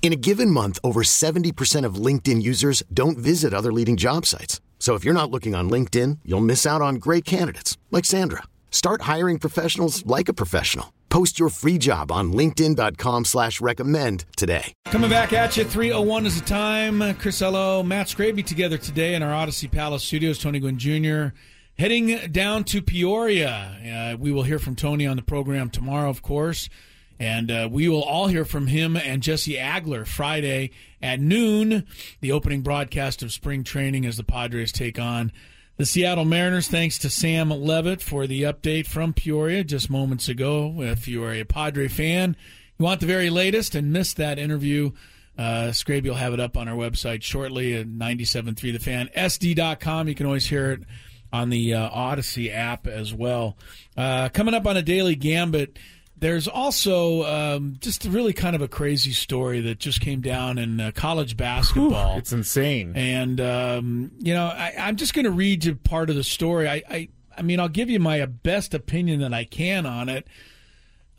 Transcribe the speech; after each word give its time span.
In 0.00 0.12
a 0.12 0.16
given 0.16 0.50
month, 0.50 0.78
over 0.82 1.02
70% 1.02 1.84
of 1.84 1.96
LinkedIn 1.96 2.40
users 2.40 2.82
don't 2.94 3.18
visit 3.18 3.52
other 3.52 3.72
leading 3.72 3.98
job 3.98 4.24
sites. 4.24 4.62
So 4.78 4.94
if 4.94 5.04
you're 5.04 5.12
not 5.12 5.30
looking 5.30 5.54
on 5.54 5.68
LinkedIn, 5.68 6.20
you'll 6.24 6.40
miss 6.40 6.64
out 6.64 6.80
on 6.80 6.94
great 6.94 7.26
candidates 7.26 7.76
like 7.90 8.06
Sandra. 8.06 8.44
Start 8.70 9.02
hiring 9.02 9.38
professionals 9.38 10.06
like 10.06 10.30
a 10.30 10.32
professional. 10.32 10.94
Post 11.10 11.38
your 11.38 11.48
free 11.48 11.78
job 11.78 12.12
on 12.12 12.32
LinkedIn.com 12.32 13.24
slash 13.24 13.60
recommend 13.60 14.24
today. 14.36 14.72
Coming 14.86 15.10
back 15.10 15.32
at 15.32 15.56
you, 15.56 15.64
301 15.64 16.26
is 16.26 16.40
the 16.40 16.46
time. 16.46 17.14
Chris 17.14 17.42
Ello, 17.42 17.82
Matt 17.82 18.06
Scraby 18.06 18.44
together 18.44 18.78
today 18.78 19.14
in 19.14 19.22
our 19.22 19.32
Audacy 19.32 19.70
Palace 19.70 20.04
studios. 20.04 20.38
Tony 20.38 20.60
Gwynn 20.60 20.78
Jr. 20.78 21.34
heading 21.78 22.30
down 22.30 22.64
to 22.64 22.82
Peoria. 22.82 24.12
Uh, 24.14 24.16
we 24.18 24.30
will 24.30 24.42
hear 24.44 24.58
from 24.58 24.76
Tony 24.76 25.06
on 25.06 25.16
the 25.16 25.22
program 25.22 25.70
tomorrow, 25.70 26.10
of 26.10 26.22
course. 26.22 26.68
And 27.20 27.50
uh, 27.50 27.68
we 27.70 27.88
will 27.88 28.02
all 28.02 28.28
hear 28.28 28.44
from 28.44 28.68
him 28.68 28.96
and 28.96 29.22
Jesse 29.22 29.54
Agler 29.56 30.06
Friday 30.06 30.70
at 31.02 31.20
noon, 31.20 31.84
the 32.20 32.32
opening 32.32 32.62
broadcast 32.62 33.22
of 33.22 33.32
spring 33.32 33.64
training 33.64 34.06
as 34.06 34.16
the 34.16 34.24
Padres 34.24 34.72
take 34.72 34.98
on 34.98 35.32
the 35.76 35.86
Seattle 35.86 36.24
Mariners. 36.24 36.68
Thanks 36.68 36.98
to 36.98 37.10
Sam 37.10 37.50
Levitt 37.50 38.02
for 38.02 38.26
the 38.26 38.42
update 38.42 38.86
from 38.86 39.12
Peoria 39.12 39.64
just 39.64 39.90
moments 39.90 40.28
ago. 40.28 40.82
If 40.82 41.08
you 41.08 41.24
are 41.24 41.32
a 41.32 41.44
Padre 41.44 41.88
fan, 41.88 42.36
you 42.78 42.84
want 42.84 43.00
the 43.00 43.06
very 43.06 43.30
latest 43.30 43.74
and 43.74 43.92
missed 43.92 44.16
that 44.18 44.38
interview, 44.38 44.92
uh, 45.36 45.72
will 45.86 46.14
have 46.14 46.34
it 46.34 46.40
up 46.40 46.56
on 46.56 46.68
our 46.68 46.76
website 46.76 47.22
shortly 47.22 47.74
at 47.74 47.86
97.3 47.86 48.72
The 48.72 48.78
Fan. 48.78 50.08
You 50.08 50.14
can 50.14 50.26
always 50.26 50.46
hear 50.46 50.72
it 50.72 50.80
on 51.32 51.50
the 51.50 51.74
uh, 51.74 51.90
Audacy 51.90 52.52
app 52.52 52.86
as 52.86 53.14
well. 53.14 53.56
Uh, 53.96 54.28
coming 54.30 54.54
up 54.54 54.66
on 54.66 54.76
a 54.76 54.82
daily 54.82 55.14
gambit. 55.14 55.78
There's 56.20 56.48
also 56.48 57.24
um, 57.24 57.76
just 57.80 58.04
really 58.04 58.32
kind 58.32 58.56
of 58.56 58.62
a 58.62 58.68
crazy 58.68 59.12
story 59.12 59.60
that 59.62 59.78
just 59.78 60.00
came 60.00 60.20
down 60.20 60.58
in 60.58 60.80
uh, 60.80 60.90
college 60.94 61.36
basketball. 61.36 62.12
Whew, 62.12 62.18
it's 62.18 62.32
insane. 62.32 62.94
And, 62.96 63.40
um, 63.40 64.10
you 64.18 64.34
know, 64.34 64.46
I, 64.46 64.72
am 64.76 64.96
just 64.96 65.14
going 65.14 65.26
to 65.26 65.30
read 65.30 65.64
you 65.64 65.76
part 65.76 66.10
of 66.10 66.16
the 66.16 66.24
story. 66.24 66.68
I, 66.68 66.82
I, 66.90 67.08
I, 67.36 67.42
mean, 67.42 67.60
I'll 67.60 67.68
give 67.68 67.88
you 67.88 68.00
my 68.00 68.24
best 68.26 68.74
opinion 68.74 69.20
that 69.20 69.32
I 69.32 69.44
can 69.44 69.86
on 69.86 70.08
it. 70.08 70.26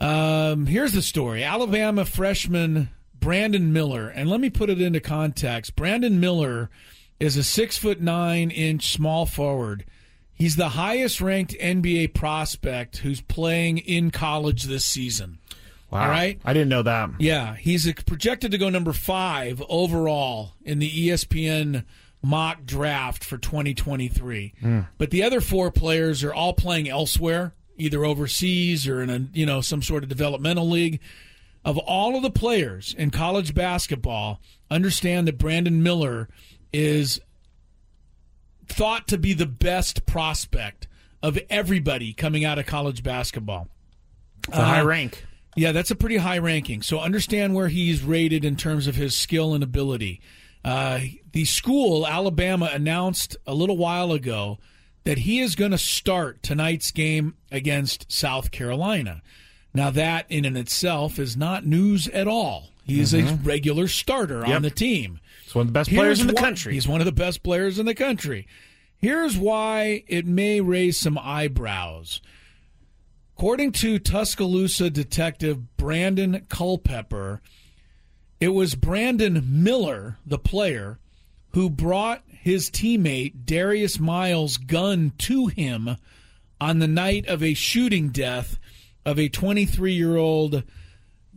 Um, 0.01 0.65
here's 0.65 0.93
the 0.93 1.01
story 1.01 1.43
Alabama 1.43 2.03
freshman 2.03 2.89
Brandon 3.19 3.71
Miller. 3.71 4.09
And 4.09 4.29
let 4.29 4.39
me 4.39 4.49
put 4.49 4.69
it 4.69 4.81
into 4.81 4.99
context 4.99 5.75
Brandon 5.75 6.19
Miller 6.19 6.69
is 7.19 7.37
a 7.37 7.43
six 7.43 7.77
foot 7.77 8.01
nine 8.01 8.51
inch 8.51 8.91
small 8.91 9.25
forward 9.25 9.85
He's 10.39 10.55
the 10.55 10.69
highest 10.69 11.19
ranked 11.19 11.53
NBA 11.59 12.13
prospect 12.13 12.97
who's 12.97 13.19
playing 13.19 13.79
in 13.79 14.09
college 14.09 14.63
this 14.63 14.85
season. 14.85 15.37
Wow. 15.91 16.03
All 16.03 16.09
right. 16.09 16.39
I 16.45 16.53
didn't 16.53 16.69
know 16.69 16.83
that. 16.83 17.09
Yeah. 17.19 17.55
He's 17.55 17.91
projected 18.03 18.51
to 18.51 18.57
go 18.57 18.69
number 18.69 18.93
five 18.93 19.61
overall 19.67 20.53
in 20.63 20.79
the 20.79 20.89
ESPN 21.09 21.83
mock 22.21 22.63
draft 22.65 23.25
for 23.25 23.37
2023. 23.37 24.53
Mm. 24.61 24.87
But 24.97 25.11
the 25.11 25.23
other 25.23 25.41
four 25.41 25.71
players 25.71 26.23
are 26.23 26.33
all 26.33 26.53
playing 26.53 26.87
elsewhere, 26.87 27.53
either 27.75 28.05
overseas 28.05 28.87
or 28.87 29.01
in 29.01 29.09
a, 29.09 29.27
you 29.33 29.45
know, 29.45 29.59
some 29.59 29.81
sort 29.81 30.03
of 30.03 30.09
developmental 30.09 30.69
league. 30.69 31.01
Of 31.65 31.77
all 31.77 32.15
of 32.15 32.21
the 32.21 32.31
players 32.31 32.95
in 32.97 33.11
college 33.11 33.53
basketball, 33.53 34.39
understand 34.71 35.27
that 35.27 35.37
Brandon 35.37 35.83
Miller 35.83 36.29
is 36.71 37.19
thought 38.69 39.07
to 39.09 39.17
be 39.17 39.33
the 39.33 39.45
best 39.45 40.05
prospect 40.05 40.87
of 41.21 41.37
everybody 41.49 42.13
coming 42.13 42.45
out 42.45 42.59
of 42.59 42.65
college 42.65 43.03
basketball. 43.03 43.67
It's 44.47 44.57
a 44.57 44.61
uh, 44.61 44.65
high 44.65 44.81
rank. 44.81 45.25
Yeah, 45.55 45.71
that's 45.71 45.91
a 45.91 45.95
pretty 45.95 46.17
high 46.17 46.37
ranking. 46.37 46.81
So 46.81 46.99
understand 46.99 47.55
where 47.55 47.67
he's 47.67 48.03
rated 48.03 48.45
in 48.45 48.55
terms 48.55 48.87
of 48.87 48.95
his 48.95 49.17
skill 49.17 49.53
and 49.53 49.63
ability. 49.63 50.21
Uh, 50.63 50.99
the 51.31 51.45
school, 51.45 52.07
Alabama, 52.07 52.69
announced 52.71 53.35
a 53.45 53.53
little 53.53 53.77
while 53.77 54.11
ago 54.11 54.59
that 55.03 55.19
he 55.19 55.39
is 55.39 55.55
going 55.55 55.71
to 55.71 55.77
start 55.77 56.43
tonight's 56.43 56.91
game 56.91 57.35
against 57.51 58.11
South 58.11 58.51
Carolina. 58.51 59.21
Now, 59.73 59.89
that 59.91 60.25
in 60.29 60.45
and 60.45 60.57
itself 60.57 61.19
is 61.19 61.37
not 61.37 61.65
news 61.65 62.07
at 62.07 62.27
all. 62.27 62.69
He 62.89 62.99
is 62.99 63.13
mm-hmm. 63.13 63.27
a 63.27 63.37
regular 63.37 63.87
starter 63.87 64.43
yep. 64.45 64.55
on 64.55 64.61
the 64.61 64.69
team. 64.69 65.19
He's 65.43 65.55
one 65.55 65.63
of 65.63 65.67
the 65.67 65.73
best 65.73 65.89
Here's 65.89 65.99
players 65.99 66.21
in 66.21 66.27
the 66.27 66.33
why, 66.33 66.41
country. 66.41 66.73
He's 66.73 66.87
one 66.87 67.01
of 67.01 67.05
the 67.05 67.11
best 67.11 67.43
players 67.43 67.79
in 67.79 67.85
the 67.85 67.95
country. 67.95 68.47
Here's 68.97 69.37
why 69.37 70.03
it 70.07 70.25
may 70.25 70.61
raise 70.61 70.97
some 70.97 71.17
eyebrows. 71.17 72.21
According 73.37 73.71
to 73.73 73.99
Tuscaloosa 73.99 74.89
detective 74.89 75.77
Brandon 75.77 76.45
Culpepper, 76.49 77.41
it 78.39 78.49
was 78.49 78.75
Brandon 78.75 79.63
Miller, 79.63 80.17
the 80.25 80.37
player, 80.37 80.99
who 81.51 81.69
brought 81.69 82.23
his 82.27 82.69
teammate 82.69 83.45
Darius 83.45 83.99
Miles' 83.99 84.57
gun 84.57 85.13
to 85.19 85.47
him 85.47 85.95
on 86.59 86.79
the 86.79 86.87
night 86.87 87.27
of 87.27 87.41
a 87.41 87.53
shooting 87.53 88.09
death 88.09 88.59
of 89.05 89.17
a 89.17 89.29
23 89.29 89.93
year 89.93 90.17
old 90.17 90.63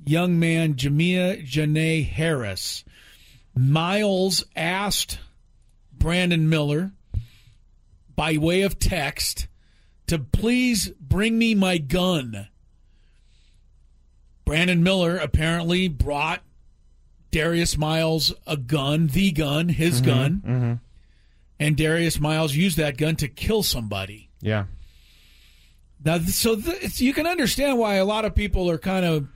young 0.04 0.38
man, 0.38 0.74
Jamea 0.74 1.44
Jonae 1.44 2.02
Harris. 2.02 2.84
Miles 3.54 4.44
asked 4.56 5.18
Brandon 5.92 6.48
Miller 6.48 6.92
by 8.16 8.36
way 8.36 8.62
of 8.62 8.78
text 8.78 9.46
to 10.06 10.18
please 10.18 10.90
bring 11.00 11.38
me 11.38 11.54
my 11.54 11.78
gun. 11.78 12.48
Brandon 14.44 14.82
Miller 14.82 15.16
apparently 15.16 15.88
brought 15.88 16.42
Darius 17.30 17.78
Miles 17.78 18.34
a 18.46 18.56
gun, 18.56 19.06
the 19.08 19.32
gun, 19.32 19.68
his 19.68 20.00
mm-hmm, 20.00 20.10
gun. 20.10 20.42
Mm-hmm. 20.44 20.72
And 21.60 21.76
Darius 21.76 22.20
Miles 22.20 22.54
used 22.54 22.76
that 22.76 22.98
gun 22.98 23.16
to 23.16 23.28
kill 23.28 23.62
somebody. 23.62 24.28
Yeah. 24.40 24.64
Now, 26.04 26.18
so 26.18 26.56
th- 26.56 27.00
you 27.00 27.14
can 27.14 27.26
understand 27.26 27.78
why 27.78 27.94
a 27.94 28.04
lot 28.04 28.24
of 28.24 28.34
people 28.34 28.68
are 28.68 28.78
kind 28.78 29.06
of 29.06 29.28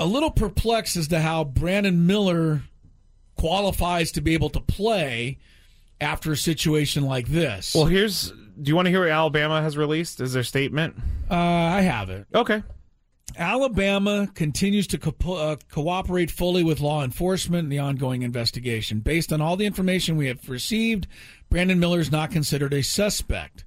a 0.00 0.06
little 0.06 0.30
perplexed 0.30 0.96
as 0.96 1.06
to 1.08 1.20
how 1.20 1.44
Brandon 1.44 2.06
Miller 2.06 2.62
qualifies 3.36 4.10
to 4.12 4.20
be 4.20 4.34
able 4.34 4.50
to 4.50 4.60
play 4.60 5.38
after 6.00 6.32
a 6.32 6.36
situation 6.36 7.04
like 7.04 7.28
this. 7.28 7.74
Well, 7.74 7.84
here's. 7.84 8.32
Do 8.32 8.68
you 8.68 8.74
want 8.74 8.86
to 8.86 8.90
hear 8.90 9.00
what 9.00 9.10
Alabama 9.10 9.62
has 9.62 9.76
released? 9.76 10.20
Is 10.20 10.32
their 10.32 10.42
statement? 10.42 10.96
Uh, 11.30 11.34
I 11.34 11.82
have 11.82 12.10
it. 12.10 12.26
Okay. 12.34 12.62
Alabama 13.38 14.28
continues 14.34 14.86
to 14.88 14.98
co- 14.98 15.34
uh, 15.34 15.56
cooperate 15.70 16.30
fully 16.30 16.64
with 16.64 16.80
law 16.80 17.04
enforcement 17.04 17.64
in 17.64 17.68
the 17.68 17.78
ongoing 17.78 18.22
investigation. 18.22 19.00
Based 19.00 19.32
on 19.32 19.40
all 19.40 19.56
the 19.56 19.66
information 19.66 20.16
we 20.16 20.26
have 20.26 20.48
received, 20.48 21.06
Brandon 21.48 21.78
Miller 21.78 22.00
is 22.00 22.10
not 22.10 22.30
considered 22.30 22.74
a 22.74 22.82
suspect. 22.82 23.64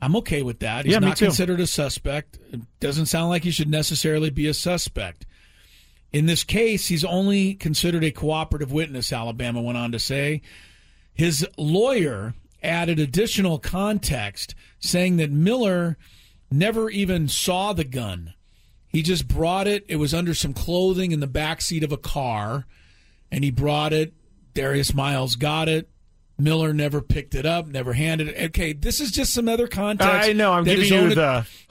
I'm 0.00 0.16
okay 0.16 0.42
with 0.42 0.60
that. 0.60 0.84
He's 0.84 0.92
yeah, 0.92 1.00
not 1.00 1.16
considered 1.16 1.60
a 1.60 1.66
suspect. 1.66 2.38
It 2.52 2.60
doesn't 2.80 3.06
sound 3.06 3.30
like 3.30 3.44
he 3.44 3.50
should 3.50 3.70
necessarily 3.70 4.30
be 4.30 4.46
a 4.46 4.54
suspect. 4.54 5.26
In 6.16 6.24
this 6.24 6.44
case, 6.44 6.88
he's 6.88 7.04
only 7.04 7.52
considered 7.52 8.02
a 8.02 8.10
cooperative 8.10 8.72
witness, 8.72 9.12
Alabama 9.12 9.60
went 9.60 9.76
on 9.76 9.92
to 9.92 9.98
say. 9.98 10.40
His 11.12 11.46
lawyer 11.58 12.32
added 12.62 12.98
additional 12.98 13.58
context 13.58 14.54
saying 14.78 15.18
that 15.18 15.30
Miller 15.30 15.98
never 16.50 16.88
even 16.88 17.28
saw 17.28 17.74
the 17.74 17.84
gun. 17.84 18.32
He 18.88 19.02
just 19.02 19.28
brought 19.28 19.66
it. 19.66 19.84
It 19.88 19.96
was 19.96 20.14
under 20.14 20.32
some 20.32 20.54
clothing 20.54 21.12
in 21.12 21.20
the 21.20 21.26
back 21.26 21.60
seat 21.60 21.84
of 21.84 21.92
a 21.92 21.98
car, 21.98 22.64
and 23.30 23.44
he 23.44 23.50
brought 23.50 23.92
it. 23.92 24.14
Darius 24.54 24.94
Miles 24.94 25.36
got 25.36 25.68
it. 25.68 25.90
Miller 26.38 26.72
never 26.72 27.02
picked 27.02 27.34
it 27.34 27.44
up, 27.44 27.66
never 27.66 27.92
handed 27.92 28.28
it. 28.28 28.42
Okay, 28.46 28.72
this 28.72 29.00
is 29.02 29.10
just 29.10 29.34
some 29.34 29.50
other 29.50 29.68
context. 29.68 30.30
I 30.30 30.32
know, 30.32 30.52
I'm 30.52 30.64
giving 30.64 30.88
you 30.88 30.96
own, 30.96 31.08
the, 31.10 31.14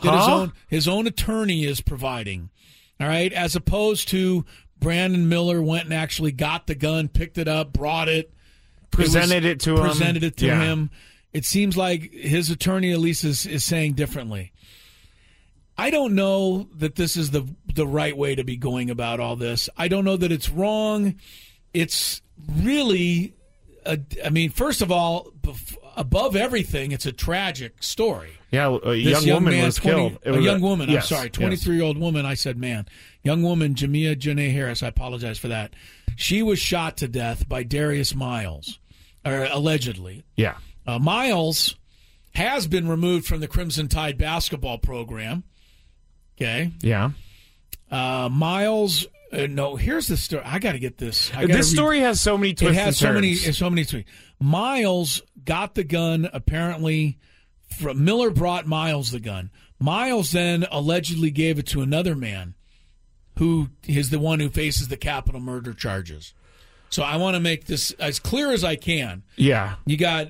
that 0.04 0.14
his 0.14 0.28
own 0.28 0.54
his 0.68 0.88
own 0.88 1.08
attorney 1.08 1.66
is 1.66 1.82
providing. 1.82 2.52
All 3.00 3.08
right, 3.08 3.32
as 3.34 3.56
opposed 3.56 4.08
to 4.10 4.46
Brandon 4.80 5.28
Miller 5.28 5.62
went 5.62 5.86
and 5.86 5.94
actually 5.94 6.32
got 6.32 6.68
the 6.68 6.76
gun, 6.76 7.08
picked 7.08 7.38
it 7.38 7.48
up, 7.48 7.74
brought 7.74 8.08
it, 8.10 8.32
Presented 8.92 9.44
was- 9.44 9.52
it 9.52 9.60
to 9.62 9.76
him. 9.76 9.82
presented 9.90 10.24
it 10.24 10.38
to 10.38 10.46
Yeah. 10.48 10.64
him. 10.64 10.90
It 11.34 11.44
seems 11.44 11.76
like 11.76 12.14
his 12.14 12.50
attorney 12.50 12.92
at 12.94 13.00
least 13.00 13.26
is, 13.26 13.46
is 13.46 13.64
saying 13.66 13.94
differently. 13.94 14.54
I 15.78 15.90
don't 15.90 16.16
know 16.16 16.70
that 16.78 16.96
this 16.96 17.18
is 17.18 17.32
the 17.32 17.46
the 17.74 17.86
right 17.86 18.16
way 18.16 18.36
to 18.36 18.46
be 18.46 18.56
going 18.56 18.90
about 18.90 19.20
all 19.20 19.36
this. 19.36 19.70
I 19.76 19.90
don't 19.90 20.06
know 20.06 20.16
that 20.16 20.32
it's 20.32 20.50
wrong. 20.50 21.16
It's 21.74 22.22
really, 22.50 23.34
a, 23.86 24.00
I 24.24 24.30
mean, 24.30 24.50
first 24.52 24.82
of 24.82 24.90
all, 24.94 25.34
above 25.96 26.36
everything, 26.36 26.92
it's 26.92 27.06
a 27.06 27.12
tragic 27.12 27.82
story. 27.84 28.32
Yeah, 28.52 28.78
a 28.84 29.04
This 29.04 29.26
young 29.26 29.36
woman 29.44 29.54
man, 29.56 29.66
was 29.66 29.76
20 29.76 29.98
killed. 30.10 30.20
It 30.24 30.36
A 30.36 30.42
young 30.42 30.62
woman. 30.62 30.90
yes, 30.90 31.12
I'm 31.12 31.18
sorry, 31.18 31.28
yes. 31.28 31.34
23 31.36 31.76
year 31.76 31.84
old 31.84 31.98
woman. 31.98 32.26
I 32.26 32.34
said 32.36 32.58
man. 32.58 32.86
Young 33.24 33.42
woman, 33.44 33.76
Jamea 33.76 34.18
Jonae 34.18 34.50
Harris. 34.52 34.82
I 34.84 34.88
apologize 34.88 35.38
for 35.40 35.48
that. 35.50 35.74
She 36.16 36.42
was 36.44 36.60
shot 36.60 36.98
to 36.98 37.08
death 37.08 37.50
by 37.50 37.64
Darius 37.64 38.16
Miles, 38.16 38.80
or 39.26 39.46
allegedly. 39.52 40.24
Yeah. 40.38 40.56
Uh, 40.88 41.00
Miles 41.00 41.76
has 42.36 42.68
been 42.68 42.88
removed 42.88 43.26
from 43.26 43.40
the 43.40 43.48
Crimson 43.48 43.88
Tide 43.88 44.18
basketball 44.18 44.78
program. 44.78 45.44
Okay. 46.38 46.72
Yeah. 46.82 47.12
Uh, 47.90 48.30
Miles, 48.32 49.08
uh, 49.32 49.48
no, 49.50 49.76
here's 49.76 50.08
the 50.08 50.18
story. 50.18 50.44
I 50.46 50.60
got 50.60 50.74
to 50.74 50.80
get 50.80 50.98
this. 50.98 51.30
This 51.30 51.48
read- 51.50 51.64
story 51.66 52.00
has 52.02 52.20
so 52.22 52.38
many 52.38 52.54
twists. 52.54 52.78
It 52.78 52.80
has 52.82 52.98
so 52.98 53.14
many, 53.14 53.36
so 53.36 53.70
many 53.70 53.86
twists. 53.86 54.10
Miles 54.40 55.22
got 55.46 55.76
the 55.76 55.84
gun 55.84 56.30
apparently. 56.34 57.18
From, 57.80 58.06
Miller 58.06 58.30
brought 58.30 58.68
Miles 58.68 59.12
the 59.12 59.20
gun. 59.20 59.50
Miles 59.80 60.32
then 60.32 60.66
allegedly 60.70 61.32
gave 61.32 61.58
it 61.58 61.66
to 61.68 61.82
another 61.82 62.16
man, 62.16 62.54
who 63.40 63.70
is 63.88 64.12
the 64.12 64.20
one 64.20 64.40
who 64.40 64.50
faces 64.50 64.88
the 64.88 64.98
capital 64.98 65.42
murder 65.42 65.74
charges. 65.74 66.34
So 66.90 67.02
I 67.04 67.18
want 67.18 67.34
to 67.36 67.40
make 67.40 67.66
this 67.66 67.92
as 67.94 68.20
clear 68.20 68.52
as 68.52 68.64
I 68.64 68.76
can. 68.76 69.24
Yeah. 69.36 69.76
You 69.86 69.98
got 69.98 70.28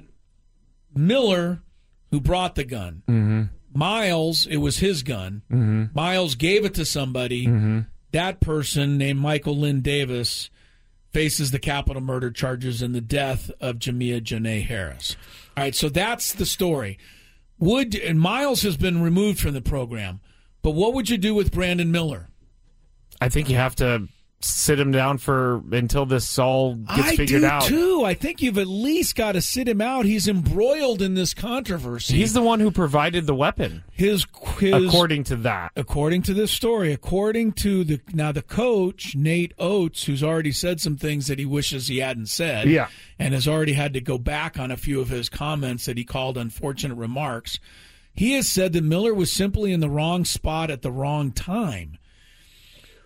Miller, 0.96 1.62
who 2.10 2.22
brought 2.22 2.56
the 2.56 2.64
gun. 2.64 3.04
Mm-hmm. 3.08 3.44
Miles, 3.78 4.48
it 4.48 4.58
was 4.58 4.78
his 4.78 5.04
gun. 5.04 5.42
Mm-hmm. 5.52 5.86
Miles 5.94 6.36
gave 6.36 6.64
it 6.64 6.74
to 6.76 6.86
somebody. 6.86 7.84
That 8.12 8.40
person, 8.40 8.98
named 8.98 9.20
Michael 9.20 9.58
Lynn 9.58 9.82
Davis, 9.82 10.50
faces 11.16 11.52
the 11.52 11.60
capital 11.60 12.02
murder 12.02 12.30
charges 12.30 12.82
in 12.82 12.92
the 12.92 13.00
death 13.00 13.50
of 13.62 13.78
Jamea 13.78 14.22
Jonae 14.22 14.60
Harris. 14.60 15.16
All 15.56 15.64
right, 15.64 15.74
so 15.74 15.88
that's 15.88 16.34
the 16.34 16.46
story. 16.46 17.00
Would 17.58 17.96
and 17.96 18.20
Miles 18.20 18.64
has 18.64 18.76
been 18.76 19.02
removed 19.02 19.40
from 19.40 19.54
the 19.54 19.62
program, 19.62 20.20
but 20.62 20.72
what 20.72 20.94
would 20.94 21.10
you 21.10 21.18
do 21.18 21.34
with 21.34 21.54
Brandon 21.54 21.90
Miller? 21.90 22.28
I 23.22 23.30
think 23.30 23.50
you 23.50 23.56
have 23.56 23.78
to 23.78 24.10
sit 24.46 24.80
him 24.80 24.92
down 24.92 25.18
for 25.18 25.62
until 25.72 26.06
this 26.06 26.38
all 26.40 26.76
gets 26.76 27.10
I 27.10 27.16
figured 27.16 27.42
do 27.42 27.48
out. 27.48 27.64
too. 27.64 28.04
I 28.06 28.14
think 28.14 28.42
you've 28.42 28.58
at 28.58 28.68
least 28.68 29.16
got 29.16 29.34
to 29.34 29.42
sit 29.42 29.68
him 29.68 29.82
out. 29.82 30.06
He's 30.06 30.28
embroiled 30.28 31.02
in 31.02 31.14
this 31.16 31.34
controversy. 31.34 32.16
He's 32.18 32.34
the 32.34 32.42
one 32.42 32.60
who 32.60 32.72
provided 32.72 33.26
the 33.26 33.36
weapon, 33.36 33.84
his 33.92 34.26
his 34.60 34.86
according 34.86 35.24
to 35.26 35.36
that. 35.38 35.72
according 35.76 36.22
to 36.24 36.34
this 36.34 36.52
story, 36.52 36.94
according 36.94 37.54
to 37.54 37.84
the 37.84 38.00
now 38.14 38.32
the 38.32 38.42
coach 38.42 39.16
Nate 39.16 39.54
Oats, 39.58 40.04
who's 40.06 40.24
already 40.24 40.52
said 40.52 40.80
some 40.82 40.98
things 40.98 41.28
that 41.28 41.40
he 41.40 41.46
wishes 41.46 41.88
he 41.88 41.98
hadn't 41.98 42.28
said, 42.28 42.68
Yeah. 42.70 42.88
and 43.20 43.34
has 43.34 43.48
already 43.48 43.74
had 43.74 43.94
to 43.94 44.02
go 44.02 44.18
back 44.18 44.60
on 44.60 44.72
a 44.72 44.78
few 44.78 45.00
of 45.02 45.10
his 45.10 45.30
comments 45.30 45.86
that 45.86 45.98
he 45.98 46.04
called 46.04 46.38
unfortunate 46.38 46.96
remarks. 46.96 47.60
He 48.14 48.32
has 48.34 48.48
said 48.48 48.72
that 48.74 48.84
Miller 48.84 49.14
was 49.14 49.30
simply 49.32 49.74
in 49.74 49.82
the 49.82 49.90
wrong 49.90 50.24
spot 50.24 50.72
at 50.72 50.82
the 50.82 50.92
wrong 50.92 51.32
time. 51.32 51.98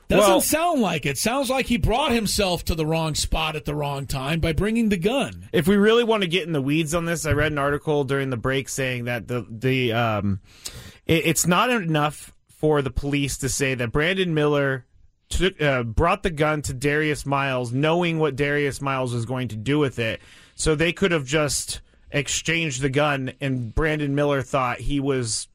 Doesn't 0.09 0.27
Well- 0.27 0.41
sound 0.41 0.81
like 0.81 1.05
it. 1.05 1.19
Sounds 1.19 1.51
like 1.51 1.67
he 1.67 1.77
brought 1.77 2.11
himself 2.11 2.65
to 2.65 2.73
the 2.73 2.85
wrong 2.85 3.13
spot 3.13 3.55
at 3.55 3.65
the 3.65 3.75
wrong 3.75 4.07
time 4.07 4.39
by 4.39 4.53
bringing 4.53 4.89
the 4.89 4.97
gun. 4.97 5.47
If 5.53 5.67
we 5.67 5.77
really 5.77 6.03
want 6.03 6.23
to 6.23 6.27
get 6.27 6.47
in 6.47 6.51
the 6.53 6.61
weeds 6.63 6.95
on 6.95 7.05
this, 7.05 7.27
I 7.27 7.31
read 7.33 7.51
an 7.51 7.59
article 7.59 8.03
during 8.03 8.31
the 8.31 8.37
break 8.37 8.69
saying 8.69 9.05
that 9.05 9.27
the 9.27 9.45
the 9.47 9.93
um, 9.93 10.39
it, 11.05 11.27
it's 11.27 11.45
not 11.45 11.69
enough 11.69 12.33
for 12.47 12.81
the 12.81 12.89
police 12.89 13.37
to 13.37 13.49
say 13.49 13.75
that 13.75 13.91
Brandon 13.91 14.33
Miller 14.33 14.87
took 15.29 15.61
uh, 15.61 15.83
brought 15.83 16.23
the 16.23 16.31
gun 16.31 16.63
to 16.63 16.73
Darius 16.73 17.23
Miles, 17.23 17.71
knowing 17.71 18.17
what 18.17 18.35
Darius 18.35 18.81
Miles 18.81 19.13
was 19.13 19.25
going 19.27 19.47
to 19.49 19.55
do 19.55 19.77
with 19.77 19.99
it. 19.99 20.19
So 20.55 20.73
they 20.73 20.91
could 20.91 21.11
have 21.11 21.25
just 21.25 21.81
exchanged 22.11 22.81
the 22.81 22.89
gun, 22.89 23.33
and 23.39 23.75
Brandon 23.75 24.15
Miller 24.15 24.41
thought 24.41 24.79
he 24.79 24.99
was 24.99 25.47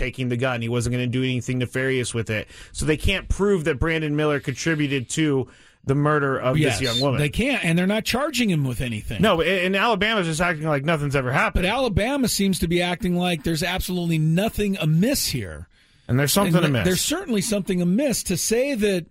taking 0.00 0.28
the 0.30 0.36
gun. 0.36 0.62
He 0.62 0.68
wasn't 0.68 0.94
going 0.94 1.04
to 1.04 1.10
do 1.10 1.22
anything 1.22 1.58
nefarious 1.58 2.12
with 2.12 2.30
it. 2.30 2.48
So 2.72 2.84
they 2.86 2.96
can't 2.96 3.28
prove 3.28 3.64
that 3.64 3.78
Brandon 3.78 4.16
Miller 4.16 4.40
contributed 4.40 5.08
to 5.10 5.48
the 5.84 5.94
murder 5.94 6.38
of 6.38 6.58
yes, 6.58 6.78
this 6.78 6.82
young 6.92 7.00
woman. 7.00 7.20
they 7.20 7.28
can't, 7.28 7.64
and 7.64 7.78
they're 7.78 7.86
not 7.86 8.04
charging 8.04 8.50
him 8.50 8.64
with 8.64 8.80
anything. 8.80 9.22
No, 9.22 9.40
and 9.40 9.74
Alabama's 9.76 10.26
just 10.26 10.40
acting 10.40 10.66
like 10.66 10.84
nothing's 10.84 11.14
ever 11.16 11.30
happened. 11.32 11.62
But 11.62 11.68
Alabama 11.70 12.28
seems 12.28 12.58
to 12.58 12.68
be 12.68 12.82
acting 12.82 13.14
like 13.16 13.44
there's 13.44 13.62
absolutely 13.62 14.18
nothing 14.18 14.76
amiss 14.78 15.28
here. 15.28 15.68
and 16.08 16.18
there's 16.18 16.32
something 16.32 16.56
And 16.56 16.66
amiss. 16.66 16.84
There's 16.84 17.00
certainly 17.00 17.40
something 17.40 17.80
amiss 17.80 18.22
to 18.24 18.36
say 18.36 18.74
that 18.74 19.06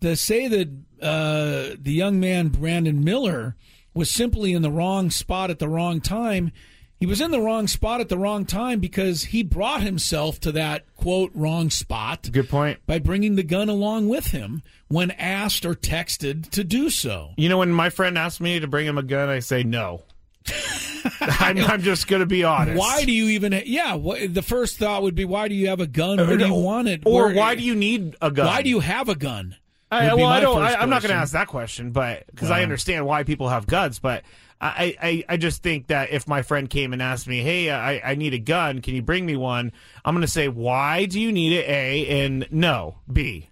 to 0.00 0.16
say 0.16 0.48
that 0.48 0.68
uh, 1.00 1.76
the 1.80 1.92
young 1.92 2.18
man 2.20 2.48
Brandon 2.48 3.02
Miller 3.04 3.54
was 3.94 4.10
simply 4.10 4.52
in 4.52 4.62
the 4.62 4.70
wrong 4.70 5.10
spot 5.10 5.50
at 5.50 5.58
the 5.58 5.68
wrong 5.68 6.00
time. 6.00 6.52
He 6.98 7.06
was 7.06 7.20
in 7.20 7.30
the 7.30 7.40
wrong 7.40 7.68
spot 7.68 8.00
at 8.00 8.08
the 8.08 8.18
wrong 8.18 8.44
time 8.44 8.80
because 8.80 9.24
he 9.24 9.44
brought 9.44 9.82
himself 9.82 10.40
to 10.40 10.52
that 10.52 10.84
quote 10.96 11.30
wrong 11.32 11.70
spot 11.70 12.28
Good 12.32 12.48
point. 12.48 12.80
by 12.86 12.98
bringing 12.98 13.36
the 13.36 13.44
gun 13.44 13.68
along 13.68 14.08
with 14.08 14.28
him 14.28 14.62
when 14.88 15.12
asked 15.12 15.64
or 15.64 15.74
texted 15.74 16.50
to 16.50 16.64
do 16.64 16.90
so. 16.90 17.30
You 17.36 17.48
know, 17.48 17.58
when 17.58 17.70
my 17.70 17.90
friend 17.90 18.18
asked 18.18 18.40
me 18.40 18.58
to 18.58 18.66
bring 18.66 18.84
him 18.84 18.98
a 18.98 19.04
gun, 19.04 19.28
I 19.28 19.38
say 19.38 19.62
no. 19.62 20.02
I'm, 21.20 21.58
I'm 21.58 21.82
just 21.82 22.08
going 22.08 22.20
to 22.20 22.26
be 22.26 22.42
honest. 22.42 22.78
Why 22.78 23.04
do 23.04 23.12
you 23.12 23.26
even? 23.28 23.62
Yeah, 23.66 23.94
what, 23.94 24.34
the 24.34 24.42
first 24.42 24.78
thought 24.78 25.02
would 25.02 25.14
be, 25.14 25.24
why 25.24 25.46
do 25.46 25.54
you 25.54 25.68
have 25.68 25.80
a 25.80 25.86
gun? 25.86 26.16
Where 26.18 26.36
do 26.36 26.46
you 26.46 26.54
uh, 26.54 26.58
want 26.58 26.88
it? 26.88 27.02
Or 27.06 27.26
Where- 27.26 27.34
why 27.34 27.54
do 27.54 27.62
you 27.62 27.76
need 27.76 28.16
a 28.20 28.32
gun? 28.32 28.46
Why 28.46 28.62
do 28.62 28.70
you 28.70 28.80
have 28.80 29.08
a 29.08 29.14
gun? 29.14 29.56
I, 29.90 30.14
well, 30.14 30.26
I 30.26 30.40
don't. 30.40 30.60
I, 30.60 30.74
I'm 30.74 30.90
not 30.90 31.00
going 31.00 31.14
to 31.14 31.18
ask 31.18 31.32
that 31.32 31.48
question, 31.48 31.92
but 31.92 32.26
because 32.26 32.50
I 32.50 32.62
understand 32.62 33.06
why 33.06 33.22
people 33.22 33.48
have 33.48 33.66
guns, 33.66 33.98
but 33.98 34.22
I, 34.60 34.96
I, 35.00 35.24
I 35.28 35.36
just 35.36 35.62
think 35.62 35.86
that 35.86 36.10
if 36.10 36.26
my 36.26 36.42
friend 36.42 36.68
came 36.68 36.92
and 36.92 37.00
asked 37.00 37.28
me, 37.28 37.42
"Hey, 37.42 37.70
I, 37.70 38.00
I 38.12 38.14
need 38.16 38.34
a 38.34 38.38
gun. 38.38 38.80
Can 38.82 38.94
you 38.94 39.02
bring 39.02 39.24
me 39.24 39.36
one?" 39.36 39.70
I'm 40.04 40.14
going 40.14 40.22
to 40.26 40.30
say, 40.32 40.48
"Why 40.48 41.04
do 41.04 41.20
you 41.20 41.30
need 41.32 41.52
it?" 41.52 41.68
A 41.68 42.24
and 42.24 42.46
no. 42.50 42.96
B. 43.12 43.48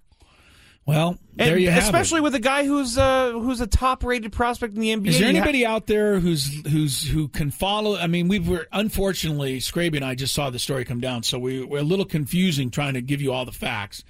Well, 0.85 1.19
And 1.37 1.49
there 1.51 1.59
you 1.59 1.69
have 1.71 1.83
especially 1.83 2.19
it. 2.19 2.23
with 2.23 2.37
a 2.37 2.41
guy 2.41 2.65
who's 2.65 2.97
uh, 2.97 3.33
who's 3.33 3.61
a 3.61 3.67
top 3.67 4.05
rated 4.05 4.31
prospect 4.33 4.75
in 4.75 4.81
the 4.81 4.95
NBA. 4.95 5.07
Is 5.09 5.19
there 5.19 5.29
You 5.31 5.35
ha- 5.35 5.43
anybody 5.43 5.67
out 5.67 5.87
there 5.89 6.21
who's 6.21 6.65
who's 6.69 7.03
who 7.09 7.27
can 7.27 7.51
follow? 7.51 7.97
I 7.97 8.07
mean, 8.07 8.29
we 8.29 8.39
were 8.39 8.69
unfortunately 8.73 9.59
Scraby 9.59 9.97
and 9.97 10.05
I 10.05 10.15
just 10.15 10.33
saw 10.33 10.49
the 10.51 10.61
story 10.61 10.85
come 10.85 11.01
down, 11.01 11.25
so 11.25 11.41
we, 11.41 11.65
we're 11.65 11.81
a 11.81 11.83
little 11.83 12.05
confusing 12.05 12.71
trying 12.71 12.95
to 12.95 13.01
give 13.01 13.21
you 13.21 13.33
all 13.33 13.45
the 13.45 13.51
facts. 13.53 14.05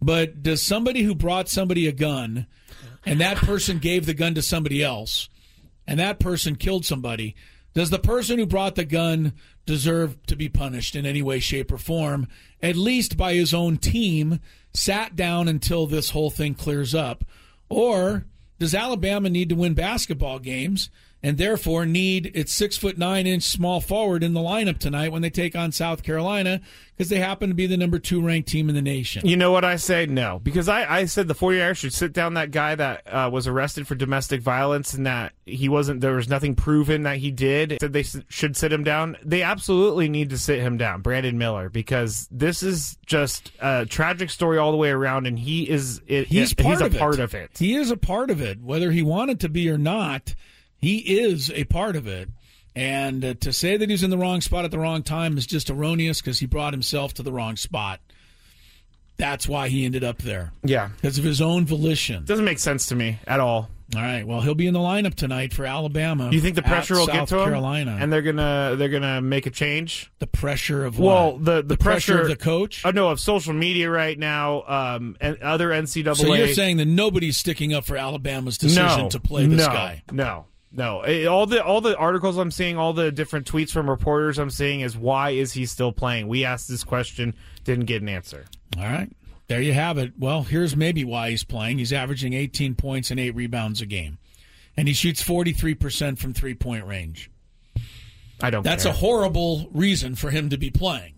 But 0.00 0.42
does 0.42 0.62
somebody 0.62 1.02
who 1.02 1.14
brought 1.14 1.48
somebody 1.50 1.86
a 1.86 1.92
gun, 1.92 2.46
and 3.04 3.20
that 3.20 3.36
person 3.36 3.78
gave 3.78 4.06
the 4.06 4.14
gun 4.14 4.34
to 4.36 4.42
somebody 4.42 4.82
else, 4.82 5.28
and 5.86 5.98
that 6.00 6.20
person 6.20 6.56
killed 6.56 6.84
somebody? 6.84 7.34
Does 7.74 7.90
the 7.90 7.98
person 7.98 8.38
who 8.38 8.46
brought 8.46 8.74
the 8.74 8.84
gun 8.84 9.34
deserve 9.66 10.16
to 10.28 10.36
be 10.36 10.48
punished 10.48 10.96
in 10.96 11.04
any 11.04 11.20
way, 11.20 11.40
shape, 11.40 11.70
or 11.70 11.78
form, 11.78 12.26
at 12.62 12.74
least 12.74 13.18
by 13.18 13.34
his 13.34 13.52
own 13.52 13.76
team, 13.76 14.40
sat 14.72 15.14
down 15.14 15.46
until 15.46 15.86
this 15.86 16.10
whole 16.10 16.30
thing 16.30 16.54
clears 16.54 16.94
up? 16.94 17.24
Or 17.68 18.24
does 18.58 18.74
Alabama 18.74 19.28
need 19.28 19.50
to 19.50 19.54
win 19.54 19.74
basketball 19.74 20.38
games 20.38 20.88
and 21.22 21.38
therefore 21.38 21.86
need 21.86 22.30
its 22.34 22.52
six 22.52 22.76
foot 22.76 22.98
nine 22.98 23.26
inch 23.26 23.42
small 23.42 23.80
forward 23.80 24.22
in 24.22 24.34
the 24.34 24.40
lineup 24.40 24.78
tonight 24.78 25.10
when 25.10 25.22
they 25.22 25.30
take 25.30 25.56
on 25.56 25.72
South 25.72 26.02
Carolina 26.02 26.60
because 26.96 27.08
they 27.10 27.18
happen 27.18 27.48
to 27.48 27.54
be 27.54 27.66
the 27.66 27.76
number 27.76 27.98
two 27.98 28.20
ranked 28.22 28.48
team 28.48 28.68
in 28.68 28.74
the 28.74 28.82
nation? 28.82 29.26
You 29.26 29.36
know 29.36 29.50
what 29.50 29.64
I 29.64 29.76
say? 29.76 30.06
No, 30.06 30.38
because 30.42 30.68
I, 30.68 30.98
I 31.00 31.04
said 31.06 31.26
the 31.28 31.34
49ers 31.34 31.76
should 31.76 31.92
sit 31.92 32.12
down 32.12 32.34
that 32.34 32.50
guy 32.52 32.74
that 32.74 33.02
uh, 33.12 33.28
was 33.32 33.46
arrested 33.46 33.86
for 33.88 33.94
domestic 33.94 34.40
violence 34.40 34.94
and 34.94 35.06
that 35.06 35.32
he 35.46 35.68
wasn't. 35.68 36.00
There 36.00 36.14
was 36.14 36.28
nothing 36.28 36.54
proven 36.54 37.02
that 37.02 37.16
he 37.18 37.30
did. 37.30 37.78
Said 37.80 37.92
they 37.92 38.04
should 38.28 38.56
sit 38.56 38.72
him 38.72 38.84
down. 38.84 39.16
They 39.24 39.42
absolutely 39.42 40.08
need 40.08 40.30
to 40.30 40.38
sit 40.38 40.60
him 40.60 40.76
down, 40.76 41.00
Brandon 41.02 41.36
Miller, 41.38 41.68
because 41.70 42.28
this 42.30 42.62
is 42.62 42.96
just 43.06 43.50
a 43.60 43.84
tragic 43.86 44.30
story 44.30 44.58
all 44.58 44.70
the 44.70 44.76
way 44.78 44.90
around, 44.90 45.26
and 45.26 45.38
he 45.38 45.68
is 45.68 46.00
it, 46.06 46.28
He's 46.28 46.52
it- 46.52 46.58
part 46.58 46.78
he's 46.78 46.80
of 46.86 46.92
a 46.92 46.96
it. 46.96 46.98
part 46.98 47.18
of 47.20 47.34
it. 47.34 47.50
He 47.58 47.74
is 47.74 47.90
a 47.90 47.96
part 47.96 48.30
of 48.30 48.40
it, 48.40 48.60
whether 48.62 48.90
he 48.92 49.02
wanted 49.02 49.40
to 49.40 49.48
be 49.48 49.68
or 49.70 49.78
not. 49.78 50.34
He 50.78 50.98
is 51.20 51.50
a 51.50 51.64
part 51.64 51.96
of 51.96 52.06
it. 52.06 52.28
And 52.74 53.24
uh, 53.24 53.34
to 53.40 53.52
say 53.52 53.78
that 53.78 53.88
he's 53.88 54.02
in 54.02 54.10
the 54.10 54.18
wrong 54.18 54.42
spot 54.42 54.64
at 54.66 54.70
the 54.70 54.78
wrong 54.78 55.02
time 55.02 55.38
is 55.38 55.46
just 55.46 55.70
erroneous 55.70 56.20
because 56.20 56.38
he 56.38 56.46
brought 56.46 56.74
himself 56.74 57.14
to 57.14 57.22
the 57.22 57.32
wrong 57.32 57.56
spot. 57.56 58.00
That's 59.16 59.48
why 59.48 59.68
he 59.68 59.86
ended 59.86 60.04
up 60.04 60.18
there 60.18 60.52
Yeah, 60.62 60.90
because 60.96 61.16
of 61.16 61.24
his 61.24 61.40
own 61.40 61.64
volition. 61.64 62.26
doesn't 62.26 62.44
make 62.44 62.58
sense 62.58 62.88
to 62.88 62.94
me 62.94 63.18
at 63.26 63.40
all. 63.40 63.70
All 63.94 64.02
right. 64.02 64.26
Well, 64.26 64.40
he'll 64.40 64.56
be 64.56 64.66
in 64.66 64.74
the 64.74 64.80
lineup 64.80 65.14
tonight 65.14 65.54
for 65.54 65.64
Alabama. 65.64 66.28
You 66.32 66.40
think 66.40 66.56
the 66.56 66.62
pressure 66.62 66.94
will 66.96 67.06
South 67.06 67.14
get 67.14 67.28
to 67.28 67.38
him? 67.38 67.44
Carolina, 67.44 67.96
and 68.00 68.12
they're 68.12 68.20
gonna 68.20 68.74
they're 68.76 68.88
gonna 68.88 69.22
make 69.22 69.46
a 69.46 69.50
change. 69.50 70.10
the 70.18 70.26
pressure 70.26 70.84
of 70.84 70.98
Well, 70.98 71.34
what? 71.34 71.44
the 71.44 71.62
the, 71.62 71.76
pressure, 71.76 72.20
of 72.20 72.28
the 72.28 72.36
coach. 72.36 72.82
Oh 72.84 72.90
no, 72.90 73.08
of 73.10 73.20
social 73.20 73.52
media 73.54 73.88
right 73.88 74.18
now, 74.18 74.64
um, 74.66 75.16
and 75.20 75.40
other 75.40 75.70
NCAA. 75.70 76.16
so 76.16 76.34
you're 76.34 76.48
saying 76.48 76.78
that 76.78 76.86
nobody's 76.88 77.36
sticking 77.36 77.72
up 77.72 77.84
for 77.84 77.96
Alabama's 77.96 78.58
decision 78.58 79.04
no, 79.04 79.08
to 79.08 79.20
play 79.20 79.46
this 79.46 79.60
no, 79.60 79.72
guy? 79.72 80.02
No, 80.10 80.46
no. 80.76 81.00
Eh, 81.00 81.26
All 81.26 81.46
the 81.46 81.64
all 81.64 81.80
the 81.80 81.96
articles 81.96 82.36
I'm 82.36 82.50
seeing, 82.50 82.76
all 82.76 82.92
the 82.92 83.10
different 83.10 83.50
tweets 83.50 83.70
from 83.70 83.88
reporters 83.88 84.38
I'm 84.38 84.50
seeing 84.50 84.80
is 84.80 84.96
why 84.96 85.30
is 85.30 85.52
he 85.52 85.66
still 85.66 85.92
playing? 85.92 86.28
We 86.28 86.44
asked 86.44 86.68
this 86.68 86.84
question, 86.84 87.34
didn't 87.64 87.86
get 87.86 88.02
an 88.02 88.08
answer. 88.08 88.44
All 88.78 88.84
right. 88.84 89.10
There 89.48 89.60
you 89.62 89.72
have 89.74 89.96
it. 89.98 90.12
Well, 90.18 90.42
here's 90.42 90.74
maybe 90.76 91.04
why 91.04 91.30
he's 91.30 91.44
playing. 91.44 91.78
He's 91.78 91.92
averaging 91.92 92.32
18 92.32 92.74
points 92.74 93.10
and 93.12 93.20
eight 93.20 93.34
rebounds 93.36 93.80
a 93.80 93.86
game, 93.86 94.18
and 94.76 94.88
he 94.88 94.94
shoots 94.94 95.22
43% 95.22 96.18
from 96.18 96.32
three 96.34 96.54
point 96.54 96.84
range. 96.84 97.30
I 98.42 98.50
don't. 98.50 98.62
That's 98.62 98.82
care. 98.84 98.92
a 98.92 98.96
horrible 98.96 99.68
reason 99.72 100.14
for 100.14 100.30
him 100.30 100.50
to 100.50 100.58
be 100.58 100.70
playing. 100.70 101.14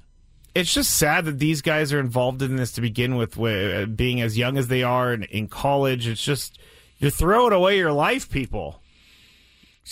it's 0.55 0.73
just 0.75 0.97
sad 0.97 1.25
that 1.25 1.39
these 1.39 1.63
guys 1.63 1.93
are 1.93 2.01
involved 2.01 2.43
in 2.43 2.57
this 2.57 2.73
to 2.73 2.81
begin 2.81 3.17
with, 3.17 3.33
wi- 3.33 3.83
uh, 3.83 3.87
being 3.87 4.21
as 4.21 4.37
young 4.39 4.57
as 4.59 4.69
they 4.69 4.83
are 4.83 5.13
and 5.13 5.25
in 5.25 5.49
college. 5.49 6.07
It's 6.07 6.23
just 6.23 6.59
you're 6.99 7.11
throwing 7.11 7.53
away 7.53 7.77
your 7.79 7.93
life, 7.93 8.29
people. 8.31 8.83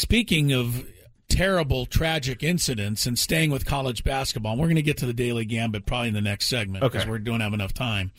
Speaking 0.00 0.52
of 0.52 0.86
terrible, 1.30 1.86
tragic 1.86 2.42
incidents 2.42 3.06
and 3.06 3.18
staying 3.18 3.50
with 3.50 3.64
college 3.64 4.04
basketball, 4.04 4.52
and 4.52 4.60
we're 4.60 4.66
going 4.66 4.76
to 4.76 4.82
get 4.82 4.98
to 4.98 5.06
the 5.06 5.14
Daily 5.14 5.46
Gambit 5.46 5.86
probably 5.86 6.08
in 6.08 6.14
the 6.14 6.20
next 6.20 6.48
segment 6.48 6.82
because 6.84 7.02
Okay. 7.04 7.10
we 7.10 7.18
don't 7.18 7.40
have 7.40 7.54
enough 7.54 7.72
time. 7.72 8.12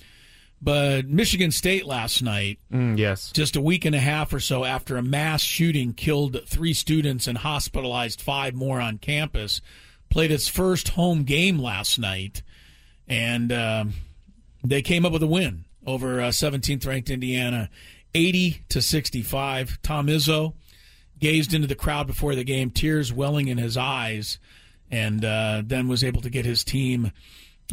But 0.59 1.05
Michigan 1.07 1.51
State 1.51 1.85
last 1.85 2.23
night, 2.23 2.57
Mm, 2.73 2.97
yes. 2.97 3.31
just 3.31 3.55
a 3.55 3.61
week 3.61 3.85
and 3.85 3.93
a 3.93 3.99
half 3.99 4.33
or 4.33 4.39
so 4.39 4.65
after 4.65 4.97
a 4.97 5.03
mass 5.03 5.43
shooting 5.43 5.93
killed 5.93 6.39
three 6.47 6.73
students 6.73 7.27
and 7.27 7.37
hospitalized 7.37 8.21
five 8.21 8.55
more 8.55 8.81
on 8.81 8.97
campus, 8.97 9.61
played 10.09 10.31
its 10.31 10.47
first 10.47 10.89
home 10.89 11.25
game 11.25 11.59
last 11.59 11.99
night, 11.99 12.41
and 13.07 13.51
um, 13.51 13.93
they 14.63 14.81
came 14.81 15.05
up 15.05 15.11
with 15.13 15.21
a 15.21 15.27
win 15.27 15.65
over 15.85 16.19
uh, 16.21 16.29
17th 16.29 16.87
ranked 16.87 17.11
Indiana, 17.11 17.69
80 18.15 18.63
to 18.69 18.81
65. 18.81 19.77
Tom 19.83 20.07
Izzo 20.07 20.55
gazed 21.19 21.53
into 21.53 21.67
the 21.67 21.75
crowd 21.75 22.07
before 22.07 22.35
the 22.35 22.43
game, 22.43 22.69
tears 22.69 23.11
welling 23.11 23.47
in 23.47 23.57
his 23.57 23.77
eyes, 23.77 24.39
and 24.91 25.23
uh, 25.23 25.61
then 25.65 25.87
was 25.87 26.03
able 26.03 26.21
to 26.21 26.29
get 26.29 26.45
his 26.45 26.63
team, 26.63 27.11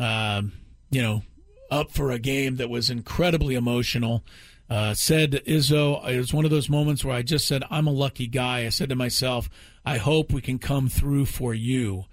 uh, 0.00 0.42
you 0.90 1.02
know, 1.02 1.22
up 1.70 1.90
for 1.90 2.10
a 2.10 2.18
game 2.18 2.56
that 2.56 2.70
was 2.70 2.90
incredibly 2.90 3.54
emotional. 3.54 4.24
Uh, 4.68 4.94
said 4.94 5.42
Izzo, 5.46 6.06
it 6.08 6.16
was 6.16 6.32
one 6.32 6.44
of 6.44 6.50
those 6.50 6.70
moments 6.70 7.04
where 7.04 7.14
I 7.14 7.22
just 7.22 7.46
said, 7.46 7.62
I'm 7.70 7.86
a 7.86 7.92
lucky 7.92 8.26
guy. 8.26 8.64
I 8.64 8.70
said 8.70 8.88
to 8.88 8.96
myself, 8.96 9.50
I 9.84 9.98
hope 9.98 10.32
we 10.32 10.40
can 10.40 10.58
come 10.58 10.88
through 10.88 11.26
for 11.26 11.52
you. 11.52 12.06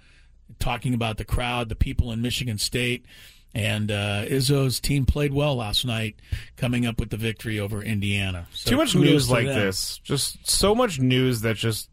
Talking 0.59 0.93
about 0.93 1.17
the 1.17 1.25
crowd, 1.25 1.69
the 1.69 1.75
people 1.75 2.11
in 2.11 2.21
Michigan 2.21 2.57
State. 2.57 3.05
And 3.53 3.91
uh, 3.91 4.25
Izzo's 4.25 4.79
team 4.79 5.05
played 5.05 5.33
well 5.33 5.55
last 5.55 5.85
night, 5.85 6.15
coming 6.55 6.85
up 6.85 6.99
with 6.99 7.09
the 7.09 7.17
victory 7.17 7.59
over 7.59 7.81
Indiana. 7.81 8.47
So 8.53 8.69
Too 8.71 8.77
much 8.77 8.95
news 8.95 9.27
to 9.27 9.33
like 9.33 9.45
them. 9.47 9.59
this. 9.59 9.97
Just 9.99 10.49
so 10.49 10.73
much 10.73 10.99
news 10.99 11.41
that's 11.41 11.59
just 11.59 11.89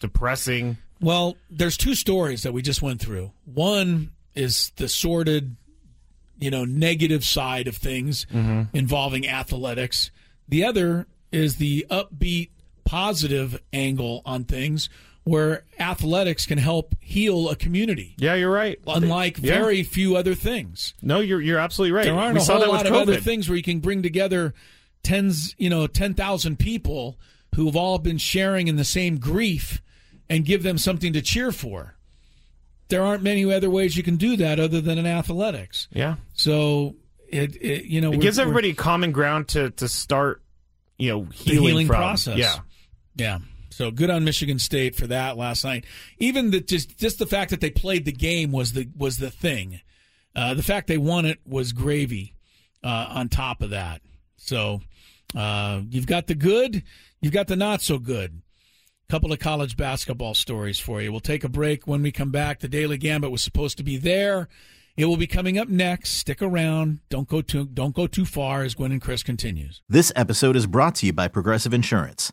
depressing. 0.00 0.78
Well, 1.00 1.36
there's 1.50 1.76
two 1.76 1.94
stories 1.94 2.44
that 2.44 2.52
we 2.52 2.62
just 2.62 2.80
went 2.80 3.00
through. 3.00 3.32
One 3.44 4.12
is 4.34 4.72
the 4.76 4.88
sordid, 4.88 5.56
you 6.38 6.50
know, 6.50 6.64
negative 6.64 7.24
side 7.24 7.68
of 7.68 7.76
things 7.76 8.26
involving 8.72 9.28
athletics. 9.28 10.10
The 10.48 10.64
other 10.64 11.06
is 11.30 11.56
the 11.56 11.86
upbeat, 11.90 12.50
positive 12.84 13.60
angle 13.72 14.22
on 14.24 14.44
things 14.44 14.88
where 15.24 15.64
athletics 15.78 16.46
can 16.46 16.58
help 16.58 16.94
heal 17.00 17.48
a 17.48 17.56
community, 17.56 18.14
Yeah, 18.18 18.34
you're 18.34 18.50
right. 18.50 18.78
unlike 18.86 19.38
Yeah. 19.40 19.58
very 19.58 19.82
few 19.84 20.16
other 20.16 20.34
things. 20.34 20.94
No, 21.00 21.20
you're 21.20 21.40
you're 21.40 21.58
absolutely 21.58 21.92
right. 21.92 22.04
There 22.04 22.14
aren't 22.14 22.34
we 22.34 22.40
a 22.40 22.44
whole 22.44 22.68
lot 22.72 22.86
of 22.86 22.92
other 22.92 23.16
things 23.20 23.48
where 23.48 23.56
you 23.56 23.62
can 23.62 23.78
bring 23.80 24.02
together 24.02 24.52
tens, 25.02 25.54
you 25.58 25.70
know, 25.70 25.86
ten 25.86 26.14
thousand 26.14 26.58
people 26.58 27.18
who've 27.54 27.76
all 27.76 27.98
been 27.98 28.18
sharing 28.18 28.66
in 28.68 28.76
the 28.76 28.84
same 28.84 29.18
grief 29.18 29.80
and 30.30 30.44
give 30.44 30.62
them 30.62 30.78
something 30.78 31.12
to 31.12 31.20
cheer 31.22 31.52
for. 31.52 31.94
There 32.88 33.02
aren't 33.02 33.22
many 33.22 33.44
other 33.52 33.70
ways 33.70 33.96
you 33.96 34.02
can 34.02 34.16
do 34.16 34.36
that 34.36 34.58
other 34.60 34.80
than 34.80 34.98
in 34.98 35.06
athletics. 35.06 35.88
Yeah, 35.92 36.16
So 36.34 36.96
it, 37.28 37.56
it 37.56 37.84
you 37.84 38.00
know, 38.00 38.12
it 38.12 38.20
gives 38.20 38.38
everybody 38.38 38.74
common 38.74 39.12
ground 39.12 39.48
to 39.48 39.70
to 39.70 39.88
start. 39.88 40.42
You 40.98 41.08
know, 41.10 41.24
the 41.24 41.34
healing, 41.34 41.68
healing 41.68 41.86
from. 41.86 41.96
process. 41.96 42.38
Yeah, 42.38 42.56
Yeah. 43.16 43.38
So 43.72 43.90
good 43.90 44.10
on 44.10 44.24
Michigan 44.24 44.58
State 44.58 44.94
for 44.94 45.06
that 45.08 45.36
last 45.36 45.64
night. 45.64 45.84
Even 46.18 46.50
the 46.50 46.60
just 46.60 46.98
just 46.98 47.18
the 47.18 47.26
fact 47.26 47.50
that 47.50 47.60
they 47.60 47.70
played 47.70 48.04
the 48.04 48.12
game 48.12 48.52
was 48.52 48.72
the 48.72 48.88
was 48.96 49.18
the 49.18 49.30
thing. 49.30 49.80
Uh, 50.34 50.54
the 50.54 50.62
fact 50.62 50.86
they 50.86 50.98
won 50.98 51.26
it 51.26 51.40
was 51.46 51.72
gravy 51.72 52.34
uh, 52.82 53.06
on 53.10 53.28
top 53.28 53.62
of 53.62 53.70
that. 53.70 54.00
So 54.36 54.80
uh, 55.36 55.82
you've 55.90 56.06
got 56.06 56.26
the 56.26 56.34
good, 56.34 56.82
you've 57.20 57.32
got 57.32 57.48
the 57.48 57.56
not 57.56 57.82
so 57.82 57.98
good. 57.98 58.42
Couple 59.08 59.32
of 59.32 59.40
college 59.40 59.76
basketball 59.76 60.32
stories 60.32 60.78
for 60.78 61.02
you. 61.02 61.10
We'll 61.10 61.20
take 61.20 61.44
a 61.44 61.48
break 61.48 61.86
when 61.86 62.02
we 62.02 62.12
come 62.12 62.30
back. 62.30 62.60
The 62.60 62.68
Daily 62.68 62.96
Gambit 62.96 63.30
was 63.30 63.42
supposed 63.42 63.76
to 63.76 63.82
be 63.82 63.98
there. 63.98 64.48
It 64.96 65.04
will 65.04 65.18
be 65.18 65.26
coming 65.26 65.58
up 65.58 65.68
next. 65.68 66.12
Stick 66.12 66.40
around. 66.40 67.00
Don't 67.10 67.28
go 67.28 67.42
too 67.42 67.66
don't 67.66 67.94
go 67.94 68.06
too 68.06 68.24
far 68.24 68.62
as 68.62 68.74
Gwynn 68.74 68.92
and 68.92 69.02
Chris 69.02 69.22
continues. 69.22 69.82
This 69.88 70.12
episode 70.16 70.56
is 70.56 70.66
brought 70.66 70.94
to 70.96 71.06
you 71.06 71.12
by 71.12 71.28
Progressive 71.28 71.74
Insurance. 71.74 72.32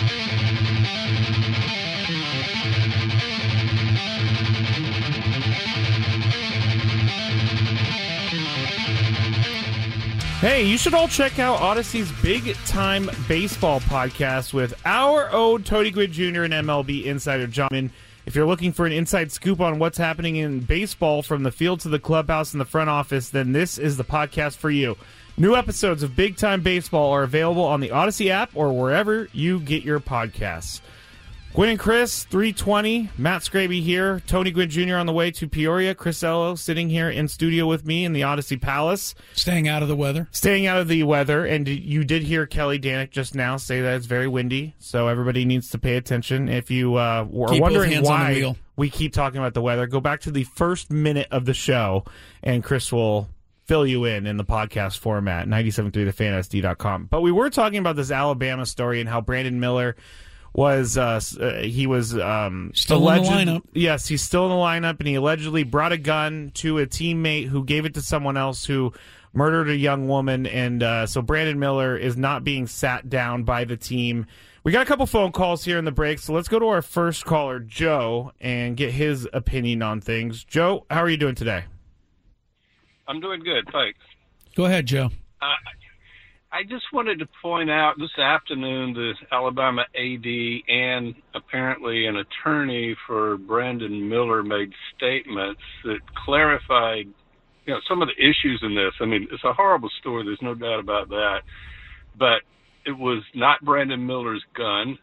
Hey, 10.41 10.63
you 10.63 10.75
should 10.75 10.95
all 10.95 11.07
check 11.07 11.37
out 11.37 11.59
Audacy's 11.59 12.11
Big 12.23 12.55
Time 12.65 13.11
Baseball 13.27 13.79
podcast 13.79 14.55
with 14.55 14.73
our 14.87 15.29
own 15.29 15.61
Tony 15.61 15.91
Gwynn 15.91 16.11
Jr. 16.11 16.41
and 16.41 16.51
MLB 16.51 17.05
insider 17.05 17.45
John. 17.45 17.91
If 18.25 18.33
you're 18.33 18.47
looking 18.47 18.71
for 18.71 18.87
an 18.87 18.91
inside 18.91 19.31
scoop 19.31 19.61
on 19.61 19.77
what's 19.77 19.99
happening 19.99 20.37
in 20.37 20.61
baseball 20.61 21.21
from 21.21 21.43
the 21.43 21.51
field 21.51 21.81
to 21.81 21.89
the 21.89 21.99
clubhouse 21.99 22.53
and 22.53 22.59
the 22.59 22.65
front 22.65 22.89
office, 22.89 23.29
then 23.29 23.51
this 23.51 23.77
is 23.77 23.97
the 23.97 24.03
podcast 24.03 24.55
for 24.55 24.71
you. 24.71 24.97
New 25.37 25.55
episodes 25.55 26.01
of 26.01 26.15
Big 26.15 26.37
Time 26.37 26.61
Baseball 26.61 27.11
are 27.11 27.21
available 27.21 27.63
on 27.63 27.79
the 27.79 27.89
Audacy 27.89 28.31
app 28.31 28.49
or 28.55 28.73
wherever 28.73 29.29
you 29.33 29.59
get 29.59 29.83
your 29.83 29.99
podcasts. 29.99 30.81
Gwynn 31.53 31.67
and 31.67 31.79
Chris, 31.79 32.23
320. 32.23 33.09
Matt 33.17 33.41
Scraby 33.41 33.81
here. 33.81 34.21
Tony 34.25 34.51
Gwynn 34.51 34.69
Jr. 34.69 34.95
on 34.95 35.05
the 35.05 35.11
way 35.11 35.31
to 35.31 35.49
Peoria. 35.49 35.93
Chris 35.93 36.23
Ello 36.23 36.55
sitting 36.55 36.89
here 36.89 37.09
in 37.09 37.27
studio 37.27 37.67
with 37.67 37.85
me 37.85 38.05
in 38.05 38.13
the 38.13 38.21
Audacy 38.21 38.59
Palace. 38.59 39.15
Staying 39.33 39.67
out 39.67 39.81
of 39.81 39.89
the 39.89 39.95
weather. 39.95 40.29
Staying 40.31 40.65
out 40.65 40.77
of 40.79 40.87
the 40.87 41.03
weather. 41.03 41.45
And 41.45 41.67
you 41.67 42.05
did 42.05 42.23
hear 42.23 42.45
Kelly 42.45 42.79
Danick 42.79 43.11
just 43.11 43.35
now 43.35 43.57
say 43.57 43.81
that 43.81 43.95
it's 43.95 44.05
very 44.05 44.29
windy, 44.29 44.75
so 44.79 45.09
everybody 45.09 45.43
needs 45.43 45.69
to 45.71 45.77
pay 45.77 45.97
attention. 45.97 46.47
If 46.47 46.71
you 46.71 46.95
uh, 46.95 47.27
were 47.29 47.49
Keep 47.49 47.61
wondering 47.61 47.91
hands 47.91 48.07
on 48.07 48.33
the 48.33 48.43
why 48.45 48.55
we 48.77 48.89
keep 48.89 49.11
talking 49.11 49.39
about 49.39 49.53
the 49.53 49.61
weather, 49.61 49.87
go 49.87 49.99
back 49.99 50.21
to 50.21 50.31
the 50.31 50.45
first 50.45 50.89
minute 50.89 51.27
of 51.31 51.43
the 51.43 51.53
show, 51.53 52.05
and 52.41 52.63
Chris 52.63 52.93
will 52.93 53.27
fill 53.65 53.85
you 53.85 54.05
in 54.05 54.25
in 54.25 54.37
the 54.37 54.45
podcast 54.45 54.99
format, 54.99 55.47
973thefansd.com. 55.47 57.07
But 57.11 57.21
we 57.21 57.31
were 57.33 57.49
talking 57.49 57.79
about 57.79 57.97
this 57.97 58.09
Alabama 58.09 58.65
story 58.65 59.01
and 59.01 59.09
how 59.09 59.19
Brandon 59.19 59.59
Miller 59.59 59.97
was 60.53 60.97
uh, 60.97 61.21
uh, 61.39 61.61
he 61.61 61.87
was 61.87 62.17
um, 62.17 62.71
Still 62.73 63.07
in 63.09 63.23
the 63.23 63.29
lineup. 63.29 63.61
Yes, 63.73 64.07
he's 64.07 64.21
still 64.21 64.45
in 64.45 64.49
the 64.51 64.55
lineup, 64.55 64.99
and 64.99 65.07
he 65.07 65.15
allegedly 65.15 65.63
brought 65.63 65.91
a 65.91 65.97
gun 65.97 66.51
to 66.55 66.79
a 66.79 66.85
teammate 66.85 67.47
who 67.47 67.63
gave 67.63 67.85
it 67.85 67.93
to 67.93 68.01
someone 68.01 68.37
else 68.37 68.65
who 68.65 68.93
murdered 69.33 69.69
a 69.69 69.75
young 69.75 70.07
woman. 70.07 70.45
And 70.45 70.83
uh, 70.83 71.07
so 71.07 71.21
Brandon 71.21 71.57
Miller 71.57 71.97
is 71.97 72.17
not 72.17 72.43
being 72.43 72.67
sat 72.67 73.09
down 73.09 73.43
by 73.43 73.63
the 73.63 73.77
team. 73.77 74.25
We 74.63 74.71
got 74.71 74.83
a 74.83 74.85
couple 74.85 75.07
phone 75.07 75.31
calls 75.31 75.63
here 75.63 75.79
in 75.79 75.85
the 75.85 75.91
break, 75.91 76.19
so 76.19 76.33
let's 76.33 76.47
go 76.47 76.59
to 76.59 76.67
our 76.67 76.83
first 76.83 77.25
caller, 77.25 77.59
Joe, 77.59 78.31
and 78.39 78.77
get 78.77 78.91
his 78.91 79.27
opinion 79.33 79.81
on 79.81 80.01
things. 80.01 80.43
Joe, 80.43 80.85
how 80.91 81.01
are 81.01 81.09
you 81.09 81.17
doing 81.17 81.33
today? 81.33 81.63
I'm 83.07 83.19
doing 83.19 83.39
good, 83.39 83.67
thanks. 83.71 83.99
Go 84.55 84.65
ahead, 84.65 84.85
Joe. 84.85 85.09
Uh, 85.41 85.55
I 86.53 86.63
just 86.63 86.83
wanted 86.91 87.17
to 87.19 87.27
point 87.41 87.71
out 87.71 87.93
this 87.97 88.17
afternoon 88.19 88.93
the 88.93 89.13
Alabama 89.31 89.83
AD 89.95 90.25
and 90.67 91.15
apparently 91.33 92.07
an 92.07 92.17
attorney 92.17 92.93
for 93.07 93.37
Brandon 93.37 94.09
Miller 94.09 94.43
made 94.43 94.69
statements 94.97 95.61
that 95.85 95.99
clarified, 96.25 97.05
you 97.65 97.73
know, 97.73 97.79
some 97.87 98.01
of 98.01 98.09
the 98.09 98.21
issues 98.21 98.59
in 98.63 98.75
this. 98.75 98.91
I 98.99 99.05
mean, 99.05 99.27
it's 99.31 99.45
a 99.45 99.53
horrible 99.53 99.89
story. 100.01 100.25
There's 100.25 100.41
no 100.41 100.53
doubt 100.53 100.81
about 100.81 101.07
that. 101.07 101.39
But 102.19 102.41
it 102.85 102.97
was 102.97 103.23
not 103.33 103.63
Brandon 103.63 104.05
Miller's 104.05 104.43
gun. 104.53 104.97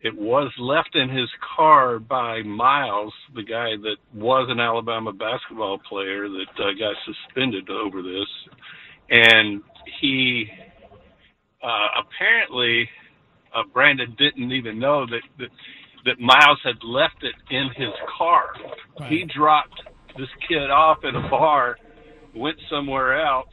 It 0.00 0.16
was 0.16 0.50
left 0.58 0.96
in 0.96 1.08
his 1.08 1.28
car 1.56 2.00
by 2.00 2.42
Miles, 2.42 3.14
the 3.36 3.44
guy 3.44 3.76
that 3.82 3.96
was 4.12 4.48
an 4.50 4.58
Alabama 4.58 5.12
basketball 5.12 5.78
player 5.88 6.28
that 6.28 6.58
uh, 6.58 6.72
got 6.76 6.96
suspended 7.06 7.70
over 7.70 8.02
this. 8.02 8.26
And 9.08 9.62
he 10.00 10.46
uh, 11.62 11.88
apparently 12.00 12.88
uh, 13.54 13.62
Brandon 13.72 14.14
didn't 14.18 14.52
even 14.52 14.78
know 14.78 15.06
that, 15.06 15.22
that 15.38 15.48
that 16.04 16.20
Miles 16.20 16.60
had 16.62 16.76
left 16.84 17.22
it 17.22 17.34
in 17.50 17.68
his 17.76 17.92
car. 18.16 18.44
He 19.08 19.24
dropped 19.24 19.82
this 20.16 20.28
kid 20.48 20.70
off 20.70 20.98
at 21.04 21.14
a 21.16 21.28
bar, 21.28 21.76
went 22.34 22.56
somewhere 22.70 23.26
else, 23.26 23.48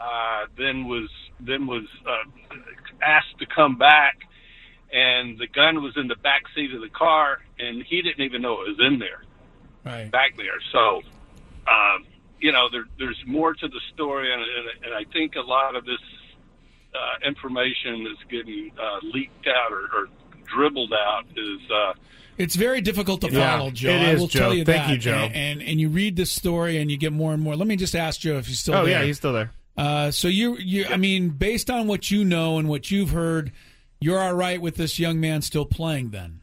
uh, 0.00 0.46
then 0.56 0.86
was 0.86 1.08
then 1.40 1.66
was 1.66 1.84
uh, 2.08 2.56
asked 3.02 3.38
to 3.40 3.46
come 3.54 3.76
back, 3.76 4.16
and 4.92 5.38
the 5.38 5.46
gun 5.48 5.82
was 5.82 5.92
in 5.96 6.08
the 6.08 6.16
back 6.16 6.42
seat 6.54 6.72
of 6.74 6.80
the 6.80 6.88
car, 6.88 7.38
and 7.58 7.84
he 7.88 8.00
didn't 8.00 8.24
even 8.24 8.40
know 8.40 8.52
it 8.62 8.68
was 8.68 8.80
in 8.80 8.98
there 8.98 9.24
Right. 9.84 10.10
back 10.10 10.36
there. 10.36 10.60
So, 10.72 11.02
um, 11.68 12.06
you 12.44 12.52
know, 12.52 12.64
there, 12.70 12.84
there's 12.98 13.20
more 13.26 13.52
to 13.54 13.68
the 13.68 13.80
story, 13.94 14.28
and, 14.32 14.42
and, 14.42 14.66
and 14.86 14.92
I 14.94 15.04
think 15.12 15.34
a 15.36 15.40
lot 15.56 15.72
of 15.76 15.84
this 15.84 16.04
uh, 16.94 17.28
information 17.30 18.04
that's 18.04 18.24
getting 18.30 18.70
uh, 18.78 18.98
leaked 19.14 19.46
out 19.48 19.72
or, 19.72 19.84
or 19.96 20.04
dribbled 20.54 20.92
out 20.92 21.24
is. 21.36 21.60
Uh, 21.70 21.92
It's 22.36 22.54
very 22.56 22.80
difficult 22.80 23.20
to 23.22 23.30
Yeah, 23.30 23.56
follow, 23.56 23.70
Joe. 23.70 23.90
it 23.90 24.08
I 24.10 24.14
will 24.16 24.26
Joe. 24.28 24.38
tell 24.40 24.54
you 24.54 24.64
Thank 24.64 24.84
that. 24.86 24.90
you, 24.92 24.98
Joe. 24.98 25.14
And, 25.14 25.34
and 25.60 25.62
and 25.68 25.80
you 25.80 25.88
read 25.88 26.16
this 26.16 26.30
story 26.30 26.78
and 26.78 26.90
you 26.90 26.96
get 26.98 27.12
more 27.12 27.32
and 27.32 27.42
more. 27.42 27.56
Let 27.56 27.66
me 27.66 27.76
just 27.76 27.94
ask 27.96 28.20
Joe 28.20 28.36
if 28.38 28.46
he's 28.46 28.58
still 28.58 28.74
there. 28.74 28.82
oh 28.82 28.86
there. 28.86 29.00
yeah, 29.00 29.06
he's 29.06 29.16
still 29.16 29.32
there. 29.32 29.50
Uh, 29.76 30.10
so 30.10 30.28
you 30.28 30.56
you 30.58 30.84
I 30.90 30.96
mean, 30.98 31.30
based 31.30 31.70
on 31.70 31.86
what 31.88 32.10
you 32.10 32.24
know 32.24 32.58
and 32.58 32.68
what 32.68 32.90
you've 32.90 33.10
heard, 33.10 33.52
you're 34.00 34.20
all 34.20 34.34
right 34.34 34.60
with 34.60 34.76
this 34.76 34.98
young 34.98 35.18
man 35.20 35.40
still 35.42 35.64
playing 35.64 36.10
then. 36.10 36.40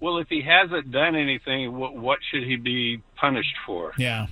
Well, 0.00 0.18
if 0.18 0.28
he 0.28 0.42
hasn't 0.42 0.90
done 0.90 1.16
anything, 1.16 1.76
what, 1.76 1.96
what 1.96 2.18
should 2.30 2.44
he 2.44 2.56
be 2.56 3.02
punished 3.16 3.54
for? 3.64 3.92
Yeah. 3.98 4.26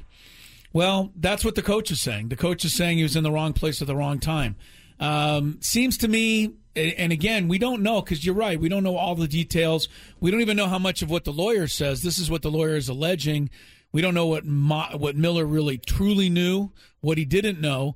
Well, 0.72 1.12
that's 1.16 1.44
what 1.44 1.55
the 1.55 1.62
coach 1.62 1.90
is 1.90 2.00
saying. 2.00 2.29
The 2.29 2.37
coach 2.37 2.64
is 2.64 2.74
saying 2.74 2.98
he 2.98 3.05
was 3.05 3.16
in 3.16 3.22
the 3.22 3.31
wrong 3.31 3.53
place 3.53 3.81
at 3.81 3.87
the 3.87 3.96
wrong 3.96 4.18
time. 4.18 4.57
Um, 4.98 5.59
seems 5.61 5.96
to 5.98 6.09
me, 6.09 6.55
and 6.77 7.12
again, 7.12 7.48
we 7.48 7.59
don't 7.59 7.83
know 7.83 8.03
because 8.03 8.24
you're 8.27 8.35
right. 8.35 8.61
We 8.61 8.68
don't 8.68 8.83
know 8.83 8.96
all 8.96 9.14
the 9.14 9.29
details. 9.29 9.88
We 10.20 10.31
don't 10.31 10.40
even 10.40 10.57
know 10.57 10.66
how 10.66 10.79
much 10.79 11.03
of 11.03 11.11
what 11.11 11.24
the 11.24 11.33
lawyer 11.33 11.68
says. 11.68 12.03
This 12.03 12.18
is 12.18 12.31
what 12.31 12.42
the 12.42 12.50
lawyer 12.50 12.74
is 12.74 12.88
alleging. 12.88 13.50
We 13.92 14.03
don't 14.03 14.14
know 14.14 14.27
what 14.27 14.44
what 14.44 15.16
Miller 15.16 15.46
really 15.46 15.79
truly 15.79 16.29
knew, 16.29 16.72
what 17.00 17.18
he 17.18 17.24
didn't 17.24 17.61
know. 17.61 17.94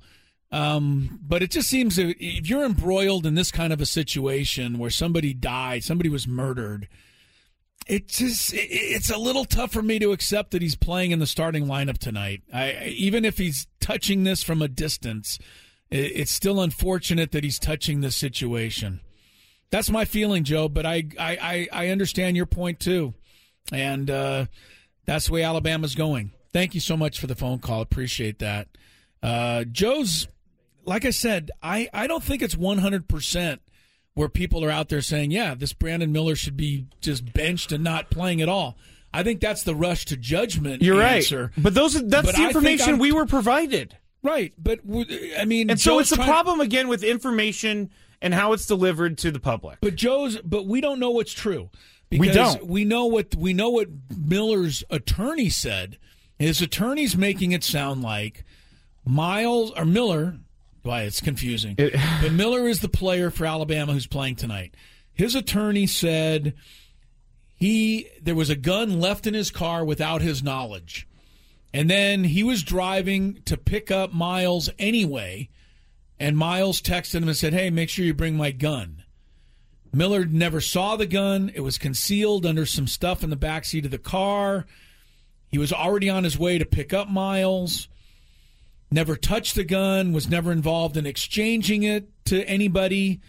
Um, 0.51 1.19
but 1.23 1.43
it 1.43 1.51
just 1.51 1.69
seems 1.69 1.97
that 1.97 2.15
if 2.19 2.49
you're 2.49 2.65
embroiled 2.65 3.27
in 3.27 3.35
this 3.35 3.51
kind 3.51 3.73
of 3.73 3.81
a 3.81 3.87
situation 3.87 4.79
where 4.79 4.91
somebody 4.91 5.35
died, 5.35 5.85
somebody 5.85 6.09
was 6.09 6.27
murdered, 6.27 6.89
it 7.87 8.09
just 8.09 8.53
it's 8.55 9.11
a 9.11 9.19
little 9.19 9.45
tough 9.45 9.73
for 9.73 9.83
me 9.83 9.99
to 9.99 10.13
accept 10.13 10.51
that 10.51 10.63
he's 10.63 10.77
playing 10.77 11.11
in 11.11 11.19
the 11.19 11.27
starting 11.27 11.67
lineup 11.67 11.99
tonight. 11.99 12.43
I, 12.53 12.95
even 12.97 13.25
if 13.25 13.39
he's 13.39 13.67
touching 13.81 14.25
this 14.25 14.43
from 14.43 14.61
a 14.61 14.69
distance, 14.69 15.39
it's 15.91 16.31
still 16.31 16.61
unfortunate 16.61 17.33
that 17.33 17.45
he's 17.45 17.59
touching 17.59 18.01
this 18.01 18.17
situation. 18.17 19.01
That's 19.71 19.91
my 19.91 20.05
feeling, 20.05 20.45
Joe. 20.45 20.69
But 20.69 20.87
I 20.87 21.05
I, 21.19 21.69
I, 21.73 21.89
understand 21.89 22.37
your 22.37 22.47
point 22.47 22.81
too, 22.81 23.15
and 23.73 24.11
uh, 24.11 24.47
that's 25.07 25.27
the 25.27 25.33
way 25.33 25.43
Alabama's 25.43 25.95
going. 25.95 26.33
Thank 26.53 26.75
you 26.75 26.81
so 26.81 26.97
much 26.97 27.19
for 27.21 27.27
the 27.27 27.35
phone 27.35 27.59
call. 27.59 27.81
Appreciate 27.81 28.39
that. 28.39 28.69
Uh, 29.23 29.65
Joe's, 29.65 30.29
like 30.85 31.05
I 31.05 31.11
said, 31.11 31.51
I, 31.63 31.89
I 31.93 32.07
don't 32.07 32.23
think 32.23 32.43
it's 32.43 32.55
100% 32.55 33.59
where 34.19 34.29
people 34.29 34.65
are 34.65 34.71
out 34.71 34.89
there 34.89 35.01
saying, 35.01 35.31
yeah, 35.31 35.55
this 35.55 35.73
Brandon 35.73 36.11
Miller 36.11 36.35
should 36.35 36.57
be 36.57 36.87
just 37.01 37.33
benched 37.33 37.71
and 37.71 37.85
not 37.85 38.11
playing 38.11 38.43
at 38.43 38.49
all. 38.49 38.77
I 39.15 39.23
think 39.23 39.41
that's 39.41 39.63
the 39.63 39.75
rush 39.77 40.05
to 40.07 40.17
judgment 40.17 40.83
You're 40.83 41.01
answer. 41.01 41.53
right, 41.55 41.63
but 41.63 41.75
those 41.75 41.95
that's 41.95 42.27
But 42.27 42.35
the 42.37 42.45
information 42.47 42.99
we 42.99 43.13
were 43.13 43.27
provided. 43.27 43.97
Right, 44.23 44.53
but 44.59 44.81
I 45.39 45.45
mean, 45.45 45.71
And 45.71 45.81
so 45.81 45.93
Joe's 45.93 46.03
it's 46.03 46.13
a 46.13 46.17
trying- 46.17 46.29
problem 46.29 46.61
again 46.61 46.89
with 46.89 47.05
information 47.05 47.91
and 48.21 48.35
how 48.35 48.53
it's 48.53 48.67
delivered 48.67 49.17
to 49.19 49.31
the 49.31 49.39
public. 49.39 49.79
But 49.81 49.95
Joe's, 49.95 50.39
but 50.39 50.67
we 50.67 50.81
don't 50.81 50.99
know 50.99 51.11
what's 51.11 51.33
true. 51.33 51.71
We 52.11 52.19
Because 52.19 52.35
don't. 52.57 52.67
We 52.67 52.85
know 52.85 53.07
what 53.07 53.37
we 53.37 53.53
know 53.53 53.71
what 53.71 53.89
Miller's 54.17 54.83
attorney 54.91 55.49
said. 55.49 55.97
His 56.39 56.61
attorney's 56.61 57.17
making 57.17 57.53
it 57.53 57.63
sound 57.63 58.03
like 58.03 58.45
Miles 59.05 59.71
or 59.77 59.85
Miller. 59.85 60.39
Why 60.89 61.03
it's 61.03 61.21
confusing. 61.21 61.75
but 62.23 62.33
Miller 62.33 62.67
is 62.67 62.81
the 62.81 62.89
player 62.89 63.31
for 63.31 63.45
Alabama 63.45 63.93
who's 63.93 64.07
playing 64.07 64.37
tonight. 64.37 64.75
His 65.13 65.35
attorney 65.35 65.87
said 65.87 66.55
he 67.57 68.09
there 68.23 68.35
was 68.35 68.49
a 68.49 68.57
gun 68.57 68.99
left 68.99 69.27
in 69.27 69.35
his 69.35 69.51
car 69.51 69.85
without 69.85 70.23
his 70.23 70.43
knowledge. 70.43 71.07
And 71.75 71.91
then 71.91 72.25
he 72.25 72.43
was 72.43 72.63
driving 72.63 73.43
to 73.45 73.59
pick 73.59 73.91
up 73.91 74.15
Miles 74.15 74.71
anyway, 74.79 75.51
and 76.19 76.39
Miles 76.39 76.81
texted 76.81 77.17
him 77.17 77.29
and 77.29 77.37
said, 77.37 77.53
"Hey, 77.53 77.69
make 77.69 77.91
sure 77.91 78.07
you 78.07 78.15
bring 78.15 78.39
my 78.39 78.51
gun." 78.51 79.05
Miller 79.93 80.25
never 80.25 80.63
saw 80.63 80.97
the 80.97 81.05
gun. 81.05 81.53
It 81.55 81.61
was 81.61 81.77
concealed 81.77 82.47
under 82.47 82.65
some 82.65 82.87
stuff 82.87 83.23
in 83.23 83.29
the 83.29 83.37
back 83.37 83.67
seat 83.67 83.85
of 83.85 83.91
the 83.91 83.99
car. 83.99 84.65
He 85.49 85.59
was 85.59 85.71
already 85.71 86.09
on 86.09 86.25
his 86.25 86.39
way 86.39 86.57
to 86.57 86.65
pick 86.65 86.95
up 86.95 87.11
Miles. 87.11 87.89
Never 88.91 89.17
touched 89.17 89.55
the 89.55 89.65
gun, 89.65 90.13
was 90.13 90.29
never 90.29 90.51
involved 90.51 90.97
in 90.97 91.07
exchanging 91.07 91.83
it 91.83 92.09
to 92.27 92.43
anybody, 92.45 93.21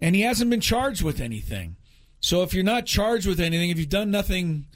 and 0.00 0.16
he 0.16 0.22
hasn't 0.22 0.50
been 0.50 0.60
charged 0.60 1.02
with 1.02 1.20
anything. 1.20 1.76
So 2.20 2.42
if 2.42 2.54
you're 2.54 2.64
not 2.64 2.86
charged 2.86 3.26
with 3.26 3.38
anything, 3.38 3.70
if 3.70 3.78
you've 3.78 3.88
done 3.88 4.10
nothing 4.10 4.66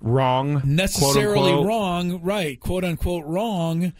Wrong, 0.00 0.60
necessarily 0.64 1.52
wrong, 1.52 2.22
right, 2.22 2.60
quote 2.60 2.84
unquote 2.84 3.24
wrong, 3.24 3.92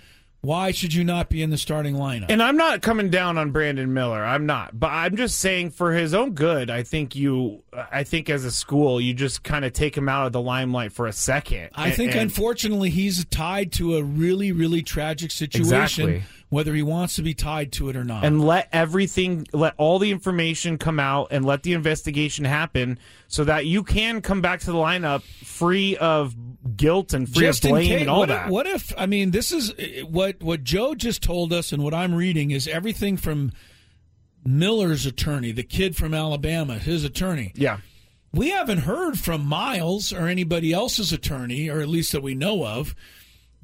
why 0.45 0.71
should 0.71 0.93
you 0.93 1.05
not 1.05 1.29
be 1.29 1.43
in 1.43 1.51
the 1.51 1.59
starting 1.59 1.95
lineup? 1.95 2.27
And 2.29 2.43
I'm 2.43 2.57
not 2.57 2.83
coming 2.83 3.11
down 3.11 3.39
on 3.39 3.51
Brandon 3.51 3.93
Miller. 3.93 4.25
I'm 4.25 4.47
not. 4.47 4.79
But 4.79 4.89
I'm 4.93 5.17
just 5.17 5.39
saying 5.41 5.71
for 5.71 5.93
his 5.93 6.13
own 6.15 6.33
good, 6.35 6.71
I 6.71 6.83
think 6.83 7.17
you 7.17 7.63
I 7.93 8.05
think 8.05 8.29
as 8.31 8.45
a 8.45 8.51
school, 8.51 9.01
you 9.01 9.15
just 9.15 9.43
kind 9.43 9.65
of 9.65 9.73
take 9.73 9.97
him 9.97 10.09
out 10.09 10.27
of 10.27 10.33
the 10.33 10.41
limelight 10.41 10.93
for 10.93 11.07
a 11.07 11.13
second. 11.13 11.71
I 11.75 11.91
think, 11.91 12.13
And- 12.13 12.21
unfortunately, 12.21 12.91
he's 12.91 13.25
tied 13.27 13.73
to 13.73 13.97
a 13.97 14.03
really, 14.03 14.53
really 14.53 14.83
tragic 14.83 15.31
situation 15.31 16.09
Exactly. 16.09 16.23
Whether 16.55 16.73
he 16.73 16.83
wants 16.83 17.17
to 17.17 17.23
be 17.23 17.35
tied 17.35 17.73
to 17.73 17.89
it 17.89 17.97
or 17.97 18.05
not. 18.05 18.25
and 18.25 18.45
let 18.45 18.69
everything, 18.73 19.47
let 19.53 19.75
all 19.77 19.99
the 19.99 20.11
information 20.11 20.79
come 20.79 21.01
out, 21.01 21.29
and 21.31 21.45
let 21.45 21.65
the 21.65 21.73
investigation 21.73 22.45
happen, 22.45 22.99
so 23.29 23.45
that 23.45 23.67
you 23.67 23.83
can 23.83 24.23
come 24.23 24.41
back 24.41 24.61
to 24.61 24.67
the 24.67 24.73
lineup 24.73 25.23
free 25.23 25.97
of 25.97 26.35
guilt 26.77 27.13
and 27.13 27.29
free 27.29 27.47
just 27.47 27.65
of 27.65 27.73
blame 27.73 27.89
case, 27.89 28.01
and 28.03 28.11
all 28.11 28.21
what 28.21 28.29
that. 28.29 28.47
If, 28.47 28.51
what 28.53 28.67
if 28.67 28.93
I 28.97 29.07
mean 29.07 29.33
this 29.33 29.53
is 29.53 29.75
what 30.05 30.43
what 30.43 30.65
Joe 30.65 30.95
just 30.95 31.23
told 31.23 31.53
us, 31.53 31.73
and 31.73 31.83
what 31.83 31.93
I'm 31.93 32.15
reading 32.15 32.53
is 32.53 32.69
everything 32.69 33.17
from 33.17 33.53
Miller's 34.47 35.07
attorney, 35.07 35.53
the 35.53 35.63
kid 35.63 35.97
from 35.97 36.15
Alabama, 36.15 36.79
his 36.79 37.05
attorney. 37.05 37.53
Yeah. 37.55 37.79
We 38.33 38.51
haven't 38.51 38.79
heard 38.79 39.19
from 39.19 39.45
Miles 39.47 40.13
or 40.13 40.27
anybody 40.27 40.73
else's 40.73 41.13
attorney, 41.13 41.69
or 41.69 41.81
at 41.81 41.89
least 41.89 42.13
that 42.13 42.23
we 42.23 42.35
know 42.35 42.67
of. 42.67 42.95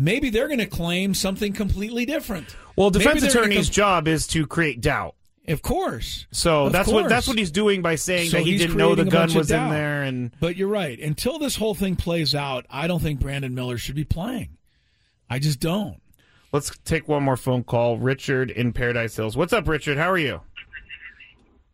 Maybe 0.01 0.31
they're 0.31 0.49
going 0.49 0.59
to 0.59 0.67
claim 0.67 1.15
something 1.15 1.53
completely 1.53 2.07
different. 2.07 2.57
Well, 2.77 2.91
defense 2.91 3.23
attorney's 3.23 3.67
com- 3.67 3.75
job 3.75 4.09
is 4.09 4.27
to 4.29 4.47
create 4.47 4.81
doubt. 4.81 5.15
Of 5.49 5.63
course. 5.63 6.27
So 6.31 6.67
Of 6.67 6.73
that's 6.73 6.89
what 6.89 7.09
that's 7.09 7.27
what 7.27 7.37
he's 7.39 7.51
doing 7.51 7.83
by 7.83 7.97
saying 7.97 8.31
So 8.31 8.37
that 8.37 8.45
he 8.45 8.53
he's 8.53 8.61
didn't 8.61 8.77
know 8.77 8.95
the 8.95 9.03
creating 9.03 9.09
a 9.09 9.11
gun 9.11 9.21
bunch 9.23 9.33
of 9.33 9.39
was 9.39 9.51
in 9.51 9.69
there 9.71 10.03
and 10.03 10.31
But 10.39 10.57
you're 10.57 10.69
right. 10.69 10.99
Until 10.99 11.39
this 11.39 11.57
whole 11.57 11.75
thing 11.75 11.97
plays 11.97 12.35
out, 12.35 12.67
I 12.71 12.87
don't 12.87 13.01
think 13.01 13.21
Brandon 13.21 13.55
Miller 13.55 13.79
should 13.79 13.97
be 13.97 14.05
playing. 14.05 14.57
I 15.29 15.39
just 15.39 15.59
don't. 15.59 16.01
Let's 16.53 16.77
take 16.85 17.09
one 17.09 17.23
more 17.23 17.37
phone 17.37 17.65
call. 17.65 17.99
Richard 17.99 18.51
in 18.51 18.73
Paradise 18.73 19.17
Hills. 19.17 19.37
What's 19.37 19.53
up, 19.53 19.67
Richard? 19.69 19.99
How 19.99 20.11
are 20.11 20.19
you? 20.19 20.41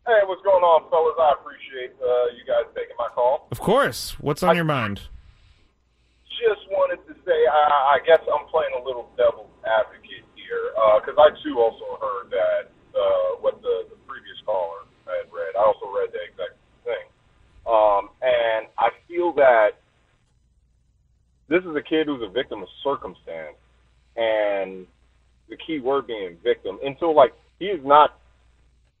Hey, 0.05 0.19
what's 0.25 0.41
going 0.43 0.63
on, 0.63 0.89
fellas? 0.89 1.15
I 1.19 1.33
appreciate 1.41 1.91
uh, 2.01 2.35
you 2.37 2.45
guys 2.47 2.65
taking 2.75 2.95
my 2.97 3.07
call. 3.13 3.47
Of 3.51 3.59
course. 3.59 4.11
What's 4.19 4.41
on 4.43 4.55
your 4.55 4.65
mind? 4.65 5.01
Just 6.39 6.61
wanted 6.69 7.05
to 7.07 7.13
say, 7.25 7.36
I, 7.47 7.95
I 7.95 8.05
guess 8.05 8.19
I'm 8.27 8.47
playing 8.51 8.75
a 8.75 8.83
little 8.83 9.09
devil's 9.17 9.51
advocate 9.65 10.27
here 10.35 10.75
because 11.01 11.17
I 11.17 11.31
too 11.43 11.59
also 11.59 11.97
heard 11.99 12.31
that 12.31 12.71
uh, 12.93 13.41
what 13.41 13.61
the, 13.61 13.89
the 13.89 13.97
previous 14.07 14.37
caller 14.45 14.85
had 15.05 15.31
read. 15.31 15.55
I 15.55 15.63
also 15.63 15.87
read 15.91 16.11
the 16.11 16.21
exact 16.23 16.55
thing, 16.83 17.05
um, 17.65 18.09
and 18.21 18.67
I 18.77 18.89
feel 19.07 19.33
that 19.35 19.79
this 21.49 21.63
is 21.63 21.75
a 21.75 21.81
kid 21.81 22.07
who's 22.07 22.21
a 22.23 22.31
victim 22.31 22.61
of 22.61 22.69
circumstance, 22.83 23.55
and 24.15 24.85
the 25.49 25.57
key 25.57 25.79
word 25.79 26.07
being 26.07 26.37
victim. 26.43 26.79
Until 26.83 27.15
like 27.15 27.33
he 27.59 27.65
is 27.65 27.81
not, 27.85 28.19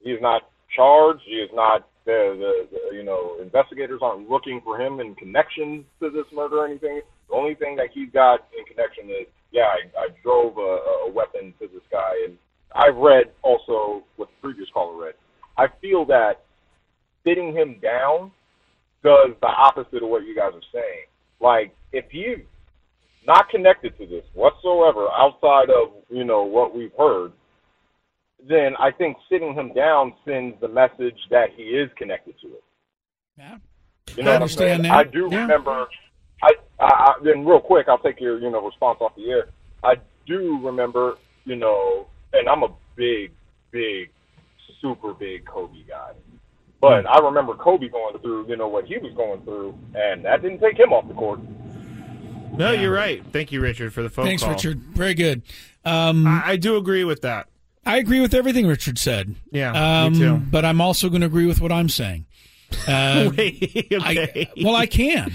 he 0.01 0.11
is 0.11 0.21
not 0.21 0.49
charged. 0.75 1.21
He 1.25 1.35
is 1.35 1.49
not. 1.53 1.87
The, 2.05 2.37
the, 2.39 2.67
the 2.71 2.95
you 2.95 3.03
know 3.03 3.35
investigators 3.41 3.99
aren't 4.01 4.29
looking 4.29 4.61
for 4.63 4.79
him 4.79 5.01
in 5.01 5.13
connection 5.15 5.83
to 5.99 6.09
this 6.09 6.23
murder 6.33 6.59
or 6.59 6.65
anything. 6.65 7.01
The 7.29 7.35
only 7.35 7.55
thing 7.55 7.75
that 7.77 7.87
he's 7.93 8.09
got 8.11 8.47
in 8.57 8.65
connection 8.65 9.09
is 9.09 9.27
yeah, 9.51 9.63
I, 9.63 9.99
I 9.99 10.07
drove 10.23 10.57
a, 10.57 11.07
a 11.07 11.11
weapon 11.11 11.53
to 11.59 11.67
this 11.67 11.83
guy, 11.89 12.11
and 12.27 12.37
I've 12.75 12.95
read 12.97 13.31
also 13.43 14.03
what 14.17 14.27
the 14.29 14.41
previous 14.41 14.69
caller 14.73 15.01
read. 15.01 15.13
I 15.57 15.67
feel 15.81 16.05
that 16.05 16.43
sitting 17.25 17.53
him 17.55 17.77
down 17.81 18.31
does 19.03 19.31
the 19.41 19.47
opposite 19.47 20.03
of 20.03 20.09
what 20.09 20.23
you 20.25 20.35
guys 20.35 20.51
are 20.53 20.61
saying. 20.73 21.05
Like 21.39 21.73
if 21.91 22.05
he's 22.11 22.39
not 23.25 23.49
connected 23.49 23.97
to 23.97 24.05
this 24.05 24.23
whatsoever 24.33 25.07
outside 25.11 25.69
of 25.69 25.91
you 26.09 26.23
know 26.23 26.43
what 26.43 26.75
we've 26.75 26.91
heard, 26.97 27.31
then 28.47 28.75
I 28.79 28.91
think 28.91 29.17
sitting 29.29 29.53
him 29.53 29.73
down 29.73 30.13
sends 30.25 30.59
the 30.61 30.67
message 30.67 31.17
that 31.31 31.47
he 31.55 31.63
is 31.63 31.89
connected 31.97 32.35
to 32.41 32.47
it. 32.47 32.63
Yeah. 33.37 33.57
You 34.15 34.23
know 34.23 34.31
I 34.31 34.33
what 34.33 34.35
I'm 34.35 34.41
understand 34.43 34.85
that. 34.85 34.91
I 34.91 35.03
do 35.03 35.29
Yeah. 35.31 35.41
remember. 35.41 35.87
I, 36.41 36.51
I, 36.79 36.85
I 36.85 37.13
then 37.23 37.45
real 37.45 37.59
quick, 37.59 37.87
I'll 37.87 37.97
take 37.99 38.19
your 38.19 38.39
you 38.39 38.49
know 38.49 38.63
response 38.65 38.99
off 39.01 39.15
the 39.15 39.29
air. 39.29 39.49
I 39.83 39.95
do 40.25 40.59
remember, 40.63 41.17
you 41.45 41.55
know, 41.55 42.07
and 42.33 42.47
I'm 42.49 42.63
a 42.63 42.69
big, 42.95 43.31
big, 43.71 44.09
super 44.81 45.13
big 45.13 45.45
Kobe 45.45 45.83
guy. 45.87 46.11
But 46.79 47.01
Hmm. 47.03 47.07
I 47.07 47.19
remember 47.25 47.55
Kobe 47.55 47.87
going 47.87 48.17
through, 48.19 48.47
you 48.49 48.55
know, 48.55 48.67
what 48.67 48.85
he 48.85 48.97
was 48.97 49.13
going 49.15 49.41
through, 49.41 49.77
and 49.95 50.25
that 50.25 50.41
didn't 50.41 50.59
take 50.59 50.77
him 50.77 50.93
off 50.93 51.07
the 51.07 51.13
court. 51.13 51.39
No, 52.57 52.71
you're 52.71 52.93
right. 52.93 53.23
Thank 53.31 53.51
you, 53.51 53.61
Richard, 53.61 53.93
for 53.93 54.01
the 54.01 54.09
phone 54.09 54.25
Thanks, 54.25 54.43
call. 54.43 54.53
Richard. 54.53 54.79
Very 54.79 55.13
good. 55.13 55.43
Um, 55.85 56.25
I, 56.25 56.51
I 56.51 56.55
do 56.57 56.75
agree 56.77 57.03
with 57.03 57.21
that. 57.21 57.47
I 57.85 57.97
agree 57.97 58.19
with 58.19 58.33
everything 58.33 58.67
Richard 58.67 58.97
said. 58.99 59.35
Yeah, 59.51 60.03
um, 60.03 60.13
me 60.13 60.19
too. 60.19 60.37
But 60.37 60.65
I'm 60.65 60.81
also 60.81 61.07
going 61.09 61.21
to 61.21 61.27
agree 61.27 61.45
with 61.47 61.61
what 61.61 61.71
I'm 61.71 61.89
saying. 61.89 62.25
Uh, 62.85 63.31
Wait, 63.37 63.87
okay. 63.93 64.49
I, 64.57 64.63
well, 64.63 64.75
I 64.75 64.87
can. 64.87 65.31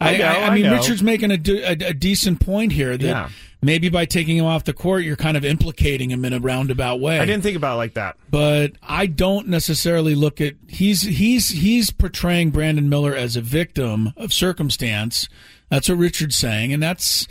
I 0.00 0.16
know, 0.18 0.24
I, 0.26 0.46
I 0.48 0.54
mean, 0.54 0.64
know. 0.64 0.74
Richard's 0.74 1.02
making 1.02 1.30
a, 1.30 1.36
de- 1.38 1.62
a, 1.62 1.90
a 1.90 1.94
decent 1.94 2.40
point 2.40 2.72
here 2.72 2.96
that 2.96 3.06
Yeah. 3.06 3.28
maybe 3.62 3.88
by 3.88 4.04
taking 4.04 4.36
him 4.36 4.44
off 4.44 4.64
the 4.64 4.72
court, 4.74 5.04
you're 5.04 5.16
kind 5.16 5.36
of 5.36 5.44
implicating 5.44 6.10
him 6.10 6.24
in 6.24 6.32
a 6.32 6.38
roundabout 6.40 7.00
way. 7.00 7.18
I 7.18 7.24
didn't 7.24 7.42
think 7.42 7.56
about 7.56 7.74
it 7.74 7.78
like 7.78 7.94
that. 7.94 8.16
but 8.30 8.72
I 8.82 9.06
don't 9.06 9.48
necessarily 9.48 10.14
look 10.14 10.40
at 10.40 10.54
he's 10.68 11.02
he's 11.02 11.48
he's 11.50 11.90
portraying 11.90 12.50
Brandon 12.50 12.88
Miller 12.88 13.14
as 13.14 13.36
a 13.36 13.40
victim 13.40 14.12
of 14.16 14.32
circumstance. 14.32 15.28
That's 15.70 15.88
what 15.88 15.98
Richard's 15.98 16.36
saying, 16.36 16.72
and 16.72 16.82
that's 16.82 17.26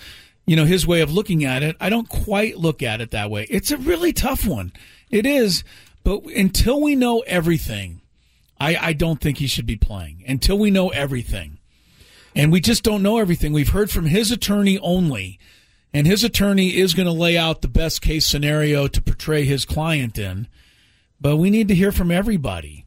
you 0.47 0.55
know 0.55 0.65
his 0.65 0.85
way 0.87 1.01
of 1.01 1.11
looking 1.13 1.43
at 1.45 1.61
it. 1.63 1.75
I 1.79 1.89
don't 1.89 2.09
quite 2.09 2.57
look 2.57 2.81
at 2.83 2.99
it 3.01 3.11
that 3.11 3.29
way. 3.29 3.45
It's 3.49 3.71
a 3.71 3.77
really 3.77 4.11
tough 4.11 4.45
one. 4.45 4.73
It 5.11 5.25
is, 5.25 5.63
but 6.03 6.23
until 6.25 6.81
we 6.81 6.95
know 6.95 7.19
everything, 7.27 8.01
I, 8.59 8.75
I 8.75 8.93
don't 8.93 9.21
think 9.21 9.37
he 9.37 9.47
should 9.47 9.65
be 9.67 9.75
playing. 9.75 10.23
Until 10.27 10.57
we 10.57 10.71
know 10.71 10.89
everything. 10.89 11.54
And 12.35 12.51
we 12.51 12.59
just 12.59 12.83
don't 12.83 13.03
know 13.03 13.17
everything. 13.17 13.53
We've 13.53 13.69
heard 13.69 13.89
from 13.89 14.05
his 14.07 14.31
attorney 14.31 14.77
only, 14.79 15.39
and 15.93 16.05
his 16.05 16.23
attorney 16.23 16.75
is 16.75 16.93
going 16.93 17.05
to 17.05 17.11
lay 17.11 17.37
out 17.37 17.61
the 17.61 17.67
best 17.69 18.01
case 18.01 18.27
scenario 18.27 18.87
to 18.87 19.01
portray 19.01 19.45
his 19.45 19.63
client 19.63 20.17
in. 20.17 20.47
But 21.21 21.37
we 21.37 21.49
need 21.49 21.69
to 21.69 21.75
hear 21.75 21.93
from 21.93 22.11
everybody. 22.11 22.85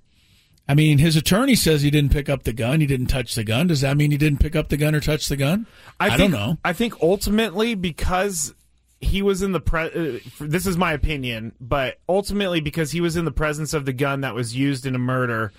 I 0.68 0.74
mean, 0.74 0.98
his 0.98 1.16
attorney 1.16 1.54
says 1.54 1.80
he 1.80 1.90
didn't 1.90 2.12
pick 2.12 2.28
up 2.28 2.42
the 2.42 2.52
gun, 2.52 2.80
he 2.80 2.86
didn't 2.86 3.06
touch 3.06 3.34
the 3.34 3.42
gun. 3.42 3.68
Does 3.68 3.80
that 3.80 3.96
mean 3.96 4.10
he 4.10 4.18
didn't 4.18 4.40
pick 4.40 4.54
up 4.54 4.68
the 4.68 4.76
gun 4.76 4.94
or 4.94 5.00
touch 5.00 5.28
the 5.28 5.36
gun? 5.36 5.66
I, 5.98 6.10
think, 6.10 6.32
don't 6.32 6.32
know. 6.32 6.58
I 6.62 6.74
think 6.74 7.00
ultimately 7.00 7.74
because 7.74 8.54
he 9.00 9.22
was 9.22 9.40
in 9.40 9.52
the 9.52 9.60
pre. 9.60 9.84
Uh, 9.84 10.18
this 10.40 10.66
is 10.66 10.76
my 10.76 10.92
opinion, 10.92 11.54
but 11.58 11.98
ultimately 12.06 12.60
because 12.60 12.90
he 12.90 13.00
was 13.00 13.16
in 13.16 13.24
the 13.24 13.32
presence 13.32 13.72
of 13.72 13.86
the 13.86 13.94
gun 13.94 14.20
that 14.20 14.34
was 14.34 14.54
used 14.54 14.84
in 14.84 14.94
a 14.94 14.98
murder, 14.98 15.52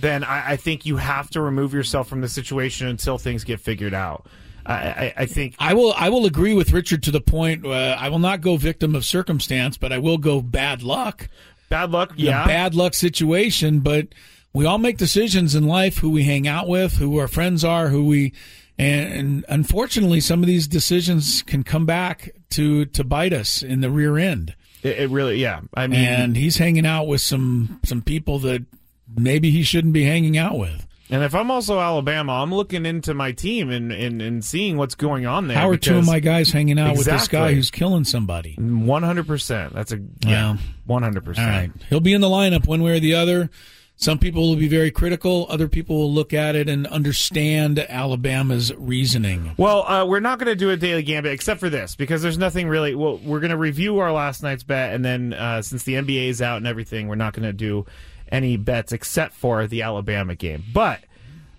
then 0.00 0.24
I, 0.24 0.52
I 0.52 0.56
think 0.56 0.86
you 0.86 0.96
have 0.96 1.30
to 1.30 1.40
remove 1.40 1.72
yourself 1.74 2.08
from 2.08 2.20
the 2.20 2.28
situation 2.28 2.86
until 2.86 3.18
things 3.18 3.44
get 3.44 3.60
figured 3.60 3.94
out. 3.94 4.26
I, 4.64 4.74
I, 4.74 5.14
I 5.18 5.26
think 5.26 5.54
I 5.58 5.74
will. 5.74 5.94
I 5.96 6.08
will 6.08 6.26
agree 6.26 6.52
with 6.54 6.72
Richard 6.72 7.02
to 7.04 7.10
the 7.10 7.20
point. 7.20 7.64
Uh, 7.64 7.96
I 7.98 8.08
will 8.08 8.18
not 8.18 8.40
go 8.40 8.56
victim 8.56 8.94
of 8.94 9.04
circumstance, 9.04 9.76
but 9.76 9.92
I 9.92 9.98
will 9.98 10.18
go 10.18 10.40
bad 10.40 10.82
luck. 10.82 11.28
bad 11.68 11.90
luck. 11.92 12.16
The 12.16 12.22
Yeah, 12.22 12.44
bad 12.46 12.74
luck 12.74 12.94
situation. 12.94 13.80
But 13.80 14.08
we 14.52 14.66
all 14.66 14.78
make 14.78 14.96
decisions 14.98 15.54
in 15.54 15.68
life: 15.68 15.98
who 15.98 16.10
we 16.10 16.24
hang 16.24 16.48
out 16.48 16.66
with, 16.66 16.94
who 16.94 17.16
our 17.18 17.28
friends 17.28 17.64
are, 17.64 17.88
who 17.88 18.06
we. 18.06 18.32
And, 18.78 19.12
and 19.12 19.44
unfortunately, 19.48 20.20
some 20.20 20.42
of 20.42 20.46
these 20.46 20.68
decisions 20.68 21.42
can 21.42 21.62
come 21.62 21.86
back 21.86 22.30
to 22.50 22.84
to 22.86 23.04
bite 23.04 23.32
us 23.32 23.62
in 23.62 23.80
the 23.80 23.90
rear 23.90 24.18
end. 24.18 24.54
it, 24.82 24.98
it 24.98 25.10
really. 25.10 25.38
Yeah, 25.38 25.60
I 25.74 25.86
mean, 25.86 26.00
And 26.04 26.36
he's 26.36 26.56
hanging 26.58 26.84
out 26.84 27.06
with 27.06 27.20
some 27.20 27.80
some 27.84 28.02
people 28.02 28.38
that 28.40 28.66
maybe 29.14 29.50
he 29.50 29.62
shouldn't 29.62 29.94
be 29.94 30.04
hanging 30.04 30.36
out 30.36 30.58
with. 30.58 30.86
And 31.08 31.22
if 31.22 31.34
I'm 31.34 31.50
also 31.50 31.78
Alabama, 31.78 32.32
I'm 32.42 32.52
looking 32.52 32.84
into 32.84 33.14
my 33.14 33.30
team 33.30 33.70
and, 33.70 33.92
and, 33.92 34.20
and 34.20 34.44
seeing 34.44 34.76
what's 34.76 34.96
going 34.96 35.24
on 35.24 35.46
there. 35.46 35.56
How 35.56 35.68
are 35.68 35.76
two 35.76 35.98
of 35.98 36.06
my 36.06 36.18
guys 36.18 36.50
hanging 36.50 36.80
out 36.80 36.96
with 36.96 37.06
this 37.06 37.28
guy 37.28 37.54
who's 37.54 37.70
killing 37.70 38.04
somebody? 38.04 38.56
100%. 38.56 39.72
That's 39.72 39.92
a 39.92 40.00
yeah, 40.26 40.56
100%. 40.88 41.38
All 41.38 41.46
right. 41.46 41.70
He'll 41.88 42.00
be 42.00 42.12
in 42.12 42.20
the 42.20 42.28
lineup 42.28 42.66
one 42.66 42.82
way 42.82 42.96
or 42.96 43.00
the 43.00 43.14
other. 43.14 43.50
Some 43.98 44.18
people 44.18 44.50
will 44.50 44.56
be 44.56 44.68
very 44.68 44.90
critical. 44.90 45.46
Other 45.48 45.68
people 45.68 45.96
will 45.96 46.12
look 46.12 46.34
at 46.34 46.54
it 46.54 46.68
and 46.68 46.86
understand 46.88 47.78
Alabama's 47.78 48.74
reasoning. 48.74 49.54
Well, 49.56 49.84
uh, 49.84 50.04
we're 50.04 50.20
not 50.20 50.38
going 50.38 50.48
to 50.48 50.56
do 50.56 50.70
a 50.70 50.76
daily 50.76 51.02
gambit 51.02 51.32
except 51.32 51.60
for 51.60 51.70
this 51.70 51.96
because 51.96 52.20
there's 52.20 52.36
nothing 52.36 52.68
really. 52.68 52.94
Well, 52.94 53.16
we're 53.18 53.40
going 53.40 53.52
to 53.52 53.56
review 53.56 53.98
our 54.00 54.12
last 54.12 54.42
night's 54.42 54.64
bet, 54.64 54.92
and 54.92 55.02
then 55.02 55.32
uh, 55.32 55.62
since 55.62 55.84
the 55.84 55.94
NBA 55.94 56.28
is 56.28 56.42
out 56.42 56.58
and 56.58 56.66
everything, 56.66 57.08
we're 57.08 57.14
not 57.14 57.32
going 57.32 57.44
to 57.44 57.54
do 57.54 57.86
any 58.30 58.56
bets 58.56 58.92
except 58.92 59.34
for 59.34 59.66
the 59.66 59.82
Alabama 59.82 60.34
game. 60.34 60.64
But 60.72 61.00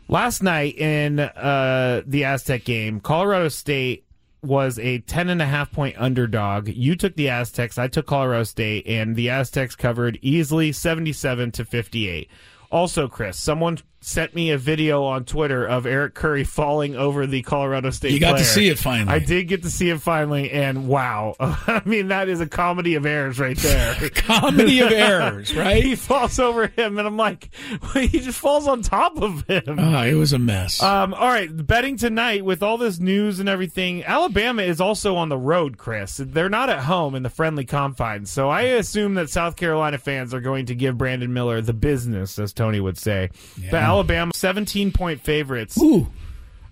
last 0.08 0.44
night 0.44 0.78
in 0.78 1.20
uh, 1.20 2.02
the 2.06 2.26
Aztec 2.26 2.64
game, 2.64 3.00
Colorado 3.00 3.50
State 3.50 4.06
was 4.44 4.80
a 4.80 5.00
10 5.00 5.30
and 5.30 5.42
a 5.42 5.46
half 5.46 5.72
point 5.72 5.96
underdog. 5.98 6.68
You 6.68 6.96
took 6.96 7.16
the 7.16 7.30
Aztecs, 7.30 7.78
I 7.78 7.88
took 7.88 8.06
Colorado 8.06 8.44
State, 8.44 8.88
and 8.88 9.16
the 9.16 9.30
Aztecs 9.30 9.76
covered 9.76 10.20
easily 10.22 10.72
77 10.72 11.52
to 11.54 11.66
58. 11.66 12.30
Also, 12.72 13.08
Chris, 13.08 13.40
someone 13.40 13.80
sent 14.00 14.36
me 14.36 14.52
a 14.52 14.58
video 14.58 15.04
on 15.04 15.26
Twitter 15.26 15.66
of 15.66 15.86
Eric 15.86 16.14
Curry 16.14 16.44
falling 16.44 16.96
over 16.96 17.26
the 17.26 17.42
Colorado 17.42 17.90
State. 17.90 18.12
You 18.12 18.20
got 18.20 18.38
to 18.38 18.46
see 18.46 18.70
it 18.70 18.78
finally. 18.78 19.14
I 19.14 19.20
did 19.20 19.48
get 19.48 19.64
to 19.64 19.70
see 19.70 19.90
it 19.90 20.02
finally, 20.02 20.52
and 20.52 20.88
wow! 20.88 21.36
I 21.40 21.82
mean, 21.86 22.10
that 22.10 22.30
is 22.30 22.40
a 22.40 22.48
comedy 22.48 22.96
of 22.96 23.06
errors 23.06 23.40
right 23.40 23.58
there. 23.58 24.10
Comedy 24.16 24.80
of 24.82 24.92
errors, 24.92 25.56
right? 25.56 25.84
he 25.84 25.96
falls 25.96 26.40
over 26.40 26.68
him, 26.68 26.98
and 26.98 27.08
I'm 27.08 27.18
like, 27.18 27.50
he 27.94 28.08
just 28.08 28.40
falls 28.40 28.68
on 28.68 28.82
top 28.82 29.22
of 29.22 29.48
him. 29.48 29.80
Oh, 29.80 30.02
it 30.04 30.14
was 30.14 30.34
a 30.34 30.40
mess. 30.40 30.82
Um, 30.82 31.14
all 31.14 31.28
right, 31.28 31.50
betting 31.66 31.98
tonight 31.98 32.46
with 32.46 32.62
all 32.62 32.78
this 32.78 33.00
news 33.00 33.40
and 33.40 33.50
everything. 33.50 34.04
Alabama 34.04 34.64
is 34.64 34.80
also 34.80 35.16
on 35.16 35.30
the 35.30 35.38
road, 35.38 35.78
Chris. 35.78 36.18
They're 36.18 36.50
not 36.50 36.70
at 36.70 36.80
home 36.80 37.16
in 37.16 37.24
the 37.24 37.30
friendly 37.30 37.66
confines, 37.66 38.30
so 38.30 38.50
I 38.50 38.62
assume 38.62 39.16
that 39.16 39.30
South 39.30 39.56
Carolina 39.56 39.98
fans 39.98 40.34
are 40.34 40.42
going 40.42 40.68
to 40.68 40.76
give 40.76 40.98
Brandon 40.98 41.34
Miller 41.34 41.62
the 41.62 41.74
business, 41.74 42.38
as 42.40 42.54
Tony 42.54 42.80
would 42.80 42.98
say. 42.98 43.30
But 43.72 43.87
Alabama, 43.88 44.32
seventeen 44.36 44.92
point 44.92 45.22
favorites. 45.22 45.78
Ooh. 45.82 46.08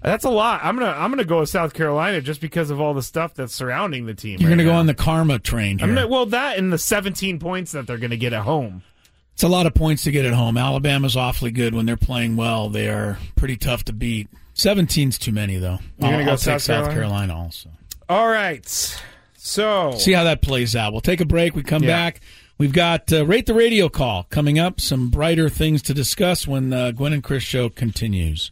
That's 0.01 0.23
a 0.23 0.30
lot. 0.30 0.62
I'm 0.63 0.78
gonna 0.78 0.91
I'm 0.91 1.10
gonna 1.10 1.23
go 1.25 1.39
with 1.39 1.49
South 1.49 1.73
Carolina 1.73 2.21
just 2.21 2.39
because 2.39 2.69
of 2.69 2.80
all 2.80 2.93
the 2.93 3.01
stuff 3.01 3.34
that's 3.34 3.56
surrounding 3.56 4.06
the 4.06 4.13
team. 4.13 4.39
You're 4.39 4.49
right 4.49 4.56
going 4.58 4.65
to 4.67 4.71
go 4.71 4.73
on 4.78 4.86
the 4.86 4.93
karma 4.93 5.39
train 5.39 5.80
here. 5.80 5.88
Gonna, 5.88 6.08
well, 6.08 6.28
that 6.28 6.60
and 6.60 6.71
the 6.71 6.78
17 6.78 7.39
points 7.39 7.71
that 7.71 7.88
they're 7.88 7.97
going 7.97 8.12
to 8.12 8.17
get 8.17 8.32
at 8.32 8.43
home. 8.43 8.84
It's 9.34 9.41
a 9.41 9.47
lot 9.47 9.65
of 9.65 9.73
points 9.73 10.04
to 10.04 10.12
get 10.12 10.23
at 10.23 10.34
home. 10.34 10.58
Alabama's 10.58 11.17
awfully 11.17 11.49
good 11.49 11.73
when 11.73 11.88
they're 11.88 11.97
playing 11.97 12.36
well. 12.38 12.69
They 12.69 12.88
are 12.88 13.17
pretty 13.36 13.58
tough 13.58 13.84
to 13.86 13.93
beat. 13.93 14.30
17's 14.54 15.17
too 15.17 15.32
many, 15.32 15.58
though. 15.58 15.80
You're 15.97 16.12
gonna 16.12 16.17
I'll, 16.19 16.25
go 16.25 16.32
I'll 16.32 16.38
South 16.38 16.54
take 16.54 16.62
South 16.62 16.91
Carolina? 16.91 16.93
Carolina 17.34 17.36
also. 17.38 17.69
All 18.08 18.28
right. 18.30 18.65
So 19.38 19.93
See 19.97 20.12
how 20.13 20.23
that 20.25 20.41
plays 20.41 20.75
out. 20.75 20.91
We'll 20.91 21.01
take 21.01 21.19
a 21.21 21.25
break. 21.25 21.56
We 21.56 21.63
come 21.63 21.84
Yeah. 21.84 21.89
back. 21.89 22.21
We've 22.58 22.72
got 22.72 23.12
uh, 23.12 23.26
Rate 23.26 23.48
the 23.48 23.54
Radio 23.54 23.89
call 23.89 24.24
coming 24.30 24.58
up. 24.58 24.80
Some 24.80 25.10
brighter 25.10 25.50
things 25.50 25.82
to 25.84 25.94
discuss 25.94 26.48
when 26.48 26.72
uh, 26.72 26.91
Gwynn 26.91 27.12
and 27.12 27.24
Chris 27.24 27.44
show 27.44 27.68
continues. 27.68 28.52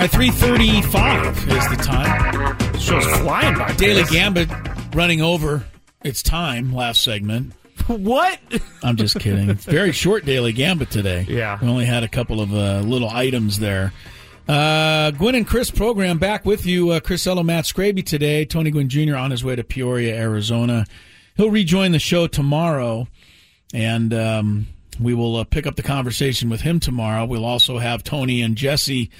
Right, 0.00 0.10
335 0.10 1.36
is 1.50 1.68
the 1.68 1.76
time. 1.76 2.78
Show's 2.78 3.04
flying 3.18 3.54
by. 3.58 3.70
Daily. 3.74 4.02
Gambit 4.04 4.48
running 4.94 5.20
over 5.20 5.62
its 6.02 6.22
time 6.22 6.72
last 6.74 7.02
segment. 7.02 7.52
What? 7.86 8.38
I'm 8.82 8.96
just 8.96 9.20
kidding. 9.20 9.50
It's 9.50 9.66
very 9.66 9.92
short 9.92 10.24
Daily 10.24 10.54
Gambit 10.54 10.90
today. 10.90 11.26
Yeah. 11.28 11.58
We 11.60 11.68
only 11.68 11.84
had 11.84 12.02
a 12.02 12.08
couple 12.08 12.40
of 12.40 12.54
uh, 12.54 12.80
little 12.80 13.10
items 13.10 13.58
there. 13.58 13.92
Uh, 14.48 15.10
Gwynn 15.10 15.34
and 15.34 15.46
Chris 15.46 15.70
program 15.70 16.16
back 16.16 16.46
with 16.46 16.64
you. 16.64 16.92
Uh, 16.92 17.00
Chris 17.00 17.26
Ello, 17.26 17.42
Matt 17.42 17.66
Scraby 17.66 18.02
today. 18.02 18.46
Tony 18.46 18.70
Gwynn 18.70 18.88
Jr. 18.88 19.16
on 19.16 19.30
his 19.30 19.44
way 19.44 19.54
to 19.54 19.64
Peoria, 19.64 20.16
Arizona. 20.16 20.86
He'll 21.36 21.50
rejoin 21.50 21.92
the 21.92 21.98
show 21.98 22.26
tomorrow, 22.26 23.06
and 23.74 24.14
um, 24.14 24.66
we 24.98 25.12
will 25.12 25.36
uh, 25.36 25.44
pick 25.44 25.66
up 25.66 25.76
the 25.76 25.82
conversation 25.82 26.48
with 26.48 26.62
him 26.62 26.80
tomorrow. 26.80 27.26
We'll 27.26 27.44
also 27.44 27.76
have 27.76 28.02
Tony 28.02 28.40
and 28.40 28.56
Jesse 28.56 29.10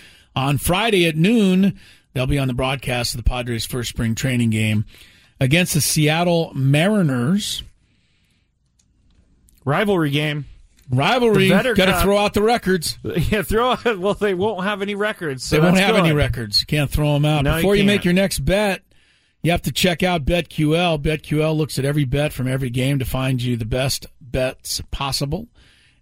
on 0.41 0.59
Friday 0.59 1.07
at 1.07 1.17
noon. 1.17 1.79
They'll 2.15 2.27
be 2.27 2.39
on 2.39 2.49
the 2.49 2.55
broadcast 2.55 3.15
of 3.15 3.23
the 3.23 3.29
Padres' 3.29 3.67
first 3.67 3.91
spring 3.91 4.15
training 4.15 4.51
game 4.51 4.85
against 5.39 5.75
the 5.75 5.81
Seattle 5.81 6.53
Mariners. 6.55 7.63
Rivalry 9.65 10.11
game. 10.11 10.47
Rivalry. 10.91 11.49
Got 11.51 11.63
to 11.65 12.01
throw 12.03 12.19
out 12.19 12.35
the 12.35 12.43
records. 12.43 12.99
Yeah, 13.05 13.43
throw 13.43 13.73
out. 13.73 13.99
Well, 13.99 14.15
they 14.15 14.35
won't 14.35 14.65
have 14.65 14.83
any 14.83 14.95
records. 14.95 15.45
So 15.45 15.57
they 15.57 15.63
won't 15.63 15.77
have 15.77 15.95
any 15.97 16.13
records. 16.13 16.61
You 16.63 16.67
can't 16.67 16.91
throw 16.91 17.13
them 17.15 17.25
out. 17.25 17.45
No, 17.45 17.57
Before 17.57 17.77
you, 17.77 17.85
make 17.85 18.05
your 18.05 18.15
next 18.15 18.41
bet, 18.41 18.83
you 19.43 19.53
have 19.53 19.63
to 19.63 19.73
check 19.73 20.03
out 20.03 20.25
BetQL. 20.25 21.01
BetQL 21.01 21.57
looks 21.57 21.79
at 21.79 21.85
every 21.85 22.05
bet 22.05 22.33
from 22.33 22.49
every 22.49 22.71
game 22.71 22.99
to 22.99 23.05
find 23.05 23.41
you 23.41 23.57
the 23.57 23.65
best 23.67 24.07
bets 24.21 24.81
possible. 24.91 25.49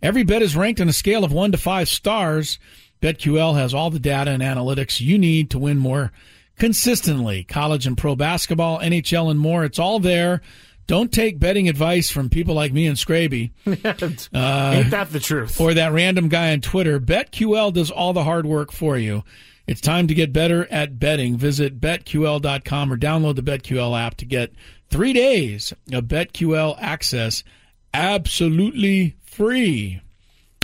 Every 0.00 0.22
bet 0.22 0.42
is 0.42 0.56
ranked 0.56 0.80
on 0.80 0.88
a 0.88 0.92
scale 0.92 1.24
of 1.24 1.32
1 1.32 1.52
to 1.52 1.58
5 1.58 1.88
stars. 1.88 2.58
BetQL 3.00 3.54
has 3.56 3.74
all 3.74 3.90
the 3.90 3.98
data 3.98 4.30
and 4.30 4.42
analytics 4.42 5.00
you 5.00 5.18
need 5.18 5.50
to 5.50 5.58
win 5.58 5.78
more 5.78 6.12
consistently. 6.58 7.44
College 7.44 7.86
and 7.86 7.96
pro 7.96 8.16
basketball, 8.16 8.80
NHL, 8.80 9.30
and 9.30 9.38
more. 9.38 9.64
It's 9.64 9.78
all 9.78 10.00
there. 10.00 10.42
Don't 10.86 11.12
take 11.12 11.38
betting 11.38 11.68
advice 11.68 12.10
from 12.10 12.30
people 12.30 12.54
like 12.54 12.72
me 12.72 12.86
and 12.86 12.96
Scraby. 12.96 13.50
Uh, 13.66 13.72
Ain't 14.74 14.90
that 14.90 15.10
the 15.12 15.20
truth? 15.20 15.60
or 15.60 15.74
that 15.74 15.92
random 15.92 16.28
guy 16.28 16.52
on 16.52 16.60
Twitter. 16.62 16.98
BetQL 16.98 17.72
does 17.74 17.90
all 17.90 18.12
the 18.14 18.24
hard 18.24 18.46
work 18.46 18.72
for 18.72 18.96
you. 18.96 19.22
It's 19.66 19.82
time 19.82 20.06
to 20.08 20.14
get 20.14 20.32
better 20.32 20.66
at 20.70 20.98
betting. 20.98 21.36
Visit 21.36 21.78
betql.com 21.78 22.90
or 22.92 22.96
download 22.96 23.36
the 23.36 23.42
BetQL 23.42 24.00
app 24.00 24.14
to 24.16 24.24
get 24.24 24.50
three 24.88 25.12
days 25.12 25.74
of 25.92 26.04
BetQL 26.04 26.76
access 26.80 27.44
absolutely 27.92 29.14
free. 29.22 30.00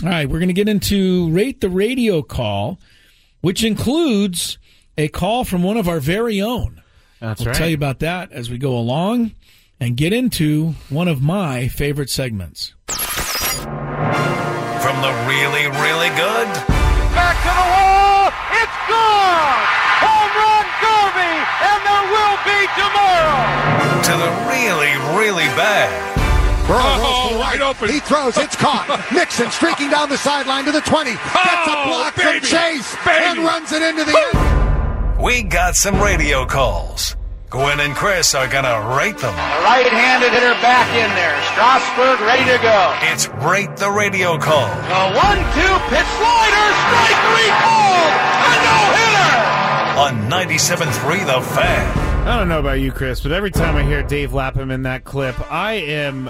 All 0.03 0.09
right, 0.09 0.27
we're 0.29 0.39
going 0.39 0.49
to 0.49 0.53
get 0.53 0.67
into 0.67 1.31
Rate 1.31 1.61
the 1.61 1.69
Radio 1.69 2.21
call, 2.21 2.79
which 3.41 3.63
includes 3.63 4.57
a 4.97 5.07
call 5.07 5.45
from 5.45 5.63
one 5.63 5.77
of 5.77 5.87
our 5.87 5.99
very 5.99 6.41
own. 6.41 6.81
That's 7.19 7.39
we'll 7.41 7.47
right. 7.47 7.55
tell 7.55 7.69
you 7.69 7.75
about 7.75 7.99
that 7.99 8.31
as 8.31 8.49
we 8.49 8.57
go 8.57 8.77
along 8.77 9.31
and 9.79 9.95
get 9.95 10.11
into 10.13 10.73
one 10.89 11.07
of 11.07 11.21
my 11.21 11.69
favorite 11.69 12.09
segments. 12.09 12.73
From 12.87 12.97
the 15.01 15.13
really, 15.27 15.65
really 15.81 16.09
good 16.09 16.47
Back 17.15 17.39
to 17.41 17.49
the 17.55 17.67
wall. 17.73 18.27
It's 18.59 18.77
gone. 18.91 19.63
Home 20.03 20.33
run 20.35 20.67
derby, 20.83 21.33
and 21.71 21.79
there 21.87 22.05
will 22.11 22.37
be 22.43 22.59
tomorrow. 22.75 23.39
to 24.03 24.13
the 24.19 24.31
really, 24.51 24.93
really 25.17 25.47
bad. 25.55 25.89
Burrow 26.67 26.81
rolls 26.97 27.29
to 27.29 27.33
the 27.35 27.39
right. 27.39 27.61
open. 27.61 27.89
He 27.89 27.99
throws. 27.99 28.37
It's 28.37 28.55
caught. 28.55 28.89
Mixon 29.13 29.51
streaking 29.51 29.89
down 29.89 30.09
the 30.09 30.17
sideline 30.17 30.65
to 30.65 30.71
the 30.71 30.81
20. 30.81 31.11
Gets 31.11 31.67
a 31.69 31.77
block 31.85 32.13
from 32.15 32.39
Chase 32.41 32.95
and 33.07 33.39
runs 33.39 33.71
it 33.71 33.81
into 33.81 34.03
the 34.03 34.17
end. 34.17 35.21
We 35.21 35.43
got 35.43 35.75
some 35.75 36.01
radio 36.01 36.45
calls. 36.45 37.15
Gwynn 37.51 37.79
and 37.79 37.95
Chris 37.95 38.33
are 38.35 38.47
gonna 38.47 38.97
rate 38.97 39.17
them. 39.19 39.33
Right-handed 39.63 40.33
hitter 40.33 40.59
back 40.59 40.89
in 40.91 41.07
there. 41.15 41.37
Strasburg 41.53 42.19
ready 42.27 42.43
to 42.51 42.57
go. 42.61 42.97
It's 43.13 43.29
Rate 43.45 43.77
the 43.77 43.89
Radio 43.91 44.37
Call 44.37 44.67
The 44.67 45.03
one-two 45.15 45.73
pitch 45.87 46.09
slider. 46.17 46.67
Strike 46.81 47.21
three 47.29 47.51
called. 47.61 48.13
A 48.43 48.53
no-hitter. 48.65 49.35
on 50.01 50.29
97.3 50.29 51.25
The 51.25 51.41
Fan. 51.55 51.97
I 52.27 52.37
don't 52.37 52.49
know 52.49 52.59
about 52.59 52.79
you, 52.81 52.91
Chris, 52.91 53.21
but 53.21 53.31
every 53.31 53.51
time 53.51 53.75
I 53.75 53.83
hear 53.83 54.01
Dave 54.03 54.33
Lapham 54.33 54.71
in 54.71 54.81
that 54.83 55.03
clip, 55.03 55.35
I 55.51 55.73
am, 55.73 56.29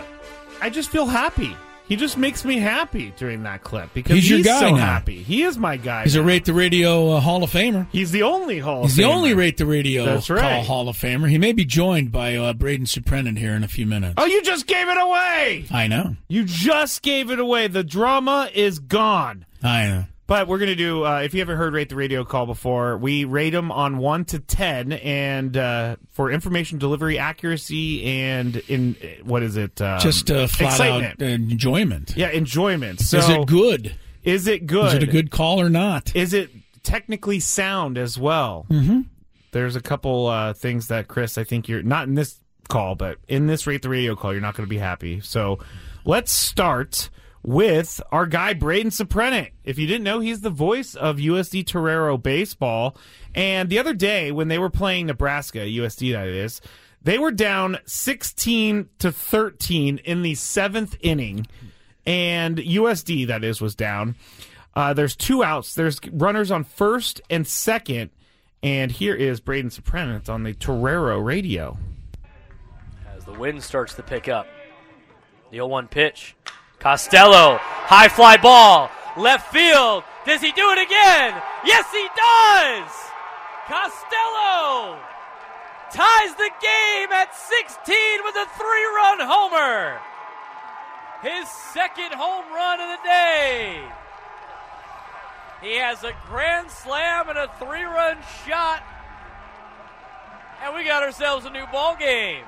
I 0.61 0.69
just 0.69 0.89
feel 0.89 1.05
happy. 1.05 1.55
He 1.87 1.95
just 1.95 2.17
makes 2.17 2.43
me 2.43 2.57
happy 2.57 3.13
during 3.15 3.43
that 3.43 3.61
clip 3.63 3.93
because 3.93 4.15
He's 4.15 4.27
your 4.27 4.41
guy 4.41 4.59
so 4.59 4.69
now. 4.71 4.77
happy. 4.77 5.21
He 5.21 5.43
is 5.43 5.55
my 5.55 5.77
guy. 5.77 6.01
He's 6.03 6.15
a. 6.15 6.23
Rate 6.23 6.45
the 6.45 6.53
Radio 6.53 7.11
uh, 7.11 7.19
Hall 7.19 7.43
of 7.43 7.51
Famer. 7.51 7.85
He's 7.91 8.09
the 8.09 8.23
only 8.23 8.57
Hall. 8.57 8.81
He's 8.81 8.93
of 8.93 8.97
the 8.97 9.03
Famer. 9.03 9.13
only 9.15 9.33
Rate 9.35 9.57
the 9.57 9.67
Radio 9.67 10.03
That's 10.05 10.27
right. 10.31 10.65
Hall 10.65 10.89
of 10.89 10.97
Famer. 10.97 11.29
He 11.29 11.37
may 11.37 11.51
be 11.53 11.63
joined 11.63 12.11
by 12.11 12.35
uh, 12.37 12.53
Braden 12.53 12.87
Suprenant 12.87 13.37
here 13.37 13.53
in 13.53 13.63
a 13.63 13.67
few 13.67 13.85
minutes. 13.85 14.15
Oh, 14.17 14.25
you 14.25 14.41
just 14.41 14.65
gave 14.65 14.87
it 14.89 14.97
away. 14.99 15.65
I 15.69 15.85
know. 15.87 16.15
You 16.27 16.43
just 16.45 17.03
gave 17.03 17.29
it 17.29 17.39
away. 17.39 17.67
The 17.67 17.83
drama 17.83 18.49
is 18.51 18.79
gone. 18.79 19.45
I 19.61 19.87
know. 19.87 20.03
But 20.27 20.47
we're 20.47 20.57
going 20.57 20.69
to 20.69 20.75
do, 20.75 21.05
uh, 21.05 21.19
if 21.19 21.35
you 21.35 21.39
haven't 21.41 21.57
heard 21.57 21.73
Rate 21.73 21.89
the 21.89 21.95
Radio 21.95 22.25
Call 22.25 22.47
before, 22.47 22.97
we 22.97 23.25
rate 23.25 23.51
them 23.51 23.71
on 23.71 23.99
1 23.99 24.25
to 24.25 24.39
10 24.39 24.93
and 24.93 25.55
uh, 25.55 25.97
for 26.13 26.31
information 26.31 26.79
delivery 26.79 27.19
accuracy 27.19 28.03
and 28.05 28.55
in, 28.67 28.95
what 29.23 29.43
is 29.43 29.55
it? 29.55 29.79
Um, 29.79 29.99
Just 29.99 30.31
uh, 30.31 30.47
flat 30.47 30.73
excitement. 30.73 31.21
out 31.21 31.27
enjoyment. 31.29 32.13
Yeah, 32.17 32.29
enjoyment. 32.29 33.01
So, 33.01 33.19
Is 33.19 33.29
it 33.29 33.45
good? 33.45 33.95
Is 34.23 34.47
it 34.47 34.65
good? 34.65 34.87
Is 34.87 34.93
it 34.95 35.03
a 35.03 35.07
good 35.07 35.29
call 35.29 35.61
or 35.61 35.69
not? 35.69 36.15
Is 36.15 36.33
it 36.33 36.49
technically 36.81 37.39
sound 37.39 37.97
as 37.99 38.17
well? 38.17 38.65
Mm-hmm. 38.71 39.01
There's 39.51 39.75
a 39.75 39.81
couple 39.81 40.25
uh, 40.25 40.53
things 40.53 40.87
that, 40.87 41.07
Chris, 41.07 41.37
I 41.37 41.43
think 41.43 41.67
you're 41.67 41.83
not 41.83 42.07
in 42.07 42.15
this 42.15 42.39
call, 42.67 42.95
but 42.95 43.19
in 43.27 43.45
this 43.45 43.67
Rate 43.67 43.83
the 43.83 43.89
Radio 43.89 44.15
call, 44.15 44.33
you're 44.33 44.41
not 44.41 44.55
going 44.55 44.65
to 44.65 44.69
be 44.69 44.79
happy. 44.79 45.21
So 45.21 45.59
let's 46.03 46.31
start 46.31 47.11
with 47.45 48.01
our 48.11 48.25
guy, 48.25 48.53
Braden 48.53 48.89
Suprenant. 48.89 49.51
If 49.63 49.77
you 49.77 49.85
didn't 49.85 50.03
know, 50.03 50.19
he's 50.19 50.41
the 50.41 50.49
voice 50.49 50.95
of 50.95 51.17
USD 51.17 51.67
Torero 51.67 52.17
Baseball. 52.17 52.97
And 53.35 53.69
the 53.69 53.77
other 53.77 53.93
day, 53.93 54.31
when 54.31 54.47
they 54.47 54.57
were 54.57 54.71
playing 54.71 55.05
Nebraska, 55.05 55.59
USD 55.59 56.13
that 56.13 56.27
is, 56.27 56.59
they 57.03 57.19
were 57.19 57.31
down 57.31 57.77
16 57.85 58.89
to 58.97 59.11
13 59.11 59.99
in 59.99 60.23
the 60.23 60.33
seventh 60.33 60.97
inning. 61.01 61.45
And 62.03 62.57
USD, 62.57 63.27
that 63.27 63.43
is, 63.43 63.61
was 63.61 63.75
down. 63.75 64.15
Uh, 64.73 64.93
there's 64.93 65.15
two 65.15 65.43
outs. 65.43 65.75
There's 65.75 65.99
runners 66.11 66.49
on 66.49 66.63
first 66.63 67.21
and 67.29 67.45
second. 67.45 68.09
And 68.63 68.91
here 68.91 69.13
is 69.13 69.39
Braden 69.39 69.69
Suprenant 69.69 70.29
on 70.29 70.41
the 70.41 70.55
Torero 70.55 71.19
radio. 71.19 71.77
As 73.15 73.23
the 73.23 73.33
wind 73.33 73.61
starts 73.61 73.93
to 73.93 74.03
pick 74.03 74.27
up. 74.27 74.47
The 75.51 75.57
0 75.57 75.67
1 75.67 75.87
pitch. 75.89 76.35
Costello, 76.79 77.57
high 77.61 78.07
fly 78.07 78.37
ball, 78.37 78.89
left 79.17 79.51
field. 79.51 80.03
Does 80.25 80.41
he 80.41 80.51
do 80.51 80.71
it 80.71 80.79
again? 80.79 81.41
Yes, 81.65 81.85
he 81.91 82.07
does! 82.15 82.91
Costello 83.67 84.99
ties 85.91 86.35
the 86.35 86.51
game 86.61 87.11
at 87.11 87.33
16 87.35 87.95
with 88.23 88.35
a 88.35 88.45
three 88.57 88.85
run 88.95 89.19
homer. 89.21 89.99
His 91.21 91.49
second 91.73 92.13
home 92.13 92.45
run 92.53 92.81
of 92.81 92.89
the 92.89 93.03
day. 93.03 93.81
He 95.61 95.77
has 95.77 96.03
a 96.03 96.13
grand 96.27 96.69
slam 96.69 97.29
and 97.29 97.37
a 97.37 97.49
three 97.57 97.83
run 97.83 98.17
shot. 98.45 98.83
And 100.63 100.75
we 100.75 100.83
got 100.83 101.01
ourselves 101.03 101.45
a 101.45 101.49
new 101.49 101.65
ball 101.71 101.95
game. 101.95 102.43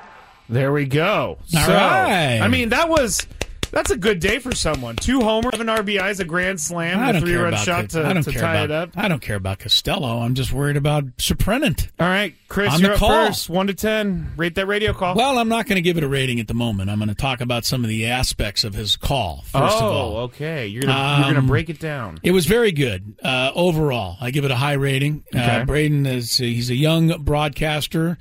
There 0.49 0.71
we 0.71 0.85
go. 0.85 1.37
All 1.55 1.65
so, 1.65 1.73
right. 1.73 2.39
I 2.41 2.47
mean, 2.47 2.69
that 2.69 2.89
was 2.89 3.25
that's 3.71 3.91
a 3.91 3.97
good 3.97 4.19
day 4.19 4.39
for 4.39 4.53
someone. 4.55 4.95
Two 4.95 5.21
homers, 5.21 5.51
seven 5.51 5.67
RBIs, 5.67 6.19
a 6.19 6.25
grand 6.25 6.59
slam, 6.59 6.99
I 6.99 7.11
a 7.11 7.19
three 7.19 7.35
run 7.35 7.55
shot 7.57 7.89
to, 7.91 8.05
I 8.05 8.13
don't 8.13 8.23
to 8.23 8.31
care 8.31 8.41
tie 8.41 8.55
about, 8.63 8.63
it 8.65 8.71
up. 8.71 8.89
I 8.95 9.07
don't 9.07 9.21
care 9.21 9.35
about 9.35 9.59
Costello. 9.59 10.19
I'm 10.19 10.35
just 10.35 10.51
worried 10.53 10.77
about 10.77 11.05
Suprenant. 11.17 11.89
All 11.99 12.07
right, 12.07 12.33
Chris, 12.47 12.73
On 12.73 12.79
you're 12.79 12.93
up 12.93 12.99
call. 12.99 13.27
first. 13.27 13.49
One 13.49 13.67
to 13.67 13.73
ten. 13.73 14.31
Rate 14.37 14.55
that 14.55 14.67
radio 14.67 14.93
call. 14.93 15.15
Well, 15.15 15.37
I'm 15.37 15.49
not 15.49 15.65
going 15.67 15.75
to 15.77 15.81
give 15.81 15.97
it 15.97 16.03
a 16.03 16.07
rating 16.07 16.39
at 16.39 16.47
the 16.47 16.53
moment. 16.53 16.89
I'm 16.89 16.97
going 16.99 17.09
to 17.09 17.15
talk 17.15 17.41
about 17.41 17.65
some 17.65 17.83
of 17.83 17.89
the 17.89 18.07
aspects 18.07 18.63
of 18.63 18.73
his 18.73 18.95
call. 18.95 19.43
First 19.43 19.77
oh, 19.81 19.85
of 19.87 19.93
all, 19.93 20.17
okay. 20.25 20.67
You're 20.67 20.83
gonna 20.83 21.17
you're 21.19 21.27
Um, 21.27 21.35
gonna 21.35 21.47
break 21.47 21.69
it 21.69 21.79
down. 21.79 22.19
It 22.23 22.31
was 22.31 22.45
very 22.45 22.71
good 22.71 23.15
uh, 23.23 23.51
overall. 23.55 24.17
I 24.21 24.31
give 24.31 24.45
it 24.45 24.51
a 24.51 24.55
high 24.55 24.73
rating. 24.73 25.23
Okay. 25.33 25.43
Uh, 25.61 25.65
Braden 25.65 26.05
is 26.05 26.37
he's 26.37 26.69
a 26.69 26.75
young 26.75 27.09
broadcaster, 27.23 28.17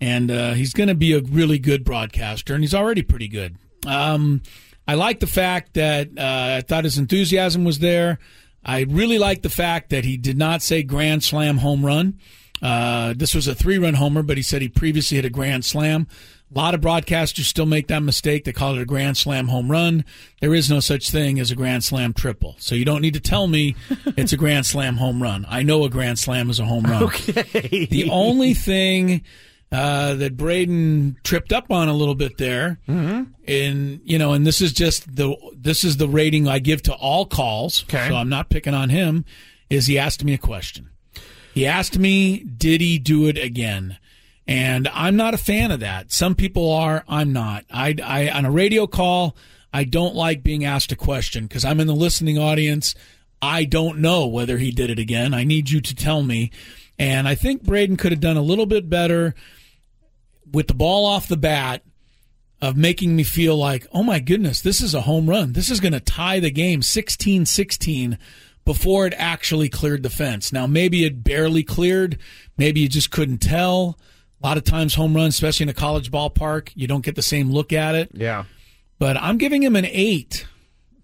and 0.00 0.30
uh, 0.30 0.52
he's 0.52 0.72
going 0.72 0.88
to 0.88 0.94
be 0.94 1.12
a 1.12 1.20
really 1.20 1.58
good 1.58 1.84
broadcaster, 1.84 2.54
and 2.54 2.62
he's 2.62 2.74
already 2.74 3.02
pretty 3.02 3.28
good. 3.28 3.56
Um, 3.86 4.42
I 4.88 4.94
like 4.94 5.20
the 5.20 5.26
fact 5.26 5.74
that 5.74 6.08
uh, 6.16 6.56
I 6.56 6.62
thought 6.66 6.84
his 6.84 6.96
enthusiasm 6.96 7.64
was 7.64 7.78
there. 7.78 8.18
I 8.64 8.86
really 8.88 9.18
like 9.18 9.42
the 9.42 9.50
fact 9.50 9.90
that 9.90 10.06
he 10.06 10.16
did 10.16 10.38
not 10.38 10.62
say 10.62 10.82
grand 10.82 11.22
slam 11.22 11.58
home 11.58 11.84
run. 11.84 12.18
Uh, 12.62 13.12
this 13.14 13.34
was 13.34 13.46
a 13.46 13.54
three 13.54 13.76
run 13.76 13.94
homer, 13.94 14.22
but 14.22 14.38
he 14.38 14.42
said 14.42 14.62
he 14.62 14.68
previously 14.68 15.16
hit 15.16 15.26
a 15.26 15.30
grand 15.30 15.66
slam. 15.66 16.08
A 16.54 16.58
lot 16.58 16.74
of 16.74 16.80
broadcasters 16.80 17.44
still 17.44 17.66
make 17.66 17.88
that 17.88 18.02
mistake. 18.02 18.44
They 18.44 18.54
call 18.54 18.74
it 18.76 18.80
a 18.80 18.86
grand 18.86 19.18
slam 19.18 19.48
home 19.48 19.70
run. 19.70 20.06
There 20.40 20.54
is 20.54 20.70
no 20.70 20.80
such 20.80 21.10
thing 21.10 21.38
as 21.38 21.50
a 21.50 21.54
grand 21.54 21.84
slam 21.84 22.14
triple. 22.14 22.56
So 22.58 22.74
you 22.74 22.86
don't 22.86 23.02
need 23.02 23.14
to 23.14 23.20
tell 23.20 23.46
me 23.46 23.76
it's 24.16 24.32
a 24.32 24.38
grand 24.38 24.64
slam 24.64 24.96
home 24.96 25.22
run. 25.22 25.44
I 25.48 25.62
know 25.62 25.84
a 25.84 25.90
grand 25.90 26.18
slam 26.18 26.48
is 26.48 26.58
a 26.58 26.64
home 26.64 26.84
run. 26.84 27.02
Okay. 27.04 27.86
The 27.90 28.08
only 28.10 28.54
thing 28.54 29.22
uh, 29.70 30.14
that 30.14 30.36
Braden 30.36 31.18
tripped 31.24 31.52
up 31.52 31.70
on 31.70 31.88
a 31.88 31.92
little 31.92 32.14
bit 32.14 32.38
there, 32.38 32.78
Mm-hmm. 32.88 33.24
and 33.46 34.00
you 34.04 34.18
know, 34.18 34.32
and 34.32 34.46
this 34.46 34.60
is 34.60 34.72
just 34.72 35.14
the 35.16 35.34
this 35.56 35.84
is 35.84 35.96
the 35.98 36.08
rating 36.08 36.48
I 36.48 36.58
give 36.58 36.82
to 36.84 36.94
all 36.94 37.26
calls. 37.26 37.84
Okay. 37.84 38.08
So 38.08 38.16
I'm 38.16 38.28
not 38.28 38.48
picking 38.48 38.74
on 38.74 38.88
him. 38.90 39.24
Is 39.70 39.86
he 39.86 39.98
asked 39.98 40.24
me 40.24 40.32
a 40.34 40.38
question? 40.38 40.88
He 41.54 41.66
asked 41.66 41.98
me, 41.98 42.38
"Did 42.44 42.80
he 42.80 42.98
do 42.98 43.26
it 43.28 43.36
again?" 43.36 43.98
And 44.46 44.88
I'm 44.94 45.16
not 45.16 45.34
a 45.34 45.38
fan 45.38 45.70
of 45.70 45.80
that. 45.80 46.10
Some 46.12 46.34
people 46.34 46.72
are. 46.72 47.04
I'm 47.06 47.32
not. 47.34 47.66
I, 47.70 47.94
I 48.02 48.30
on 48.30 48.46
a 48.46 48.50
radio 48.50 48.86
call, 48.86 49.36
I 49.74 49.84
don't 49.84 50.14
like 50.14 50.42
being 50.42 50.64
asked 50.64 50.90
a 50.92 50.96
question 50.96 51.46
because 51.46 51.66
I'm 51.66 51.80
in 51.80 51.86
the 51.86 51.94
listening 51.94 52.38
audience. 52.38 52.94
I 53.42 53.64
don't 53.64 53.98
know 53.98 54.26
whether 54.26 54.56
he 54.56 54.70
did 54.70 54.88
it 54.88 54.98
again. 54.98 55.34
I 55.34 55.44
need 55.44 55.68
you 55.68 55.82
to 55.82 55.94
tell 55.94 56.22
me. 56.22 56.50
And 56.98 57.28
I 57.28 57.34
think 57.34 57.62
Braden 57.62 57.96
could 57.98 58.10
have 58.10 58.20
done 58.22 58.36
a 58.38 58.42
little 58.42 58.66
bit 58.66 58.88
better 58.88 59.34
with 60.52 60.68
the 60.68 60.74
ball 60.74 61.06
off 61.06 61.28
the 61.28 61.36
bat 61.36 61.82
of 62.60 62.76
making 62.76 63.14
me 63.14 63.22
feel 63.22 63.56
like, 63.56 63.86
oh 63.92 64.02
my 64.02 64.18
goodness, 64.18 64.60
this 64.60 64.80
is 64.80 64.94
a 64.94 65.02
home 65.02 65.28
run. 65.28 65.52
This 65.52 65.70
is 65.70 65.80
going 65.80 65.92
to 65.92 66.00
tie 66.00 66.40
the 66.40 66.50
game 66.50 66.82
16 66.82 67.46
16 67.46 68.18
before 68.64 69.06
it 69.06 69.14
actually 69.16 69.68
cleared 69.68 70.02
the 70.02 70.10
fence. 70.10 70.52
Now, 70.52 70.66
maybe 70.66 71.04
it 71.04 71.24
barely 71.24 71.62
cleared. 71.62 72.18
Maybe 72.56 72.80
you 72.80 72.88
just 72.88 73.10
couldn't 73.10 73.38
tell. 73.38 73.98
A 74.42 74.46
lot 74.46 74.56
of 74.56 74.64
times, 74.64 74.94
home 74.94 75.14
runs, 75.14 75.34
especially 75.34 75.64
in 75.64 75.70
a 75.70 75.74
college 75.74 76.10
ballpark, 76.10 76.70
you 76.74 76.86
don't 76.86 77.04
get 77.04 77.16
the 77.16 77.22
same 77.22 77.50
look 77.50 77.72
at 77.72 77.94
it. 77.94 78.10
Yeah. 78.12 78.44
But 78.98 79.16
I'm 79.16 79.38
giving 79.38 79.62
him 79.62 79.74
an 79.74 79.86
eight 79.86 80.46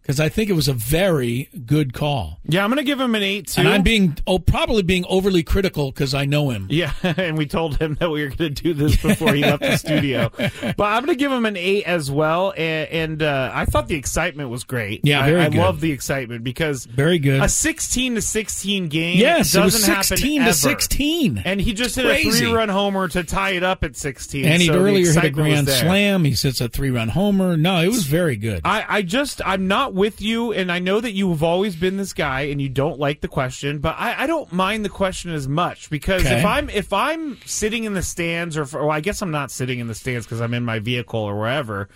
because 0.05 0.21
I 0.21 0.29
think 0.29 0.51
it 0.51 0.53
was 0.53 0.69
a 0.69 0.75
very 0.75 1.49
good 1.65 1.95
call. 1.95 2.39
Yeah, 2.45 2.63
I'm 2.63 2.69
gonna 2.71 2.85
give 2.85 3.01
him 3.01 3.15
an 3.15 3.23
eight 3.23 3.47
too. 3.49 3.61
And 3.63 3.69
I'm 3.69 3.83
being, 3.83 4.19
oh, 4.27 4.39
probably 4.39 4.83
being 4.83 5.07
overly 5.09 5.43
critical 5.43 5.91
because 5.91 6.13
I 6.13 6.27
know 6.27 6.51
him. 6.51 6.67
Yeah, 6.69 6.93
and 7.03 7.39
we 7.39 7.47
told 7.47 7.79
him 7.79 7.95
that 8.01 8.11
we 8.11 8.23
were 8.23 8.29
going 8.29 8.55
to 8.55 8.63
do 8.63 8.75
this 8.75 9.01
before 9.01 9.33
he 9.33 9.41
left 9.43 9.63
the 9.63 9.77
studio. 9.79 10.31
But 10.37 10.81
I'm 10.85 11.05
going 11.07 11.17
to 11.17 11.19
give 11.19 11.33
him 11.33 11.47
an 11.47 11.57
eight 11.57 11.85
as 11.85 12.11
well. 12.11 12.53
And, 12.55 12.91
and 12.91 13.23
uh, 13.23 13.51
I 13.55 13.65
thought 13.65 13.89
the 13.89 13.95
excitement 13.95 14.51
was 14.51 14.65
great. 14.65 15.01
Yeah, 15.05 15.25
I- 15.25 15.45
I, 15.45 15.49
love 15.49 15.81
the 15.81 15.93
excitement 15.93 16.45
because 16.45 16.85
Very 16.85 17.19
good. 17.19 17.43
a 17.43 17.49
16 17.49 18.17
to 18.17 18.23
16 18.23 18.89
game. 18.89 19.19
Yes, 19.19 19.55
it 19.55 19.61
was 19.63 19.75
doesn't 19.75 19.89
happen 19.89 20.05
16 20.05 20.45
to 20.45 20.53
16. 20.53 21.39
And 21.45 21.61
he 21.61 21.73
just 21.73 21.97
hit 21.97 22.05
Crazy. 22.05 22.29
a 22.29 22.33
three 22.33 22.53
run 22.53 22.69
homer 22.69 23.09
to 23.09 23.25
tie 23.25 23.51
it 23.51 23.63
up 23.63 23.85
at 23.85 23.97
16. 23.97 24.45
And 24.45 24.61
he'd 24.61 24.69
so 24.69 24.75
earlier 24.75 25.11
hit 25.11 25.25
a 25.25 25.31
grand 25.31 25.69
slam. 25.69 26.25
He 26.25 26.35
sits 26.35 26.61
a 26.61 26.69
three 26.69 26.91
run 26.91 27.09
homer. 27.09 27.57
No, 27.57 27.81
it 27.81 27.89
was 27.89 28.07
very 28.07 28.37
good. 28.37 28.63
I, 28.65 28.85
I 28.89 29.03
just 29.03 29.41
I'm 29.45 29.69
not 29.69 29.94
with 29.95 30.21
you, 30.21 30.53
and 30.53 30.71
I 30.71 30.79
know 30.81 31.01
that 31.01 31.13
you've 31.13 31.43
always 31.43 31.77
been 31.77 31.97
this 31.97 32.13
guy, 32.13 32.43
and 32.43 32.61
you 32.61 32.69
don't 32.69 32.99
like 32.99 33.21
the 33.21 33.29
question, 33.29 33.79
but 33.79 33.95
I, 33.99 34.25
I 34.25 34.27
don't 34.27 34.53
mind 34.53 34.85
the 34.85 34.89
question 34.91 35.31
as 35.33 35.49
much 35.49 35.89
because 35.89 36.27
Okay. 36.27 36.39
if 36.41 36.45
I'm 36.45 36.69
if 36.69 36.93
I'm 36.93 37.39
sitting 37.47 37.85
in 37.85 37.95
the 37.95 38.03
stands, 38.03 38.57
or, 38.59 38.65
or 38.77 38.91
I 38.91 39.01
guess 39.01 39.23
I'm 39.23 39.31
not 39.31 39.51
sitting 39.51 39.79
in 39.79 39.87
the 39.87 39.95
stands 39.95 40.27
because 40.27 40.41
I'm 40.41 40.53
in 40.53 40.65
my 40.65 40.81
vehicle 40.81 41.21
or 41.21 41.39
wherever, 41.39 41.89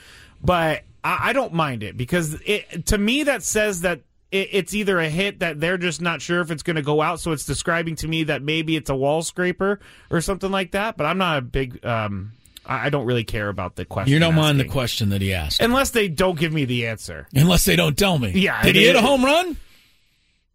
but 0.42 0.84
I, 1.04 1.30
I 1.30 1.32
don't 1.32 1.52
mind 1.52 1.82
it 1.82 1.96
because 1.96 2.34
it 2.46 2.86
to 2.86 2.96
me 2.98 3.24
that 3.24 3.42
says 3.42 3.82
that. 3.82 4.00
It, 4.30 4.50
it's 4.52 4.74
either 4.74 4.98
a 4.98 5.08
hit 5.08 5.38
that 5.38 5.58
they're 5.58 5.78
just 5.78 6.02
not 6.02 6.20
sure 6.20 6.42
if 6.42 6.50
it's 6.50 6.62
going 6.62 6.76
to 6.76 6.82
go 6.82 7.00
out, 7.00 7.18
so 7.18 7.32
it's 7.32 7.46
describing 7.46 7.96
to 7.96 8.06
me 8.06 8.24
that 8.24 8.42
maybe 8.42 8.76
it's 8.76 8.90
a 8.90 8.94
wall 8.94 9.22
scraper 9.22 9.80
or 10.10 10.20
something 10.20 10.50
like 10.50 10.72
that. 10.72 10.98
But 10.98 11.06
I'm 11.06 11.16
not 11.16 11.38
a 11.38 11.40
big, 11.40 11.82
um, 11.82 12.32
I 12.68 12.86
I 12.86 12.90
don't 12.90 13.06
really 13.06 13.24
care 13.24 13.48
about 13.48 13.76
the 13.76 13.84
question. 13.84 14.12
you 14.12 14.18
don't 14.18 14.34
mind 14.34 14.60
the 14.60 14.64
question 14.66 15.08
that 15.10 15.20
he 15.22 15.32
asked. 15.34 15.60
unless 15.60 15.90
they 15.90 16.06
don't 16.08 16.38
give 16.38 16.52
me 16.52 16.64
the 16.64 16.86
answer. 16.86 17.26
Unless 17.34 17.64
they 17.64 17.74
don't 17.76 17.96
tell 17.98 18.18
me. 18.18 18.30
Yeah, 18.32 18.62
Did 18.62 18.76
he 18.76 18.86
hit 18.86 18.94
a 18.96 19.00
home 19.02 19.24
run? 19.24 19.56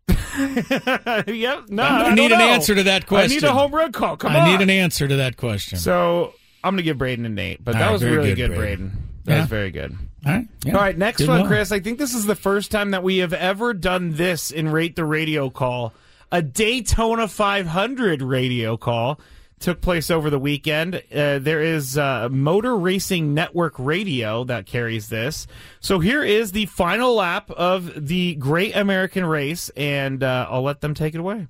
yep. 0.38 1.69
No, 1.69 1.84
I 1.84 2.10
need 2.13 2.30
don't 2.30 2.32
an 2.34 2.39
know. 2.39 2.45
answer 2.47 2.76
to 2.76 2.84
that 2.84 3.08
question. 3.08 3.32
I 3.32 3.36
need 3.36 3.43
a 3.43 3.54
home 3.54 3.73
run 3.73 3.91
call. 3.91 4.17
Come 4.17 4.36
I 4.36 4.39
on. 4.41 4.52
need 4.52 4.62
an 4.62 4.69
answer 4.69 5.08
to 5.08 5.15
that 5.17 5.38
question. 5.38 5.78
So 5.78 6.34
I'm 6.63 6.73
gonna 6.73 6.82
give 6.82 6.97
Braden 6.97 7.26
an 7.26 7.38
eight, 7.39 7.63
but 7.63 7.73
that 7.73 7.82
right, 7.86 7.91
was 7.91 8.04
really 8.04 8.34
good, 8.34 8.49
good, 8.49 8.56
Braden. 8.58 8.88
Braden. 8.89 9.08
That 9.26 9.34
Yeah. 9.34 9.39
was 9.41 9.49
very 9.49 9.71
good. 9.71 9.95
All 10.26 10.32
right. 10.32 10.47
yeah. 10.65 10.73
All 10.76 10.82
right, 10.82 10.97
next 10.97 11.19
Did 11.19 11.30
one. 11.30 11.47
Chris. 11.47 11.71
I 11.71 11.80
think 11.80 11.97
this 11.99 12.13
is 12.13 12.26
the 12.26 12.36
first 12.36 12.71
time 12.71 12.91
that 12.91 13.04
we 13.04 13.17
have 13.19 13.34
ever 13.34 13.73
done 13.73 14.13
this 14.13 14.52
in 14.52 14.69
Rate 14.69 14.95
the 14.95 15.06
Radio 15.06 15.49
call. 15.49 15.93
A 16.32 16.41
Daytona 16.41 17.28
500 17.28 18.21
radio 18.21 18.76
call 18.76 19.19
took 19.63 19.82
place 19.82 20.12
over 20.12 20.30
the 20.30 20.38
weekend. 20.38 20.95
Uh, 20.95 21.39
there 21.39 21.62
is 21.62 21.97
uh, 21.97 22.28
Motor 22.30 22.76
Racing 22.76 23.34
Network 23.34 23.73
Radio 23.80 24.43
that 24.43 24.65
carries 24.65 25.08
this. 25.08 25.47
So 25.80 25.99
here 25.99 26.21
is 26.21 26.52
the 26.52 26.65
final 26.65 27.15
lap 27.15 27.49
of 27.49 28.08
the 28.08 28.36
Great 28.36 28.76
American 28.76 29.26
Race, 29.26 29.69
and 29.78 30.21
uh, 30.21 30.47
I'll 30.49 30.63
let 30.63 30.82
them 30.82 30.93
take 30.93 31.15
it 31.15 31.19
away. 31.19 31.47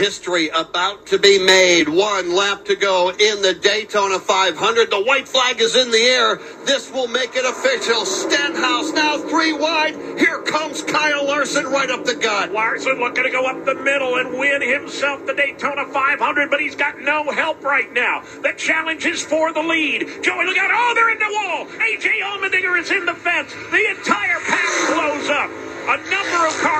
History 0.00 0.48
about 0.48 1.06
to 1.06 1.18
be 1.18 1.38
made. 1.38 1.88
One 1.88 2.34
lap 2.34 2.64
to 2.66 2.74
go 2.74 3.10
in 3.10 3.42
the 3.42 3.54
Daytona 3.54 4.18
500. 4.18 4.90
The 4.90 5.02
white 5.02 5.28
flag 5.28 5.60
is 5.60 5.76
in 5.76 5.90
the 5.90 6.02
air. 6.02 6.36
This 6.66 6.90
will 6.92 7.06
make 7.06 7.36
it 7.36 7.44
official. 7.44 8.04
Stenhouse 8.04 8.92
now 8.92 9.18
three 9.18 9.52
wide. 9.52 9.94
Here 10.18 10.42
comes 10.42 10.82
Kyle 10.82 11.24
Larson 11.24 11.66
right 11.66 11.90
up 11.90 12.04
the 12.04 12.16
gut. 12.16 12.52
Larson 12.52 12.98
looking 12.98 13.24
to 13.24 13.30
go 13.30 13.46
up 13.46 13.64
the 13.64 13.76
middle 13.76 14.16
and 14.16 14.36
win 14.38 14.60
himself 14.62 15.24
the 15.26 15.34
Daytona 15.34 15.86
500, 15.86 16.50
but 16.50 16.60
he's 16.60 16.74
got 16.74 17.00
no 17.00 17.30
help 17.30 17.62
right 17.62 17.92
now. 17.92 18.22
The 18.42 18.52
challenge 18.56 19.06
is 19.06 19.24
for 19.24 19.52
the 19.52 19.62
lead. 19.62 20.06
Joey, 20.22 20.44
look 20.46 20.58
out. 20.58 20.70
Oh, 20.72 20.92
they're 20.94 21.10
in 21.10 21.18
the 21.18 21.32
wall. 21.32 21.68
A.J. 21.80 22.20
Allmendinger 22.20 22.78
is 22.80 22.90
in 22.90 23.06
the 23.06 23.14
fence. 23.14 23.52
The 23.70 23.90
entire 23.90 24.40
pack 24.40 24.92
blows 24.92 25.30
up. 25.30 25.50
A 25.84 25.96
number 26.10 26.46
of 26.46 26.58
cars. 26.60 26.73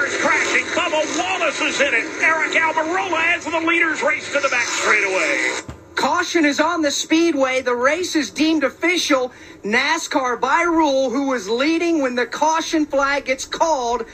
Bubba 0.84 1.18
Wallace 1.18 1.60
is 1.62 1.80
in 1.80 1.94
it. 1.94 2.04
Eric 2.22 2.52
Almirola 2.52 3.34
as 3.34 3.46
the 3.46 3.58
leaders 3.60 4.02
race 4.02 4.30
to 4.34 4.40
the 4.40 4.50
back 4.50 4.66
straightaway. 4.66 5.74
Caution 5.94 6.44
is 6.44 6.60
on 6.60 6.82
the 6.82 6.90
speedway. 6.90 7.62
The 7.62 7.74
race 7.74 8.14
is 8.14 8.30
deemed 8.30 8.64
official. 8.64 9.32
NASCAR, 9.62 10.38
by 10.38 10.60
rule, 10.60 11.08
who 11.08 11.32
is 11.32 11.48
leading 11.48 12.02
when 12.02 12.16
the 12.16 12.26
caution 12.26 12.84
flag 12.84 13.24
gets 13.24 13.46
called, 13.46 14.04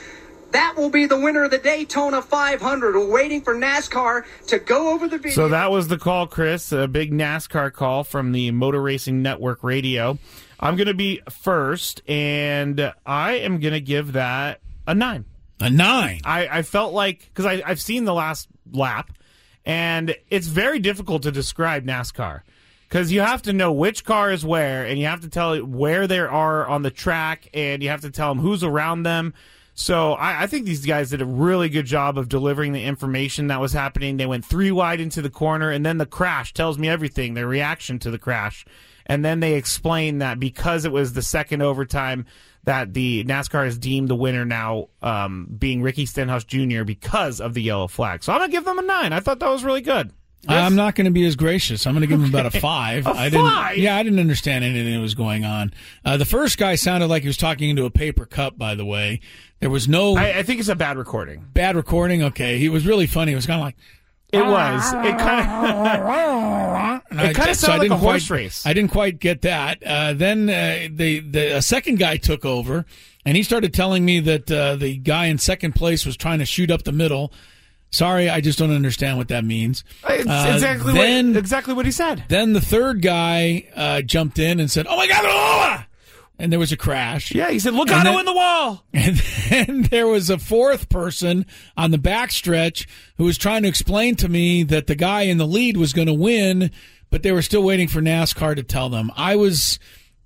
that 0.52 0.74
will 0.76 0.90
be 0.90 1.06
the 1.06 1.18
winner 1.18 1.42
of 1.42 1.50
the 1.50 1.58
Daytona 1.58 2.22
500. 2.22 2.94
We're 2.94 3.10
waiting 3.10 3.40
for 3.40 3.56
NASCAR 3.56 4.24
to 4.46 4.60
go 4.60 4.92
over 4.94 5.08
the 5.08 5.18
video. 5.18 5.32
So 5.32 5.48
that 5.48 5.72
was 5.72 5.88
the 5.88 5.98
call, 5.98 6.28
Chris. 6.28 6.70
A 6.70 6.86
big 6.86 7.10
NASCAR 7.12 7.72
call 7.72 8.04
from 8.04 8.30
the 8.30 8.52
Motor 8.52 8.80
Racing 8.80 9.22
Network 9.22 9.64
Radio. 9.64 10.20
I'm 10.60 10.76
going 10.76 10.86
to 10.86 10.94
be 10.94 11.20
first, 11.28 12.08
and 12.08 12.92
I 13.04 13.32
am 13.32 13.58
going 13.58 13.74
to 13.74 13.80
give 13.80 14.12
that 14.12 14.60
a 14.86 14.94
nine. 14.94 15.24
A 15.60 15.68
nine. 15.68 16.20
I, 16.24 16.48
I 16.48 16.62
felt 16.62 16.92
like 16.94 17.30
because 17.32 17.46
I've 17.46 17.80
seen 17.80 18.04
the 18.04 18.14
last 18.14 18.48
lap, 18.72 19.12
and 19.64 20.16
it's 20.30 20.46
very 20.46 20.78
difficult 20.78 21.22
to 21.24 21.30
describe 21.30 21.84
NASCAR 21.84 22.40
because 22.88 23.12
you 23.12 23.20
have 23.20 23.42
to 23.42 23.52
know 23.52 23.70
which 23.70 24.04
car 24.04 24.32
is 24.32 24.44
where, 24.44 24.84
and 24.84 24.98
you 24.98 25.06
have 25.06 25.20
to 25.20 25.28
tell 25.28 25.56
where 25.58 26.06
they 26.06 26.18
are 26.18 26.66
on 26.66 26.82
the 26.82 26.90
track, 26.90 27.48
and 27.54 27.82
you 27.82 27.88
have 27.90 28.00
to 28.00 28.10
tell 28.10 28.34
them 28.34 28.42
who's 28.42 28.64
around 28.64 29.02
them. 29.02 29.34
So 29.74 30.12
I, 30.14 30.42
I, 30.42 30.46
think 30.46 30.66
these 30.66 30.84
guys 30.84 31.10
did 31.10 31.22
a 31.22 31.26
really 31.26 31.68
good 31.68 31.86
job 31.86 32.18
of 32.18 32.28
delivering 32.28 32.72
the 32.72 32.84
information 32.84 33.46
that 33.46 33.60
was 33.60 33.72
happening. 33.72 34.16
They 34.16 34.26
went 34.26 34.44
three 34.44 34.72
wide 34.72 35.00
into 35.00 35.22
the 35.22 35.30
corner, 35.30 35.70
and 35.70 35.86
then 35.86 35.98
the 35.98 36.06
crash 36.06 36.52
tells 36.52 36.78
me 36.78 36.88
everything. 36.88 37.34
Their 37.34 37.46
reaction 37.46 37.98
to 38.00 38.10
the 38.10 38.18
crash, 38.18 38.64
and 39.06 39.24
then 39.24 39.40
they 39.40 39.54
explain 39.54 40.18
that 40.18 40.40
because 40.40 40.84
it 40.84 40.92
was 40.92 41.12
the 41.12 41.22
second 41.22 41.62
overtime, 41.62 42.26
that 42.64 42.92
the 42.94 43.24
NASCAR 43.24 43.64
has 43.64 43.78
deemed 43.78 44.08
the 44.08 44.14
winner 44.14 44.44
now 44.44 44.88
um, 45.02 45.46
being 45.58 45.82
Ricky 45.82 46.06
Stenhouse 46.06 46.44
Jr. 46.44 46.84
because 46.84 47.40
of 47.40 47.54
the 47.54 47.62
yellow 47.62 47.88
flag. 47.88 48.22
So 48.22 48.32
I'm 48.32 48.40
gonna 48.40 48.52
give 48.52 48.64
them 48.64 48.78
a 48.78 48.82
nine. 48.82 49.12
I 49.12 49.20
thought 49.20 49.38
that 49.40 49.50
was 49.50 49.64
really 49.64 49.80
good. 49.80 50.12
Yes. 50.42 50.52
I'm 50.52 50.74
not 50.74 50.94
going 50.94 51.04
to 51.04 51.10
be 51.10 51.26
as 51.26 51.36
gracious. 51.36 51.86
I'm 51.86 51.92
going 51.92 52.00
to 52.00 52.06
give 52.06 52.18
him 52.18 52.30
about 52.30 52.46
a 52.46 52.50
five. 52.60 53.06
a 53.06 53.10
I 53.10 53.28
didn't. 53.28 53.46
Five? 53.46 53.76
Yeah, 53.76 53.96
I 53.96 54.02
didn't 54.02 54.20
understand 54.20 54.64
anything 54.64 54.94
that 54.94 55.00
was 55.00 55.14
going 55.14 55.44
on. 55.44 55.74
Uh, 56.02 56.16
the 56.16 56.24
first 56.24 56.56
guy 56.56 56.76
sounded 56.76 57.08
like 57.08 57.22
he 57.22 57.28
was 57.28 57.36
talking 57.36 57.68
into 57.68 57.84
a 57.84 57.90
paper 57.90 58.24
cup. 58.24 58.56
By 58.56 58.74
the 58.74 58.86
way, 58.86 59.20
there 59.60 59.68
was 59.68 59.86
no. 59.86 60.16
I, 60.16 60.38
I 60.38 60.42
think 60.42 60.60
it's 60.60 60.70
a 60.70 60.74
bad 60.74 60.96
recording. 60.96 61.46
Bad 61.52 61.76
recording. 61.76 62.22
Okay, 62.22 62.56
he 62.58 62.70
was 62.70 62.86
really 62.86 63.06
funny. 63.06 63.32
It 63.32 63.36
was 63.36 63.46
kind 63.46 63.60
of 63.60 63.64
like. 63.64 63.76
It 64.32 64.44
was. 64.44 64.92
It 64.92 65.18
kind 65.18 65.82
of. 65.92 67.02
it 67.18 67.34
kind 67.34 67.50
of 67.50 67.56
sounded 67.56 67.56
so 67.56 67.76
like 67.76 67.90
a 67.90 67.96
horse 67.96 68.28
quite, 68.28 68.36
race. 68.36 68.66
I 68.66 68.72
didn't 68.72 68.92
quite 68.92 69.18
get 69.18 69.42
that. 69.42 69.82
Uh, 69.82 70.12
then 70.12 70.48
uh, 70.48 70.88
the 70.90 71.20
the 71.20 71.56
a 71.56 71.62
second 71.62 71.98
guy 71.98 72.16
took 72.16 72.44
over, 72.44 72.86
and 73.24 73.36
he 73.36 73.42
started 73.42 73.74
telling 73.74 74.04
me 74.04 74.20
that 74.20 74.50
uh, 74.50 74.76
the 74.76 74.96
guy 74.96 75.26
in 75.26 75.38
second 75.38 75.74
place 75.74 76.06
was 76.06 76.16
trying 76.16 76.38
to 76.38 76.46
shoot 76.46 76.70
up 76.70 76.84
the 76.84 76.92
middle. 76.92 77.32
Sorry, 77.92 78.30
I 78.30 78.40
just 78.40 78.56
don't 78.58 78.70
understand 78.70 79.18
what 79.18 79.28
that 79.28 79.44
means. 79.44 79.82
It's 80.08 80.28
uh, 80.28 80.52
exactly 80.54 80.92
then, 80.92 81.30
what 81.30 81.38
exactly 81.38 81.74
what 81.74 81.86
he 81.86 81.92
said. 81.92 82.24
Then 82.28 82.52
the 82.52 82.60
third 82.60 83.02
guy 83.02 83.64
uh, 83.74 84.02
jumped 84.02 84.38
in 84.38 84.60
and 84.60 84.70
said, 84.70 84.86
"Oh 84.88 84.96
my 84.96 85.08
God, 85.08 85.24
Lola!" 85.24 85.86
And 86.40 86.50
there 86.50 86.58
was 86.58 86.72
a 86.72 86.76
crash. 86.76 87.34
Yeah, 87.34 87.50
he 87.50 87.58
said, 87.58 87.74
"Logano 87.74 88.18
in 88.18 88.24
the 88.26 88.32
wall." 88.32 88.84
And 88.92 89.16
then 89.16 89.82
there 89.82 90.06
was 90.06 90.30
a 90.30 90.38
fourth 90.38 90.88
person 90.88 91.46
on 91.76 91.90
the 91.90 91.98
backstretch 91.98 92.86
who 93.16 93.24
was 93.24 93.38
trying 93.38 93.62
to 93.62 93.68
explain 93.68 94.16
to 94.16 94.28
me 94.28 94.62
that 94.64 94.86
the 94.86 94.94
guy 94.94 95.22
in 95.22 95.38
the 95.38 95.46
lead 95.46 95.76
was 95.76 95.92
going 95.92 96.06
to 96.06 96.14
win, 96.14 96.70
but 97.10 97.22
they 97.22 97.32
were 97.32 97.42
still 97.42 97.62
waiting 97.62 97.88
for 97.88 98.00
NASCAR 98.00 98.56
to 98.56 98.62
tell 98.62 98.88
them. 98.88 99.10
I 99.16 99.36
was 99.36 99.78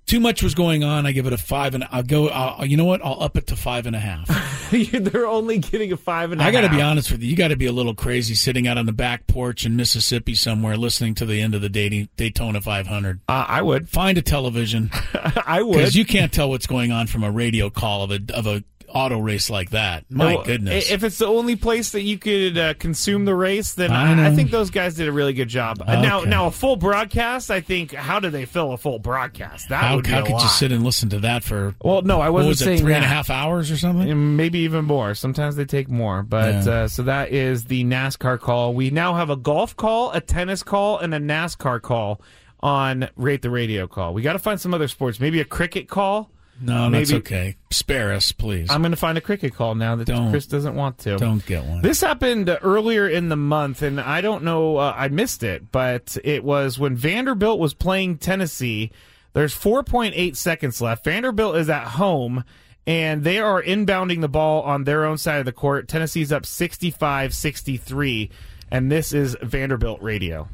too 0.05 0.19
much 0.19 0.43
was 0.43 0.53
going 0.53 0.83
on. 0.83 1.05
I 1.05 1.11
give 1.11 1.25
it 1.25 1.33
a 1.33 1.37
five, 1.37 1.73
and 1.73 1.85
I'll 1.91 2.03
go. 2.03 2.29
I'll, 2.29 2.65
you 2.65 2.77
know 2.77 2.85
what? 2.85 3.03
I'll 3.03 3.21
up 3.21 3.37
it 3.37 3.47
to 3.47 3.55
five 3.55 3.85
and 3.85 3.95
a 3.95 3.99
half. 3.99 4.27
They're 4.71 5.27
only 5.27 5.59
getting 5.59 5.91
a 5.91 5.97
five 5.97 6.31
and 6.31 6.41
a 6.41 6.43
I 6.43 6.51
got 6.51 6.61
to 6.61 6.69
be 6.69 6.81
honest 6.81 7.11
with 7.11 7.21
you. 7.21 7.29
You 7.29 7.35
got 7.35 7.49
to 7.49 7.55
be 7.55 7.65
a 7.65 7.71
little 7.71 7.95
crazy 7.95 8.35
sitting 8.35 8.67
out 8.67 8.77
on 8.77 8.85
the 8.85 8.93
back 8.93 9.27
porch 9.27 9.65
in 9.65 9.75
Mississippi 9.75 10.35
somewhere, 10.35 10.77
listening 10.77 11.15
to 11.15 11.25
the 11.25 11.41
end 11.41 11.55
of 11.55 11.61
the 11.61 11.69
Daytona 11.69 12.61
500. 12.61 13.19
Uh, 13.27 13.45
I 13.47 13.61
would 13.61 13.89
find 13.89 14.17
a 14.17 14.21
television. 14.21 14.91
I 15.45 15.61
would 15.61 15.77
because 15.77 15.95
you 15.95 16.05
can't 16.05 16.31
tell 16.31 16.49
what's 16.49 16.67
going 16.67 16.91
on 16.91 17.07
from 17.07 17.23
a 17.23 17.31
radio 17.31 17.69
call 17.69 18.03
of 18.03 18.11
a 18.11 18.19
of 18.33 18.47
a 18.47 18.63
auto 18.89 19.19
race 19.19 19.49
like 19.49 19.71
that. 19.71 20.05
My 20.09 20.35
Well, 20.35 20.43
goodness. 20.43 20.91
If 20.91 21.03
it's 21.03 21.17
the 21.17 21.27
only 21.27 21.55
place 21.55 21.91
that 21.91 22.01
you 22.01 22.17
could 22.17 22.57
uh, 22.57 22.73
consume 22.75 23.25
the 23.25 23.35
race, 23.35 23.73
then 23.73 23.91
I 23.91 24.05
I, 24.23 24.27
I, 24.27 24.35
think 24.35 24.51
those 24.51 24.69
guys 24.69 24.95
did 24.95 25.07
a 25.07 25.11
really 25.11 25.33
good 25.33 25.47
job. 25.49 25.81
Uh, 25.85 26.01
Now, 26.01 26.21
now 26.21 26.47
a 26.47 26.51
full 26.51 26.75
broadcast. 26.75 27.49
I 27.51 27.61
think 27.61 27.93
how 27.93 28.19
do 28.19 28.29
they 28.29 28.45
fill 28.45 28.71
a 28.73 28.77
full 28.77 28.99
broadcast? 28.99 29.69
That 29.69 29.83
how 29.83 29.95
would 29.95 30.05
be 30.05 30.11
how 30.11 30.23
could 30.23 30.33
lot. 30.33 30.43
you 30.43 30.49
sit 30.49 30.71
and 30.71 30.83
listen 30.83 31.09
to 31.09 31.19
that 31.19 31.43
for? 31.43 31.75
Well, 31.83 32.01
no, 32.01 32.21
I 32.21 32.29
wasn't 32.29 32.49
was 32.49 32.61
it, 32.61 32.65
saying 32.65 32.79
three 32.79 32.93
and 32.93 33.03
a 33.03 33.07
half 33.07 33.29
hours 33.29 33.71
or 33.71 33.77
something. 33.77 34.35
Maybe 34.35 34.59
even 34.59 34.85
more. 34.85 35.15
Sometimes 35.15 35.55
they 35.55 35.65
take 35.65 35.89
more. 35.89 36.23
But 36.23 36.65
Yeah. 36.65 36.71
uh, 36.71 36.87
so 36.87 37.03
that 37.03 37.31
is 37.31 37.65
the 37.65 37.83
NASCAR 37.83 38.39
call. 38.39 38.73
We 38.73 38.89
now 38.89 39.13
have 39.15 39.29
a 39.29 39.35
golf 39.37 39.75
call, 39.75 40.11
a 40.11 40.21
tennis 40.21 40.63
call, 40.63 40.99
and 40.99 41.13
a 41.13 41.19
NASCAR 41.19 41.81
call 41.81 42.21
on 42.61 43.09
Rate 43.15 43.41
the 43.41 43.49
Radio 43.49 43.87
call. 43.87 44.13
We 44.13 44.21
got 44.21 44.33
to 44.33 44.39
find 44.39 44.59
some 44.59 44.73
other 44.73 44.87
sports. 44.87 45.19
Maybe 45.19 45.39
a 45.39 45.45
cricket 45.45 45.87
call. 45.87 46.31
No, 46.61 46.89
that's 46.89 47.11
Maybe- 47.11 47.19
okay. 47.19 47.55
Spare 47.69 48.13
us, 48.13 48.31
please. 48.31 48.71
I'm 48.71 48.81
going 48.81 48.91
to 48.91 48.97
find 48.97 49.17
a 49.17 49.21
cricket 49.21 49.53
call 49.53 49.75
now 49.75 49.95
that 49.97 50.07
Don't- 50.07 50.31
Chris 50.31 50.45
doesn't 50.45 50.75
want 50.75 50.99
to. 50.99 51.17
Don't 51.17 51.45
get 51.45 51.65
one. 51.65 51.81
This 51.81 52.01
happened 52.01 52.57
earlier 52.61 53.07
in 53.07 53.29
the 53.29 53.35
month, 53.35 53.81
and 53.81 53.99
I 53.99 54.21
don't 54.21 54.43
know, 54.43 54.77
uh, 54.77 54.93
I 54.95 55.09
missed 55.09 55.43
it, 55.43 55.71
but 55.71 56.17
it 56.23 56.43
was 56.43 56.79
when 56.79 56.95
Vanderbilt 56.95 57.59
was 57.59 57.73
playing 57.73 58.19
Tennessee. 58.19 58.91
There's 59.33 59.53
4.8 59.53 60.37
seconds 60.37 60.79
left. 60.79 61.03
Vanderbilt 61.03 61.57
is 61.57 61.69
at 61.69 61.87
home, 61.87 62.45
and 62.87 63.23
they 63.25 63.39
are 63.39 63.61
inbounding 63.61 64.21
the 64.21 64.29
ball 64.29 64.61
on 64.61 64.85
their 64.85 65.03
own 65.03 65.17
side 65.17 65.39
of 65.39 65.45
the 65.45 65.51
court. 65.51 65.89
Tennessee's 65.89 66.31
up 66.31 66.45
65 66.45 67.33
63, 67.33 68.29
and 68.71 68.89
this 68.89 69.11
is 69.11 69.35
Vanderbilt 69.41 70.01
radio. 70.01 70.47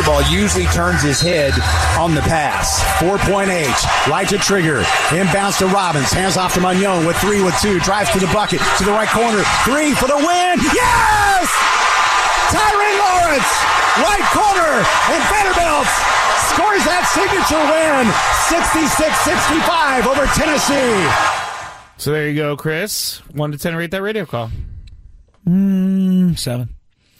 Basketball 0.00 0.32
usually 0.32 0.64
turns 0.72 1.02
his 1.02 1.20
head 1.20 1.52
on 2.00 2.14
the 2.14 2.22
pass. 2.22 2.80
4.8. 3.04 3.52
Light 4.08 4.30
to 4.30 4.38
trigger. 4.38 4.80
Inbounds 5.12 5.58
to 5.58 5.66
Robbins. 5.66 6.10
Hands 6.10 6.38
off 6.38 6.54
to 6.54 6.60
Manjon 6.60 7.06
with 7.06 7.18
three 7.18 7.44
with 7.44 7.52
two. 7.60 7.78
Drives 7.80 8.08
to 8.12 8.18
the 8.18 8.30
bucket. 8.32 8.64
To 8.78 8.84
the 8.84 8.92
right 8.92 9.10
corner. 9.12 9.44
Three 9.68 9.92
for 9.92 10.08
the 10.08 10.16
win. 10.16 10.56
Yes! 10.72 11.52
Tyrin 12.48 12.96
Lawrence. 12.96 13.52
Right 14.00 14.24
corner. 14.32 14.72
And 15.12 15.20
Vanderbilt 15.28 15.92
scores 16.48 16.80
that 16.88 17.04
signature 17.12 17.60
win. 17.60 18.08
66-65 18.48 20.08
over 20.08 20.24
Tennessee. 20.32 21.04
So 21.98 22.12
there 22.12 22.26
you 22.26 22.36
go, 22.36 22.56
Chris. 22.56 23.18
1 23.34 23.52
to 23.52 23.58
10 23.58 23.76
rate 23.76 23.90
that 23.90 24.00
radio 24.00 24.24
call. 24.24 24.50
Mm, 25.46 26.38
seven. 26.38 26.70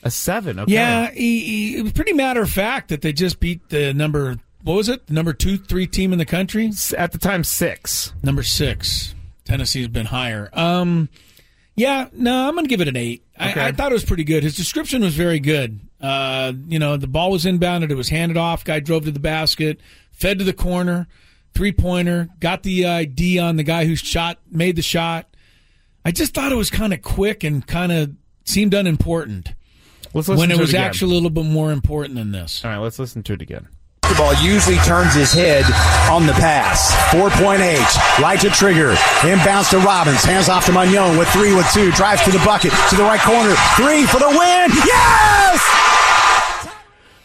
A 0.02 0.10
7, 0.10 0.60
okay. 0.60 0.72
Yeah, 0.72 1.10
he, 1.10 1.40
he, 1.40 1.76
it 1.78 1.82
was 1.82 1.92
pretty 1.92 2.12
matter 2.12 2.40
of 2.40 2.50
fact 2.50 2.88
that 2.88 3.02
they 3.02 3.12
just 3.12 3.38
beat 3.38 3.68
the 3.68 3.92
number. 3.92 4.38
What 4.62 4.74
was 4.74 4.88
it? 4.88 5.06
The 5.06 5.12
number 5.12 5.32
two, 5.32 5.58
three 5.58 5.86
team 5.86 6.12
in 6.12 6.18
the 6.18 6.24
country 6.24 6.70
At 6.96 7.12
the 7.12 7.18
time, 7.18 7.44
6. 7.44 8.12
Number 8.22 8.42
six. 8.42 9.14
Tennessee's 9.44 9.88
been 9.88 10.06
higher. 10.06 10.48
Um, 10.52 11.08
yeah, 11.74 12.08
no, 12.12 12.46
I'm 12.46 12.54
going 12.54 12.64
to 12.64 12.68
give 12.68 12.80
it 12.80 12.88
an 12.88 12.96
eight. 12.96 13.24
Okay. 13.40 13.60
I, 13.60 13.68
I 13.68 13.72
thought 13.72 13.90
it 13.90 13.94
was 13.94 14.04
pretty 14.04 14.24
good. 14.24 14.42
His 14.42 14.56
description 14.56 15.02
was 15.02 15.14
very 15.14 15.40
good. 15.40 15.80
Uh, 16.00 16.52
you 16.68 16.78
know, 16.78 16.96
the 16.96 17.06
ball 17.06 17.30
was 17.30 17.44
inbounded, 17.44 17.90
it 17.90 17.94
was 17.94 18.08
handed 18.08 18.36
off. 18.36 18.64
Guy 18.64 18.80
drove 18.80 19.04
to 19.04 19.10
the 19.10 19.20
basket, 19.20 19.80
fed 20.12 20.38
to 20.38 20.44
the 20.44 20.52
corner, 20.52 21.08
three 21.54 21.72
pointer, 21.72 22.28
got 22.38 22.62
the 22.62 22.86
ID 22.86 23.38
on 23.38 23.56
the 23.56 23.62
guy 23.62 23.84
who 23.84 23.96
shot, 23.96 24.38
made 24.50 24.76
the 24.76 24.82
shot. 24.82 25.26
I 26.04 26.10
just 26.12 26.34
thought 26.34 26.52
it 26.52 26.56
was 26.56 26.70
kind 26.70 26.94
of 26.94 27.02
quick 27.02 27.44
and 27.44 27.66
kind 27.66 27.92
of 27.92 28.14
seemed 28.44 28.72
unimportant. 28.72 29.52
Let's 30.14 30.28
listen 30.28 30.36
when 30.38 30.50
it 30.50 30.54
to 30.54 30.58
it 30.58 30.62
was 30.62 30.70
again. 30.70 30.82
actually 30.84 31.12
a 31.12 31.14
little 31.14 31.30
bit 31.30 31.44
more 31.44 31.72
important 31.72 32.14
than 32.16 32.32
this. 32.32 32.64
All 32.64 32.70
right, 32.70 32.78
let's 32.78 32.98
listen 32.98 33.22
to 33.24 33.32
it 33.34 33.42
again. 33.42 33.68
Basketball 34.02 34.34
usually 34.44 34.76
turns 34.78 35.14
his 35.14 35.32
head 35.32 35.64
on 36.10 36.26
the 36.26 36.32
pass. 36.32 36.90
4.8. 37.14 38.20
Light 38.20 38.40
to 38.40 38.50
trigger. 38.50 38.94
Inbounds 39.20 39.70
to 39.70 39.78
Robbins. 39.78 40.24
Hands 40.24 40.48
off 40.48 40.66
to 40.66 40.72
Manjon 40.72 41.16
with 41.16 41.28
three 41.28 41.54
with 41.54 41.70
two. 41.72 41.92
Drives 41.92 42.22
to 42.24 42.32
the 42.32 42.38
bucket. 42.40 42.72
To 42.90 42.96
the 42.96 43.04
right 43.04 43.20
corner. 43.20 43.54
Three 43.76 44.04
for 44.06 44.18
the 44.18 44.28
win. 44.28 44.70
Yes! 44.84 45.60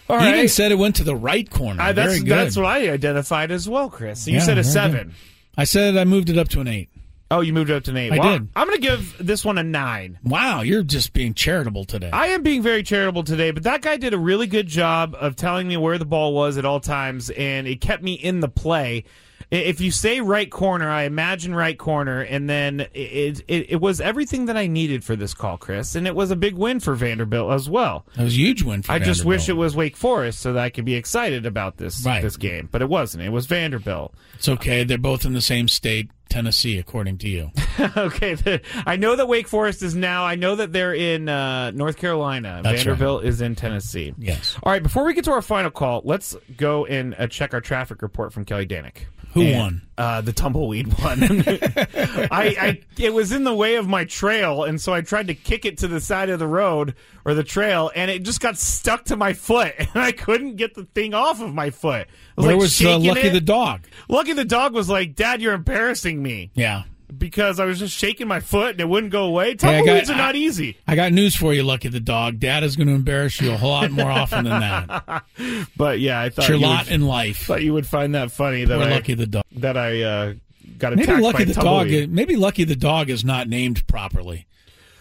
All 0.07 0.19
he 0.19 0.29
even 0.29 0.47
said 0.47 0.71
it 0.71 0.75
went 0.75 0.97
to 0.97 1.03
the 1.03 1.15
right 1.15 1.49
corner. 1.49 1.81
Uh, 1.81 1.91
that's, 1.91 2.07
very 2.13 2.19
good. 2.19 2.29
that's 2.37 2.55
what 2.55 2.65
I 2.67 2.91
identified 2.91 3.49
as 3.49 3.67
well, 3.67 3.89
Chris. 3.89 4.27
You 4.27 4.35
Yeah, 4.35 4.39
said 4.41 4.59
a 4.59 4.63
7. 4.63 5.07
good. 5.07 5.11
I 5.57 5.63
said 5.63 5.97
I 5.97 6.03
moved 6.03 6.29
it 6.29 6.37
up 6.37 6.49
to 6.49 6.61
an 6.61 6.67
eight. 6.67 6.89
Oh, 7.35 7.41
you 7.41 7.53
moved 7.53 7.69
up 7.71 7.83
to 7.83 7.91
an 7.91 7.97
8. 7.97 8.11
I 8.13 8.17
Well, 8.19 8.39
did. 8.39 8.49
I'm 8.55 8.67
going 8.67 8.79
to 8.81 8.87
give 8.87 9.15
this 9.19 9.43
one 9.43 9.57
a 9.57 9.63
9. 9.63 10.19
Wow, 10.23 10.61
you're 10.61 10.83
just 10.83 11.13
being 11.13 11.33
charitable 11.33 11.85
today. 11.85 12.09
I 12.11 12.27
am 12.27 12.43
being 12.43 12.61
very 12.61 12.83
charitable 12.83 13.23
today, 13.23 13.51
but 13.51 13.63
that 13.63 13.81
guy 13.81 13.97
did 13.97 14.13
a 14.13 14.17
really 14.17 14.47
good 14.47 14.67
job 14.67 15.15
of 15.19 15.35
telling 15.35 15.67
me 15.67 15.77
where 15.77 15.97
the 15.97 16.05
ball 16.05 16.33
was 16.33 16.57
at 16.57 16.65
all 16.65 16.79
times, 16.79 17.29
and 17.31 17.67
it 17.67 17.81
kept 17.81 18.03
me 18.03 18.13
in 18.13 18.39
the 18.39 18.47
play. 18.49 19.03
If 19.51 19.79
you 19.79 19.91
say 19.91 20.21
right 20.21 20.49
corner, 20.49 20.89
I 20.89 21.03
imagine 21.03 21.53
right 21.53 21.77
corner, 21.77 22.21
and 22.21 22.49
then 22.49 22.79
it, 22.95 23.43
it, 23.47 23.65
it 23.73 23.81
was 23.81 24.01
everything 24.01 24.45
that 24.47 24.57
I 24.57 24.65
needed 24.65 25.03
for 25.03 25.15
this 25.15 25.35
call, 25.35 25.57
Chris, 25.57 25.93
and 25.93 26.07
it 26.07 26.15
was 26.15 26.31
a 26.31 26.35
big 26.35 26.55
win 26.55 26.79
for 26.79 26.95
Vanderbilt 26.95 27.51
as 27.51 27.69
well. 27.69 28.05
That 28.15 28.23
was 28.23 28.33
a 28.33 28.37
huge 28.37 28.63
win 28.63 28.81
for 28.81 28.93
I 28.93 28.97
just 28.99 29.23
wish 29.23 29.47
it 29.47 29.53
was 29.53 29.75
Wake 29.75 29.97
Forest 29.97 30.39
so 30.39 30.53
that 30.53 30.63
I 30.63 30.69
could 30.71 30.83
be 30.85 30.95
excited 30.95 31.45
about 31.45 31.77
this 31.77 32.03
Right. 32.03 32.23
this 32.23 32.37
game, 32.37 32.69
but 32.71 32.81
it 32.81 32.89
wasn't. 32.89 33.23
It 33.23 33.29
was 33.29 33.45
Vanderbilt. 33.45 34.15
It's 34.33 34.49
okay. 34.49 34.83
They're 34.83 34.97
both 34.97 35.25
in 35.25 35.33
the 35.33 35.41
same 35.41 35.67
state, 35.67 36.09
Tennessee, 36.29 36.77
according 36.77 37.17
to 37.19 37.29
you. 37.29 37.51
okay, 37.97 38.35
the, 38.35 38.61
I 38.85 38.95
know 38.95 39.15
that 39.15 39.27
Wake 39.27 39.47
Forest 39.47 39.83
is 39.83 39.95
now. 39.95 40.25
I 40.25 40.35
know 40.35 40.55
that 40.55 40.73
they're 40.73 40.93
in 40.93 41.29
uh, 41.29 41.71
North 41.71 41.97
Carolina. 41.97 42.61
That's 42.63 42.83
Vanderbilt 42.83 43.23
is 43.23 43.41
in 43.41 43.55
Tennessee. 43.55 44.13
Yes. 44.17 44.57
All 44.63 44.71
right. 44.71 44.83
Before 44.83 45.05
we 45.05 45.13
get 45.13 45.25
to 45.25 45.31
our 45.31 45.41
final 45.41 45.71
call, 45.71 46.01
let's 46.03 46.35
go 46.57 46.85
and 46.85 47.15
uh, 47.17 47.27
check 47.27 47.53
our 47.53 47.61
traffic 47.61 48.01
report 48.01 48.33
from 48.33 48.45
Kelly 48.45 48.65
Danick. 48.65 49.05
Who 49.35 49.41
And, 49.43 49.57
won? 49.59 49.81
Uh, 49.97 50.21
the 50.21 50.33
tumbleweed 50.33 50.87
won. 50.97 51.19
I, 51.23 52.55
I 52.59 52.81
it 52.97 53.13
was 53.13 53.31
in 53.31 53.43
the 53.43 53.53
way 53.53 53.75
of 53.75 53.87
my 53.87 54.05
trail, 54.05 54.63
and 54.63 54.79
so 54.81 54.93
I 54.93 55.01
tried 55.01 55.27
to 55.27 55.35
kick 55.35 55.65
it 55.65 55.77
to 55.79 55.87
the 55.87 55.99
side 56.01 56.29
of 56.29 56.39
the 56.39 56.47
road 56.47 56.95
or 57.25 57.33
the 57.33 57.43
trail, 57.43 57.91
and 57.95 58.09
it 58.09 58.23
just 58.23 58.39
got 58.39 58.57
stuck 58.57 59.05
to 59.05 59.15
my 59.15 59.33
foot, 59.33 59.73
and 59.77 59.89
I 59.95 60.11
couldn't 60.13 60.55
get 60.55 60.73
the 60.73 60.85
thing 60.85 61.13
off 61.13 61.41
of 61.41 61.53
my 61.53 61.69
foot. 61.69 62.07
I 62.07 62.41
was 62.41 62.45
Where 62.45 62.55
like 62.55 62.61
was 62.61 62.81
uh, 62.85 62.97
Lucky 62.97 63.27
it. 63.27 63.33
the 63.33 63.41
dog? 63.41 63.87
Lucky 64.09 64.33
the 64.33 64.45
dog 64.45 64.73
was 64.73 64.89
like, 64.89 65.15
"Dad, 65.15 65.41
you're 65.41 65.53
embarrassing 65.53 66.21
me." 66.23 66.51
Yeah. 66.55 66.83
Because 67.17 67.59
I 67.59 67.65
was 67.65 67.79
just 67.79 67.95
shaking 67.95 68.27
my 68.27 68.39
foot 68.39 68.71
and 68.71 68.81
it 68.81 68.89
wouldn't 68.89 69.11
go 69.11 69.23
away. 69.25 69.55
Hey, 69.59 69.79
I 69.79 69.85
got- 69.85 70.09
are 70.09 70.15
not 70.17 70.35
easy. 70.35 70.77
I 70.87 70.95
got 70.95 71.11
news 71.13 71.35
for 71.35 71.53
you, 71.53 71.63
Lucky 71.63 71.87
the 71.89 71.99
dog. 71.99 72.39
Dad 72.39 72.63
is 72.63 72.75
going 72.75 72.87
to 72.87 72.93
embarrass 72.93 73.39
you 73.41 73.51
a 73.51 73.57
whole 73.57 73.71
lot 73.71 73.91
more 73.91 74.11
often 74.11 74.43
than 74.45 74.59
that. 74.59 75.23
But 75.77 75.99
yeah, 75.99 76.21
I 76.21 76.29
thought 76.29 76.43
It's 76.43 76.49
your 76.49 76.57
you 76.59 76.65
lot 76.65 76.85
would, 76.85 76.93
in 76.93 77.01
life. 77.05 77.45
thought 77.45 77.61
you 77.63 77.73
would 77.73 77.85
find 77.87 78.15
that 78.15 78.31
funny 78.31 78.65
that 78.65 78.77
Poor 78.77 78.87
I, 78.87 78.91
Lucky 78.91 79.13
the 79.13 79.27
dog. 79.27 79.43
that 79.53 79.77
I 79.77 80.01
uh, 80.01 80.33
got 80.77 80.93
attacked 80.93 81.07
Maybe 81.09 81.21
Lucky 81.21 81.37
by 81.39 81.43
the 81.45 81.53
dog. 81.61 82.09
Maybe 82.09 82.35
Lucky 82.35 82.63
the 82.63 82.75
dog 82.75 83.09
is 83.09 83.25
not 83.25 83.47
named 83.49 83.85
properly. 83.87 84.47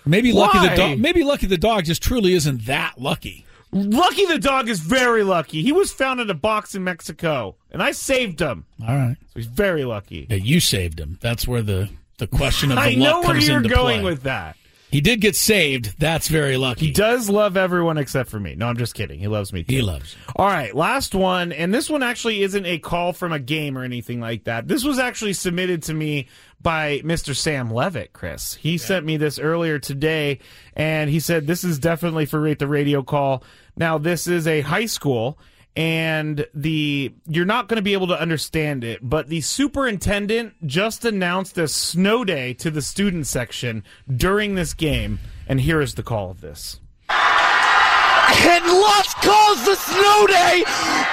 Maybe 0.07 0.33
Lucky 0.33 0.59
the 0.59 0.75
dog. 0.75 0.99
Maybe 0.99 1.23
Lucky 1.25 1.47
the 1.47 1.59
dog 1.59 1.85
just 1.85 2.03
truly 2.03 2.35
isn't 2.35 2.67
that 2.67 3.01
lucky. 3.01 3.47
Lucky 3.73 4.25
the 4.27 4.39
dog 4.39 4.69
is 4.69 4.79
very 4.81 5.25
lucky. 5.25 5.63
He 5.63 5.73
was 5.73 5.93
found 5.93 6.21
in 6.21 6.31
a 6.31 6.35
box 6.35 6.75
in 6.77 6.85
Mexico, 6.85 7.57
and 7.73 7.83
I 7.83 7.91
saved 7.91 8.41
him. 8.41 8.67
All 8.87 8.95
right. 8.95 9.17
So 9.21 9.33
he's 9.41 9.47
very 9.47 9.85
lucky. 9.85 10.27
Yeah, 10.31 10.37
you 10.37 10.61
saved 10.61 11.01
him. 11.01 11.19
That's 11.21 11.49
where 11.49 11.63
the 11.63 11.89
the 12.19 12.27
question 12.27 12.71
of 12.71 12.77
the 12.77 12.83
I 12.83 12.95
know 12.95 13.21
where 13.21 13.29
comes 13.33 13.49
you're 13.49 13.59
into 13.59 13.69
going 13.69 14.01
play. 14.01 14.11
with 14.13 14.23
that. 14.23 14.57
He 14.91 15.01
did 15.01 15.21
get 15.21 15.35
saved. 15.35 15.99
That's 15.99 16.29
very 16.29 16.57
lucky. 16.57 16.87
He 16.87 16.93
does 16.93 17.29
love 17.29 17.57
everyone 17.57 17.99
except 17.99 18.31
for 18.31 18.39
me. 18.39 18.55
No, 18.55 18.69
I'm 18.69 18.77
just 18.77 18.95
kidding. 18.95 19.19
He 19.19 19.27
loves 19.27 19.53
me 19.53 19.65
too. 19.65 19.75
He 19.75 19.83
loves. 19.83 20.15
All 20.37 20.47
right, 20.47 20.73
last 20.73 21.17
one, 21.17 21.51
and 21.51 21.75
this 21.75 21.91
one 21.91 22.05
actually 22.05 22.43
isn't 22.43 22.65
a 22.65 22.79
call 22.79 23.13
from 23.13 23.33
a 23.33 23.41
game 23.41 23.77
or 23.77 23.83
anything 23.83 24.21
like 24.21 24.45
that. 24.45 24.69
This 24.69 24.85
was 24.85 25.01
actually 25.01 25.33
submitted 25.33 25.83
to 25.85 25.95
me 25.95 26.29
by 26.63 27.01
Mr. 27.05 27.35
Sam 27.35 27.73
Levitt, 27.73 28.13
Chris. 28.13 28.55
He 28.55 28.79
sent 28.79 29.05
me 29.05 29.17
this 29.17 29.41
earlier 29.41 29.81
today, 29.81 30.39
and 30.75 31.11
he 31.11 31.19
said 31.19 31.49
this 31.49 31.65
is 31.65 31.81
definitely 31.81 32.25
for 32.25 32.41
Rate 32.41 32.61
the 32.61 32.69
Radio 32.69 33.03
call. 33.03 33.43
Now, 33.77 33.99
this 33.99 34.29
is 34.29 34.47
a 34.47 34.61
high 34.61 34.87
school, 34.87 35.39
and 35.77 36.47
the 36.55 37.13
you're 37.27 37.45
not 37.45 37.69
going 37.69 37.77
to 37.77 37.83
be 37.83 37.93
able 37.93 38.07
to 38.09 38.21
understand 38.21 38.85
it, 38.85 39.01
but 39.03 39.29
the 39.29 39.41
superintendent 39.41 40.67
just 40.67 41.05
announced 41.05 41.59
a 41.59 41.69
snow 41.69 42.25
day 42.25 42.55
to 42.55 42.71
the 42.71 42.83
student 42.83 43.27
section 43.27 43.83
during 44.15 44.55
this 44.55 44.75
game, 44.75 45.19
and 45.49 45.61
here 45.61 45.81
is 45.81 45.95
the 45.95 46.03
call 46.03 46.31
of 46.31 46.41
this. 46.41 46.81
And 47.09 48.65
Lusk 48.65 49.17
calls 49.19 49.65
the 49.65 49.77
snow 49.77 50.27
day. 50.27 50.65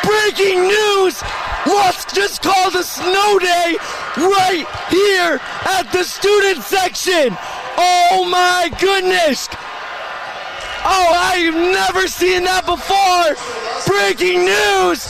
Breaking 0.03 0.61
news. 0.61 1.21
Lusk 1.65 2.13
just 2.13 2.41
called 2.41 2.75
a 2.75 2.83
snow 2.83 3.39
day 3.39 3.75
right 4.17 4.65
here 4.89 5.39
at 5.65 5.91
the 5.91 6.03
student 6.03 6.63
section. 6.63 7.37
Oh 7.77 8.27
my 8.29 8.69
goodness. 8.79 9.47
Oh, 10.83 11.13
I've 11.15 11.53
never 11.53 12.07
seen 12.07 12.43
that 12.43 12.65
before. 12.65 13.35
Breaking 13.85 14.45
news. 14.45 15.07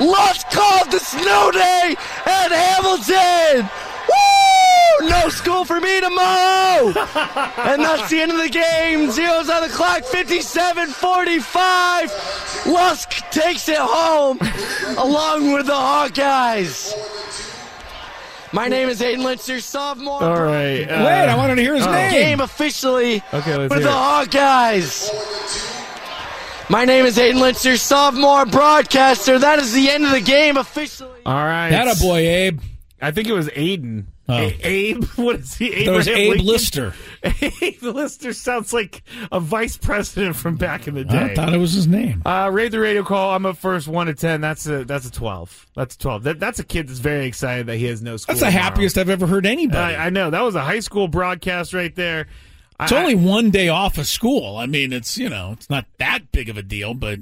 Lusk 0.00 0.50
called 0.50 0.90
the 0.90 0.98
snow 0.98 1.50
day 1.52 1.96
at 2.26 2.50
Hamilton. 2.50 3.68
Woo! 4.08 5.08
No 5.08 5.28
school 5.28 5.64
for 5.64 5.80
me 5.80 6.00
tomorrow. 6.00 6.88
and 7.70 7.82
that's 7.82 8.10
the 8.10 8.20
end 8.20 8.32
of 8.32 8.38
the 8.38 8.48
game. 8.48 9.10
Zeros 9.10 9.50
on 9.50 9.62
the 9.62 9.68
clock, 9.68 10.04
57 10.04 10.88
45. 10.88 12.66
Lusk 12.66 13.10
takes 13.30 13.68
it 13.68 13.78
home 13.78 14.38
along 14.96 15.52
with 15.52 15.66
the 15.66 15.72
Hawkeyes. 15.72 16.94
My 18.54 18.68
name 18.68 18.90
is 18.90 19.00
Aiden 19.00 19.20
Lyncher, 19.22 19.62
sophomore. 19.62 20.22
All 20.22 20.42
right. 20.42 20.82
uh, 20.82 21.04
Wait, 21.06 21.28
I 21.28 21.34
wanted 21.36 21.54
to 21.56 21.62
hear 21.62 21.74
his 21.74 21.86
oh. 21.86 21.92
name. 21.92 22.10
Game 22.12 22.40
officially 22.40 23.22
Okay, 23.32 23.56
let's 23.56 23.72
for 23.72 23.80
hear 23.80 23.88
the 23.88 23.88
it. 23.88 24.28
Hawkeyes. 24.30 25.08
My 26.68 26.84
name 26.84 27.06
is 27.06 27.16
Aiden 27.16 27.40
Lyncher, 27.40 27.78
sophomore 27.78 28.44
broadcaster. 28.44 29.38
That 29.38 29.58
is 29.58 29.72
the 29.72 29.90
end 29.90 30.04
of 30.04 30.10
the 30.10 30.20
game 30.20 30.58
officially. 30.58 31.20
All 31.24 31.34
right. 31.34 31.70
That 31.70 31.96
a 31.96 32.00
boy, 32.00 32.18
Abe. 32.18 32.60
I 33.00 33.10
think 33.10 33.28
it 33.28 33.32
was 33.32 33.48
Aiden. 33.48 34.04
Oh. 34.28 34.34
A- 34.34 34.58
Abe? 34.62 35.04
What 35.16 35.36
is 35.40 35.54
he? 35.54 35.84
That 35.86 35.92
was 35.92 36.08
Abe 36.08 36.30
Lincoln? 36.30 36.46
Lister. 36.46 36.94
Abe 37.62 37.82
Lister 37.82 38.32
sounds 38.32 38.72
like 38.72 39.02
a 39.30 39.38
vice 39.38 39.76
president 39.76 40.34
from 40.36 40.56
back 40.56 40.88
in 40.88 40.94
the 40.94 41.04
day. 41.04 41.18
I 41.32 41.34
thought 41.34 41.54
it 41.54 41.58
was 41.58 41.72
his 41.72 41.86
name. 41.86 42.22
Uh, 42.26 42.50
rate 42.52 42.70
the 42.70 42.80
radio 42.80 43.04
call. 43.04 43.32
I'm 43.34 43.46
a 43.46 43.54
first, 43.54 43.86
one 43.88 44.08
to 44.08 44.14
ten. 44.14 44.40
That's 44.40 44.66
a 44.66 44.84
that's 44.84 45.06
a 45.06 45.10
twelve. 45.12 45.66
That's 45.76 45.94
a 45.94 45.98
twelve. 45.98 46.24
That, 46.24 46.40
that's 46.40 46.58
a 46.58 46.64
kid 46.64 46.88
that's 46.88 46.98
very 46.98 47.26
excited 47.26 47.66
that 47.66 47.76
he 47.76 47.84
has 47.86 48.02
no 48.02 48.16
school. 48.16 48.32
That's 48.34 48.40
the 48.40 48.46
tomorrow. 48.50 48.62
happiest 48.64 48.98
I've 48.98 49.08
ever 49.10 49.26
heard 49.26 49.46
anybody. 49.46 49.94
I, 49.94 50.06
I 50.06 50.10
know 50.10 50.30
that 50.30 50.42
was 50.42 50.54
a 50.54 50.62
high 50.62 50.80
school 50.80 51.06
broadcast 51.08 51.72
right 51.72 51.94
there. 51.94 52.26
It's 52.80 52.90
I- 52.90 53.00
only 53.00 53.14
one 53.14 53.50
day 53.50 53.68
off 53.68 53.98
of 53.98 54.06
school. 54.06 54.56
I 54.56 54.66
mean, 54.66 54.92
it's 54.92 55.16
you 55.16 55.28
know, 55.28 55.52
it's 55.52 55.70
not 55.70 55.86
that 55.98 56.32
big 56.32 56.48
of 56.48 56.56
a 56.56 56.62
deal, 56.62 56.94
but 56.94 57.20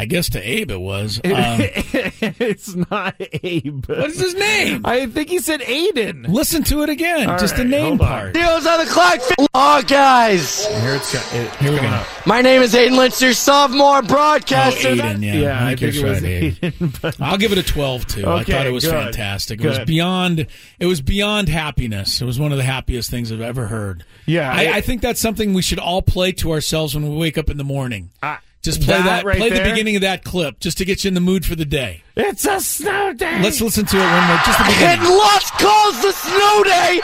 I 0.00 0.04
guess 0.04 0.30
to 0.30 0.38
Abe 0.40 0.70
it 0.70 0.80
was. 0.80 1.18
Um, 1.24 1.32
it's 1.34 2.72
not 2.76 3.16
Abe. 3.42 3.84
what 3.88 4.10
is 4.10 4.20
his 4.20 4.34
name? 4.36 4.82
I 4.84 5.06
think 5.06 5.28
he 5.28 5.40
said 5.40 5.60
Aiden. 5.62 6.28
Listen 6.28 6.62
to 6.64 6.82
it 6.82 6.88
again. 6.88 7.28
All 7.28 7.36
just 7.36 7.56
the 7.56 7.64
name 7.64 7.98
part. 7.98 8.36
Zeros 8.36 8.64
on 8.64 8.78
the 8.84 8.88
clock. 8.92 9.18
Hawkeyes. 9.52 10.68
Here 10.82 10.94
it's, 10.94 11.12
co- 11.12 11.36
it, 11.36 11.50
Here 11.56 11.72
we 11.72 11.78
coming 11.78 11.90
go. 11.90 11.96
up. 11.96 12.06
My 12.28 12.40
name 12.42 12.62
is 12.62 12.74
Aiden 12.74 12.90
Lyncher, 12.90 13.34
sophomore 13.34 14.02
broadcaster. 14.02 14.86
Oh, 14.90 14.94
Aiden, 14.94 15.20
yeah, 15.20 15.32
Yeah, 15.34 15.64
I, 15.64 15.70
I 15.72 15.74
think, 15.74 15.94
think 15.94 16.04
it 16.04 16.08
was 16.08 16.22
right, 16.22 16.30
Aiden. 16.30 16.70
Aiden 16.70 16.98
but... 17.02 17.20
I'll 17.20 17.36
give 17.36 17.50
it 17.50 17.58
a 17.58 17.64
12 17.64 18.06
too. 18.06 18.24
I 18.28 18.44
thought 18.44 18.66
it 18.68 18.72
was 18.72 18.84
good, 18.84 18.92
fantastic. 18.92 19.60
It 19.60 19.66
was 19.66 19.80
beyond 19.80 20.46
it 20.78 20.86
was 20.86 21.00
beyond 21.00 21.48
happiness. 21.48 22.22
It 22.22 22.24
was 22.24 22.38
one 22.38 22.52
of 22.52 22.58
the 22.58 22.64
happiest 22.64 23.10
things 23.10 23.32
I've 23.32 23.40
ever 23.40 23.66
heard. 23.66 24.04
Yeah, 24.26 24.48
I, 24.52 24.62
it- 24.62 24.72
I 24.74 24.80
think 24.80 25.02
that's 25.02 25.20
something 25.20 25.54
we 25.54 25.62
should 25.62 25.80
all 25.80 26.02
play 26.02 26.30
to 26.32 26.52
ourselves 26.52 26.94
when 26.94 27.08
we 27.10 27.16
wake 27.16 27.36
up 27.36 27.50
in 27.50 27.56
the 27.56 27.64
morning. 27.64 28.10
I- 28.22 28.38
Just 28.68 28.82
play 28.82 28.98
that 28.98 29.04
that, 29.04 29.24
right 29.24 29.38
play 29.38 29.48
the 29.48 29.64
beginning 29.64 29.96
of 29.96 30.02
that 30.02 30.24
clip 30.24 30.60
just 30.60 30.76
to 30.76 30.84
get 30.84 31.02
you 31.02 31.08
in 31.08 31.14
the 31.14 31.22
mood 31.22 31.46
for 31.46 31.56
the 31.56 31.64
day. 31.64 32.02
It's 32.16 32.44
a 32.44 32.60
snow 32.60 33.14
day. 33.14 33.40
Let's 33.40 33.62
listen 33.62 33.86
to 33.86 33.96
it 33.96 34.00
one 34.00 34.26
more 34.28 34.36
just 34.44 34.58
the 34.58 34.64
And 34.84 35.00
beginning. 35.00 35.16
Lusk 35.16 35.54
calls 35.54 36.02
the 36.02 36.12
snow 36.12 36.64
day. 36.64 37.00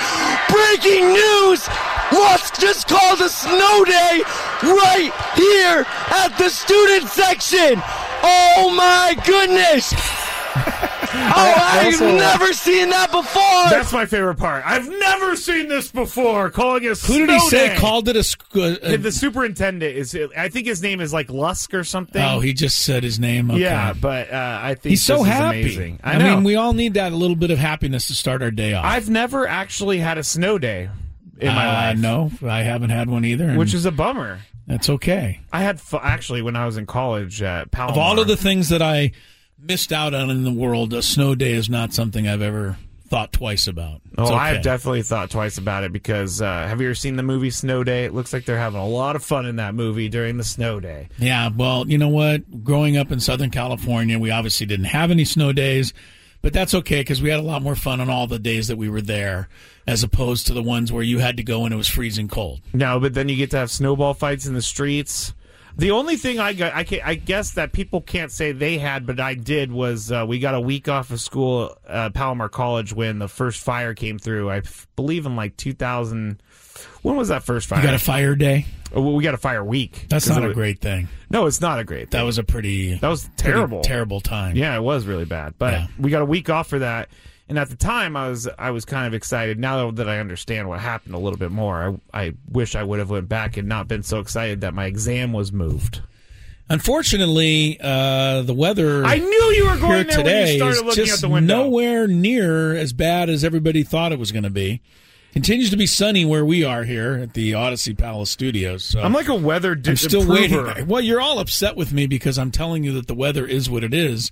Breaking 0.52 1.08
news. 1.14 1.66
Lusk 2.12 2.60
just 2.60 2.86
called 2.86 3.18
a 3.22 3.30
snow 3.30 3.84
day 3.86 4.20
right 4.60 5.10
here 5.36 5.86
at 6.10 6.36
the 6.36 6.50
student 6.50 7.08
section. 7.08 7.80
Oh 8.22 8.70
my 8.76 9.16
goodness. 9.24 9.94
Oh, 11.16 11.54
I've 11.56 11.86
also- 11.94 12.16
never 12.16 12.52
seen 12.52 12.88
that 12.90 13.10
before. 13.10 13.70
That's 13.70 13.92
my 13.92 14.06
favorite 14.06 14.36
part. 14.36 14.62
I've 14.66 14.88
never 14.88 15.36
seen 15.36 15.68
this 15.68 15.90
before. 15.90 16.50
Calling 16.50 16.86
a 16.86 16.90
it 16.92 16.98
Who 17.00 17.18
did 17.18 17.30
he 17.30 17.38
snow 17.38 17.48
say 17.48 17.68
day. 17.68 17.76
called 17.76 18.08
it 18.08 18.16
a, 18.16 18.22
sc- 18.24 18.56
a, 18.56 18.96
the 18.96 19.12
superintendent 19.12 19.96
is. 19.96 20.16
I 20.36 20.48
think 20.48 20.66
his 20.66 20.82
name 20.82 21.00
is 21.00 21.12
like 21.12 21.30
Lusk 21.30 21.72
or 21.74 21.84
something. 21.84 22.22
Oh, 22.22 22.40
he 22.40 22.52
just 22.52 22.80
said 22.80 23.02
his 23.02 23.18
name. 23.18 23.50
Okay. 23.50 23.60
Yeah, 23.60 23.92
but 23.92 24.32
uh, 24.32 24.58
I 24.62 24.74
think 24.74 24.90
He's 24.90 25.04
so 25.04 25.18
this 25.18 25.26
is 25.26 25.32
happy. 25.32 25.60
amazing. 25.62 26.00
I, 26.02 26.14
I, 26.14 26.18
know. 26.18 26.34
mean, 26.36 26.44
we 26.44 26.56
all 26.56 26.72
need 26.72 26.94
that 26.94 27.12
little 27.12 27.36
bit 27.36 27.50
of 27.50 27.58
happiness 27.58 28.06
to 28.08 28.14
start 28.14 28.42
our 28.42 28.50
day 28.50 28.74
off. 28.74 28.84
I've 28.84 29.08
never 29.08 29.46
actually 29.46 29.98
had 29.98 30.18
a 30.18 30.22
snow 30.24 30.58
day 30.58 30.88
in 31.40 31.54
my 31.54 31.66
Uh, 31.68 31.72
life. 31.72 31.98
No, 31.98 32.30
I 32.48 32.62
haven't 32.62 32.90
had 32.90 33.08
one 33.08 33.24
either. 33.24 33.54
which 33.54 33.74
is 33.74 33.86
a 33.86 33.92
bummer. 33.92 34.40
that's 34.66 34.88
okay. 34.88 35.40
I 35.52 35.60
had 35.62 35.80
fu- 35.80 35.98
actually 35.98 36.42
when 36.42 36.56
I 36.56 36.66
was 36.66 36.76
in 36.76 36.86
college 36.86 37.42
at 37.42 37.70
Palomar. 37.70 37.92
Of 37.92 37.98
all 37.98 38.18
of 38.20 38.26
the 38.28 38.36
things 38.36 38.68
that 38.70 38.80
I 38.82 39.12
missed 39.59 39.92
out 39.92 40.14
on 40.14 40.30
in 40.30 40.44
the 40.44 40.52
world, 40.52 40.92
a 40.92 41.02
snow 41.02 41.34
day 41.34 41.52
is 41.52 41.68
not 41.70 41.92
something 41.92 42.26
I've 42.28 42.42
ever 42.42 42.76
thought 43.09 43.32
twice 43.32 43.66
about. 43.66 43.96
It's 44.07 44.14
Oh, 44.18 44.24
okay. 44.24 44.34
I've 44.34 44.62
definitely 44.62 45.02
thought 45.02 45.30
twice 45.30 45.59
about 45.59 45.84
it 45.84 45.92
because 45.92 46.40
uh, 46.42 46.66
have 46.66 46.80
you 46.80 46.88
ever 46.88 46.94
seen 46.94 47.16
the 47.16 47.22
movie 47.22 47.50
Snow 47.50 47.84
Day? 47.84 48.05
It 48.05 48.14
looks 48.14 48.32
like 48.32 48.44
they're 48.44 48.59
having 48.59 48.80
a 48.80 48.86
lot 48.86 49.14
of 49.14 49.22
fun 49.24 49.46
in 49.46 49.57
that 49.57 49.74
movie 49.74 50.09
during 50.09 50.36
the 50.36 50.44
snow 50.44 50.80
day. 50.80 51.09
Yeah, 51.18 51.50
well, 51.55 51.86
you 51.88 51.98
know 51.98 52.09
what? 52.09 52.64
Growing 52.64 52.96
up 52.96 53.12
in 53.12 53.20
Southern 53.20 53.50
California, 53.50 54.18
we 54.18 54.30
obviously 54.30 54.66
didn't 54.66 54.86
have 54.86 55.11
any 55.11 55.24
snow 55.24 55.52
days, 55.52 55.92
but 56.42 56.52
that's 56.52 56.74
okay 56.74 57.00
because 57.00 57.22
we 57.22 57.28
had 57.30 57.38
a 57.38 57.42
lot 57.44 57.62
more 57.62 57.76
fun 57.76 58.00
on 58.00 58.09
all 58.11 58.26
the 58.26 58.38
days 58.38 58.68
that 58.68 58.76
we 58.76 58.88
were 58.88 59.02
there 59.02 59.48
as 59.86 60.02
opposed 60.02 60.46
to 60.46 60.55
the 60.55 60.62
ones 60.62 60.90
where 60.90 61.02
you 61.02 61.18
had 61.18 61.36
to 61.36 61.42
go 61.42 61.64
and 61.66 61.74
it 61.74 61.76
was 61.76 61.88
freezing 61.88 62.26
cold. 62.26 62.62
No, 62.72 62.98
but 62.98 63.12
then 63.14 63.28
you 63.28 63.36
get 63.36 63.50
to 63.50 63.59
have 63.59 63.70
snowball 63.70 64.14
fights 64.14 64.46
in 64.46 64.55
the 64.55 64.62
streets. 64.62 65.34
The 65.76 65.90
only 65.90 66.16
thing 66.16 66.38
I 66.38 66.52
got, 66.52 66.72
I, 66.72 66.86
I 67.04 67.14
guess 67.16 67.52
that 67.52 67.72
people 67.72 68.00
can't 68.00 68.30
say 68.30 68.52
they 68.52 68.78
had, 68.78 69.06
but 69.06 69.18
I 69.18 69.34
did 69.34 69.72
was 69.72 70.12
uh, 70.12 70.24
we 70.26 70.38
got 70.38 70.54
a 70.54 70.60
week 70.60 70.88
off 70.88 71.10
of 71.10 71.20
school, 71.20 71.76
uh, 71.88 72.10
Palomar 72.10 72.48
College, 72.48 72.92
when 72.92 73.18
the 73.18 73.26
first 73.28 73.60
fire 73.60 73.92
came 73.92 74.18
through. 74.18 74.50
I 74.50 74.58
f- 74.58 74.86
believe 74.94 75.26
in 75.26 75.34
like 75.34 75.56
2000. 75.56 76.40
When 77.02 77.16
was 77.16 77.28
that 77.28 77.42
first 77.42 77.66
fire? 77.68 77.80
You 77.80 77.84
got 77.86 77.94
a 77.94 77.98
fire 77.98 78.34
day? 78.36 78.66
Oh, 78.94 79.02
well, 79.02 79.14
we 79.14 79.24
got 79.24 79.34
a 79.34 79.38
fire 79.38 79.64
week. 79.64 80.06
That's 80.08 80.28
not 80.28 80.44
it 80.44 80.50
a 80.50 80.54
great 80.54 80.80
thing. 80.80 81.08
No, 81.28 81.46
it's 81.46 81.60
not 81.60 81.80
a 81.80 81.84
great. 81.84 82.10
Thing. 82.10 82.20
That 82.20 82.22
was 82.24 82.38
a 82.38 82.44
pretty 82.44 82.94
That 82.94 83.08
was 83.08 83.28
terrible. 83.36 83.80
terrible 83.82 84.20
time. 84.20 84.56
Yeah, 84.56 84.76
it 84.76 84.82
was 84.82 85.04
really 85.06 85.24
bad. 85.24 85.54
But 85.58 85.72
Yeah. 85.72 85.86
we 85.98 86.10
got 86.10 86.22
a 86.22 86.26
week 86.26 86.50
off 86.50 86.68
for 86.68 86.78
that. 86.78 87.08
And 87.49 87.59
at 87.59 87.68
the 87.68 87.76
time, 87.76 88.16
I 88.16 88.30
was 88.30 88.49
I 88.59 88.70
was 88.70 88.84
kind 88.84 89.07
of 89.07 89.12
excited. 89.14 89.59
Now 89.59 89.90
that 89.90 90.09
I 90.09 90.18
understand 90.18 90.68
what 90.68 90.80
happened 90.80 91.14
a 91.14 91.18
little 91.18 91.38
bit 91.38 91.51
more, 91.51 91.99
I 92.12 92.26
I 92.26 92.32
wish 92.51 92.74
I 92.74 92.82
would 92.82 92.99
have 92.99 93.11
went 93.11 93.28
back 93.28 93.57
and 93.57 93.68
not 93.68 93.86
been 93.86 94.03
so 94.03 94.18
excited 94.20 94.62
that 94.62 94.72
my 94.72 94.86
exam 94.86 95.32
was 95.32 95.53
moved. 95.53 96.01
Unfortunately, 96.70 97.78
uh, 97.82 98.42
the 98.42 98.55
weather. 98.55 99.05
I 99.05 99.18
knew 99.18 99.26
you 99.53 99.68
were 99.68 99.76
going 99.76 99.82
here 99.82 100.05
there 100.05 100.16
when 100.16 100.26
you 100.26 100.32
today 100.45 100.57
started 100.57 100.76
is 100.76 100.82
looking 100.82 101.05
just 101.05 101.22
out 101.24 101.28
the 101.28 101.32
window. 101.32 101.64
nowhere 101.64 102.09
near 102.09 102.74
as 102.74 102.92
bad 102.95 103.28
as 103.28 103.45
everybody 103.45 103.82
thought 103.82 104.12
it 104.12 104.18
was 104.18 104.32
going 104.32 104.45
to 104.45 104.51
be. 104.51 104.80
Continues 105.34 105.68
to 105.70 105.76
be 105.76 105.86
sunny 105.86 106.24
where 106.24 106.45
we 106.45 106.64
are 106.64 106.84
here 106.84 107.14
at 107.14 107.34
the 107.34 107.53
Audacy 107.53 107.97
Palace 107.97 108.30
Studios. 108.30 108.84
So 108.84 109.01
I'm 109.01 109.12
like 109.12 109.28
a 109.28 109.34
weather 109.34 109.74
di- 109.74 109.90
I'm 109.90 109.97
still 109.97 110.20
improver. 110.22 110.68
waiting. 110.68 110.86
Well, 110.86 111.01
you're 111.03 111.20
all 111.20 111.40
upset 111.40 111.76
with 111.76 111.92
me 111.92 112.07
because 112.07 112.38
I'm 112.38 112.51
telling 112.53 112.84
you 112.84 112.92
that 112.92 113.09
the 113.09 113.14
weather 113.14 113.45
is 113.45 113.68
what 113.68 113.82
it 113.84 113.92
is. 113.92 114.30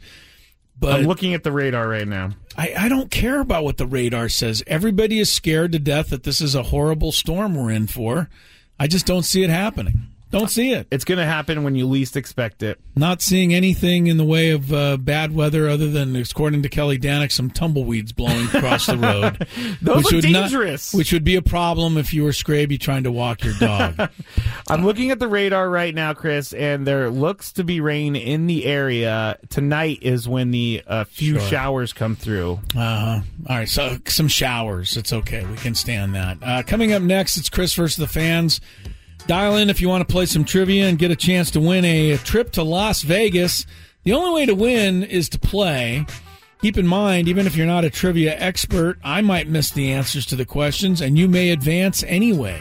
But 0.82 0.94
I'm 0.94 1.06
looking 1.06 1.32
at 1.32 1.44
the 1.44 1.52
radar 1.52 1.88
right 1.88 2.08
now. 2.08 2.30
I, 2.56 2.74
I 2.76 2.88
don't 2.88 3.10
care 3.10 3.40
about 3.40 3.62
what 3.62 3.76
the 3.76 3.86
radar 3.86 4.28
says. 4.28 4.64
Everybody 4.66 5.20
is 5.20 5.30
scared 5.30 5.70
to 5.72 5.78
death 5.78 6.10
that 6.10 6.24
this 6.24 6.40
is 6.40 6.56
a 6.56 6.64
horrible 6.64 7.12
storm 7.12 7.54
we're 7.54 7.70
in 7.70 7.86
for. 7.86 8.28
I 8.80 8.88
just 8.88 9.06
don't 9.06 9.22
see 9.22 9.44
it 9.44 9.50
happening. 9.50 10.11
Don't 10.32 10.48
see 10.50 10.72
it. 10.72 10.88
It's 10.90 11.04
going 11.04 11.18
to 11.18 11.26
happen 11.26 11.62
when 11.62 11.74
you 11.74 11.86
least 11.86 12.16
expect 12.16 12.62
it. 12.62 12.80
Not 12.96 13.20
seeing 13.20 13.52
anything 13.52 14.06
in 14.06 14.16
the 14.16 14.24
way 14.24 14.50
of 14.50 14.72
uh, 14.72 14.96
bad 14.96 15.34
weather 15.34 15.68
other 15.68 15.90
than, 15.90 16.16
according 16.16 16.62
to 16.62 16.70
Kelly 16.70 16.98
Danick, 16.98 17.30
some 17.30 17.50
tumbleweeds 17.50 18.12
blowing 18.12 18.46
across 18.46 18.86
the 18.86 18.96
road. 18.96 19.46
Those 19.82 20.04
which 20.04 20.12
are 20.14 20.20
dangerous. 20.32 20.94
Not, 20.94 20.98
which 20.98 21.12
would 21.12 21.22
be 21.24 21.36
a 21.36 21.42
problem 21.42 21.98
if 21.98 22.14
you 22.14 22.24
were 22.24 22.30
Scraby 22.30 22.80
trying 22.80 23.04
to 23.04 23.12
walk 23.12 23.44
your 23.44 23.52
dog. 23.60 24.10
I'm 24.68 24.86
looking 24.86 25.10
at 25.10 25.18
the 25.18 25.28
radar 25.28 25.68
right 25.68 25.94
now, 25.94 26.14
Chris, 26.14 26.54
and 26.54 26.86
there 26.86 27.10
looks 27.10 27.52
to 27.52 27.64
be 27.64 27.80
rain 27.82 28.16
in 28.16 28.46
the 28.46 28.64
area. 28.64 29.38
Tonight 29.50 29.98
is 30.00 30.26
when 30.26 30.50
the 30.50 30.82
uh, 30.86 31.04
few 31.04 31.34
Sure. 31.38 31.48
showers 31.48 31.92
come 31.92 32.16
through. 32.16 32.58
Uh-huh. 32.74 33.20
All 33.48 33.56
right, 33.56 33.68
so 33.68 33.98
some 34.06 34.28
showers. 34.28 34.96
It's 34.96 35.12
okay. 35.12 35.44
We 35.44 35.56
can 35.56 35.74
stand 35.74 36.14
that. 36.14 36.38
Uh, 36.42 36.62
coming 36.62 36.92
up 36.92 37.02
next, 37.02 37.36
it's 37.36 37.50
Chris 37.50 37.74
versus 37.74 37.96
the 37.96 38.06
fans. 38.06 38.60
Dial 39.26 39.56
in 39.56 39.70
if 39.70 39.80
you 39.80 39.88
want 39.88 40.06
to 40.06 40.12
play 40.12 40.26
some 40.26 40.44
trivia 40.44 40.88
and 40.88 40.98
get 40.98 41.10
a 41.10 41.16
chance 41.16 41.50
to 41.52 41.60
win 41.60 41.84
a 41.84 42.16
trip 42.18 42.52
to 42.52 42.62
Las 42.62 43.02
Vegas. 43.02 43.66
The 44.04 44.12
only 44.12 44.32
way 44.32 44.46
to 44.46 44.54
win 44.54 45.02
is 45.04 45.28
to 45.30 45.38
play. 45.38 46.04
Keep 46.60 46.78
in 46.78 46.86
mind, 46.86 47.28
even 47.28 47.46
if 47.46 47.56
you're 47.56 47.66
not 47.66 47.84
a 47.84 47.90
trivia 47.90 48.36
expert, 48.38 48.98
I 49.02 49.20
might 49.20 49.48
miss 49.48 49.70
the 49.70 49.92
answers 49.92 50.26
to 50.26 50.36
the 50.36 50.44
questions 50.44 51.00
and 51.00 51.18
you 51.18 51.28
may 51.28 51.50
advance 51.50 52.02
anyway. 52.04 52.60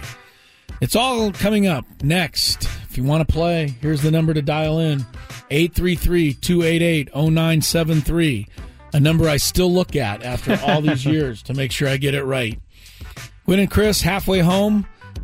It's 0.82 0.95
all 0.95 1.32
coming 1.32 1.68
up 1.68 1.86
next. 2.01 2.64
If 2.89 2.97
you 2.97 3.03
want 3.03 3.28
to 3.28 3.32
play, 3.32 3.76
here's 3.82 4.01
the 4.01 4.12
number 4.12 4.34
to 4.34 4.41
dial 4.41 4.80
in 4.80 5.05
833 5.49 6.34
288 6.34 7.16
0973. 7.16 8.47
A 8.93 8.99
number 8.99 9.30
I 9.30 9.38
still 9.38 9.72
look 9.72 9.95
at 9.95 10.24
after 10.24 10.59
all 10.64 10.82
these 10.82 11.05
years 11.07 11.43
to 11.43 11.53
make 11.53 11.72
sure 11.72 11.88
I 11.88 11.97
get 11.97 12.16
it 12.16 12.24
right. 12.24 12.59
Gwynn 13.45 13.59
and 13.59 13.72
Chris, 13.72 14.01
halfway 14.01 14.39
home. 14.39 14.88